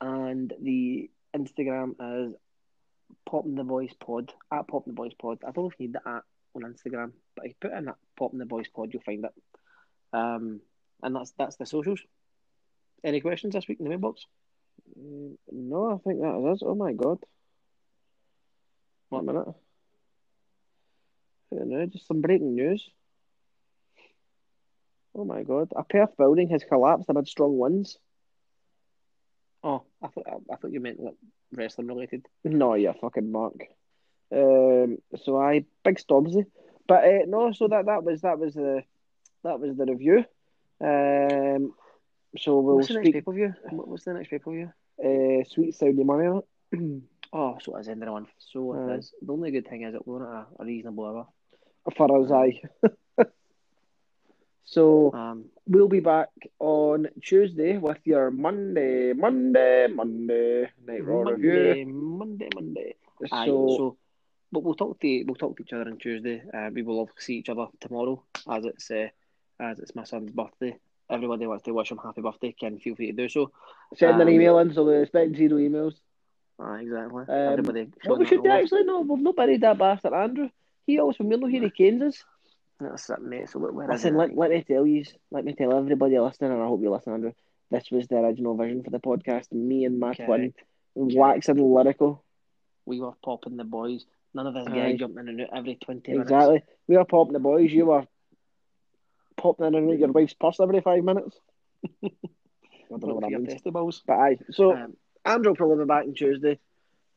And 0.00 0.52
the 0.60 1.10
Instagram 1.36 2.28
is 2.28 2.34
Popping 3.28 3.56
the 3.56 3.64
Boys 3.64 3.92
Pod. 3.94 4.32
At 4.52 4.68
Popping 4.68 4.92
the 4.92 4.96
Boys 4.96 5.14
Pod. 5.20 5.38
I 5.42 5.50
don't 5.50 5.64
know 5.64 5.70
if 5.70 5.74
you 5.78 5.86
need 5.86 5.94
the 5.94 6.08
at 6.08 6.22
on 6.54 6.62
Instagram, 6.62 7.12
but 7.36 7.44
if 7.44 7.50
you 7.50 7.56
put 7.60 7.72
in 7.76 7.86
that 7.86 7.96
Popping 8.18 8.38
the 8.38 8.46
Boys 8.46 8.68
Pod, 8.68 8.90
you'll 8.92 9.02
find 9.02 9.24
it. 9.24 9.32
Um, 10.12 10.60
and 11.02 11.14
that's 11.14 11.32
that's 11.38 11.56
the 11.56 11.66
socials. 11.66 12.00
Any 13.04 13.20
questions 13.20 13.54
this 13.54 13.68
week 13.68 13.78
in 13.78 13.84
the 13.84 13.90
mailbox? 13.90 14.24
No, 14.96 15.94
I 15.94 15.98
think 15.98 16.20
that 16.20 16.38
is 16.38 16.44
us. 16.44 16.62
Oh 16.64 16.74
my 16.74 16.92
god. 16.92 17.18
One 19.08 19.26
minute. 19.26 19.48
I 21.52 21.56
don't 21.56 21.70
know, 21.70 21.86
just 21.86 22.06
some 22.06 22.20
breaking 22.20 22.54
news. 22.54 22.90
Oh 25.14 25.24
my 25.24 25.42
god. 25.42 25.72
A 25.74 25.82
Perth 25.82 26.16
building 26.16 26.50
has 26.50 26.62
collapsed 26.64 27.08
amid 27.08 27.26
strong 27.26 27.58
winds. 27.58 27.98
Oh, 29.64 29.82
I 30.02 30.08
thought 30.08 30.26
I, 30.52 30.56
thought 30.56 30.72
you 30.72 30.80
meant 30.80 31.00
like 31.00 31.16
wrestling 31.52 31.88
related. 31.88 32.26
No, 32.44 32.74
you 32.74 32.92
fucking 33.00 33.32
mark. 33.32 33.54
Um, 34.30 34.98
so 35.24 35.40
I 35.40 35.64
big 35.84 35.98
Stormzy, 35.98 36.44
but 36.86 37.04
uh, 37.04 37.24
no. 37.26 37.52
So 37.52 37.66
that 37.68 37.86
that 37.86 38.04
was 38.04 38.20
that 38.20 38.38
was 38.38 38.54
the 38.54 38.82
that 39.42 39.58
was 39.58 39.76
the 39.76 39.86
review. 39.86 40.24
Um, 40.80 41.74
so 42.36 42.60
we'll 42.60 42.76
What's 42.76 42.88
the 42.88 42.94
next 42.94 43.04
speak. 43.06 43.14
pay 43.14 43.20
per 43.22 43.32
view? 43.32 43.54
What's 43.70 44.04
the 44.04 44.14
next 44.14 44.28
pay 44.30 44.38
per 44.38 44.52
view? 44.52 44.72
Uh, 45.02 45.44
Sweet 45.48 45.74
Saudi 45.74 46.04
money. 46.04 46.40
Oh, 47.30 47.58
so 47.60 47.76
it's 47.76 47.88
ending 47.88 48.08
on. 48.08 48.26
So 48.38 48.72
it 48.72 48.90
Aye. 48.90 48.94
is. 48.96 49.12
The 49.20 49.32
only 49.34 49.50
good 49.50 49.68
thing 49.68 49.82
is 49.82 49.94
it 49.94 50.00
at 50.00 50.22
a, 50.22 50.46
a 50.60 50.64
reasonable 50.64 51.04
hour. 51.04 51.26
for 51.94 52.24
us, 52.24 52.30
aye. 52.32 52.62
so 54.64 55.12
Um, 55.12 55.44
we'll 55.66 55.88
be 55.88 56.00
back 56.00 56.28
on 56.58 57.08
Tuesday 57.22 57.76
with 57.76 57.98
your 58.04 58.30
Monday, 58.30 59.12
Monday, 59.12 59.88
Monday 59.88 60.70
night 60.86 61.04
raw 61.04 61.20
review. 61.20 61.52
Monday, 61.52 61.84
Monday, 61.84 62.48
Monday. 62.54 62.94
Aye, 63.30 63.44
So, 63.46 63.74
so, 63.76 63.96
but 64.50 64.62
we'll 64.62 64.74
talk 64.74 64.98
to 65.00 65.24
we'll 65.24 65.34
talk 65.34 65.56
to 65.58 65.62
each 65.62 65.72
other 65.74 65.90
on 65.90 65.98
Tuesday. 65.98 66.42
Uh, 66.52 66.70
we 66.72 66.80
will 66.82 67.00
obviously 67.00 67.22
see 67.34 67.38
each 67.40 67.48
other 67.50 67.66
tomorrow 67.80 68.22
as 68.50 68.64
it's 68.64 68.90
uh, 68.90 69.08
as 69.60 69.78
it's 69.80 69.94
my 69.94 70.04
son's 70.04 70.32
birthday. 70.32 70.76
Everybody 71.10 71.46
wants 71.46 71.64
to 71.64 71.72
wish 71.72 71.90
him 71.90 71.98
happy 71.98 72.20
birthday. 72.20 72.54
Can 72.58 72.78
feel 72.78 72.94
free 72.94 73.06
to 73.06 73.12
do 73.12 73.28
so. 73.28 73.50
send 73.96 74.20
an 74.20 74.28
um, 74.28 74.34
email 74.34 74.58
in, 74.58 74.72
so 74.72 74.84
we 74.84 74.96
expect 74.96 75.36
zero 75.36 75.56
emails. 75.56 75.94
Ah, 76.58 76.74
exactly. 76.74 77.22
Um, 77.22 77.52
Everybody. 77.52 77.88
Showing 78.04 78.18
we 78.18 78.26
should 78.26 78.46
actually, 78.46 78.84
no, 78.84 79.00
we've 79.00 79.22
not 79.22 79.36
buried 79.36 79.60
that 79.62 79.78
bastard 79.78 80.12
Andrew. 80.12 80.48
He 80.86 80.98
always 80.98 81.16
from 81.16 81.28
Milo 81.28 81.46
here, 81.46 81.62
he 81.62 81.70
canes 81.70 82.02
us. 82.02 82.24
That's 82.80 83.10
it, 83.10 83.22
mate. 83.22 83.48
So 83.50 83.58
where 83.58 83.84
is 83.84 84.04
Listen, 84.04 84.16
let, 84.16 84.36
let 84.36 84.50
me 84.50 84.62
tell 84.62 84.86
you, 84.86 85.04
let 85.30 85.44
me 85.44 85.54
tell 85.54 85.76
everybody 85.76 86.18
listening, 86.18 86.52
and 86.52 86.62
I 86.62 86.66
hope 86.66 86.82
you 86.82 86.90
listen, 86.90 87.12
Andrew. 87.12 87.32
This 87.70 87.90
was 87.90 88.06
the 88.08 88.16
original 88.16 88.56
vision 88.56 88.82
for 88.82 88.90
the 88.90 88.98
podcast. 88.98 89.52
Me 89.52 89.84
and 89.84 90.00
my 90.00 90.14
twin 90.14 90.54
waxing 90.94 91.56
lyrical. 91.56 92.22
We 92.86 93.00
were 93.00 93.12
popping 93.22 93.56
the 93.56 93.64
boys. 93.64 94.06
None 94.32 94.46
of 94.46 94.56
Aye. 94.56 94.64
guy 94.64 94.96
jumping 94.96 95.28
in 95.28 95.28
and 95.28 95.40
out 95.42 95.56
every 95.56 95.76
twenty 95.76 96.12
minutes. 96.12 96.30
Exactly. 96.30 96.62
We 96.86 96.96
were 96.96 97.04
popping 97.04 97.34
the 97.34 97.40
boys. 97.40 97.70
You 97.70 97.86
were 97.86 98.06
popping 99.38 99.66
in 99.66 99.74
and 99.74 99.90
out 99.90 99.98
your 99.98 100.12
wife's 100.12 100.34
purse 100.34 100.60
every 100.60 100.80
five 100.80 101.04
minutes. 101.04 101.38
I 102.04 102.08
don't 102.98 103.08
know 103.08 103.14
what 103.14 103.14
for 103.16 103.20
that 103.22 103.30
your 103.30 103.40
means. 103.40 103.52
testicles. 103.54 104.02
But 104.06 104.14
aye. 104.18 104.38
So 104.50 104.72
Um, 104.74 104.96
Andrew 105.24 105.50
will 105.52 105.56
probably 105.56 105.84
be 105.84 105.88
back 105.88 106.04
on 106.04 106.14
Tuesday. 106.14 106.58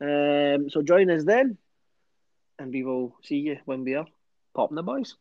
Um, 0.00 0.68
so 0.70 0.82
join 0.82 1.10
us 1.10 1.24
then. 1.24 1.58
and 2.58 2.72
we 2.72 2.82
will 2.84 3.14
see 3.22 3.36
you 3.36 3.58
when 3.64 3.84
we 3.84 3.94
are 3.94 4.06
popping 4.54 4.76
the 4.76 4.82
boys. 4.82 5.16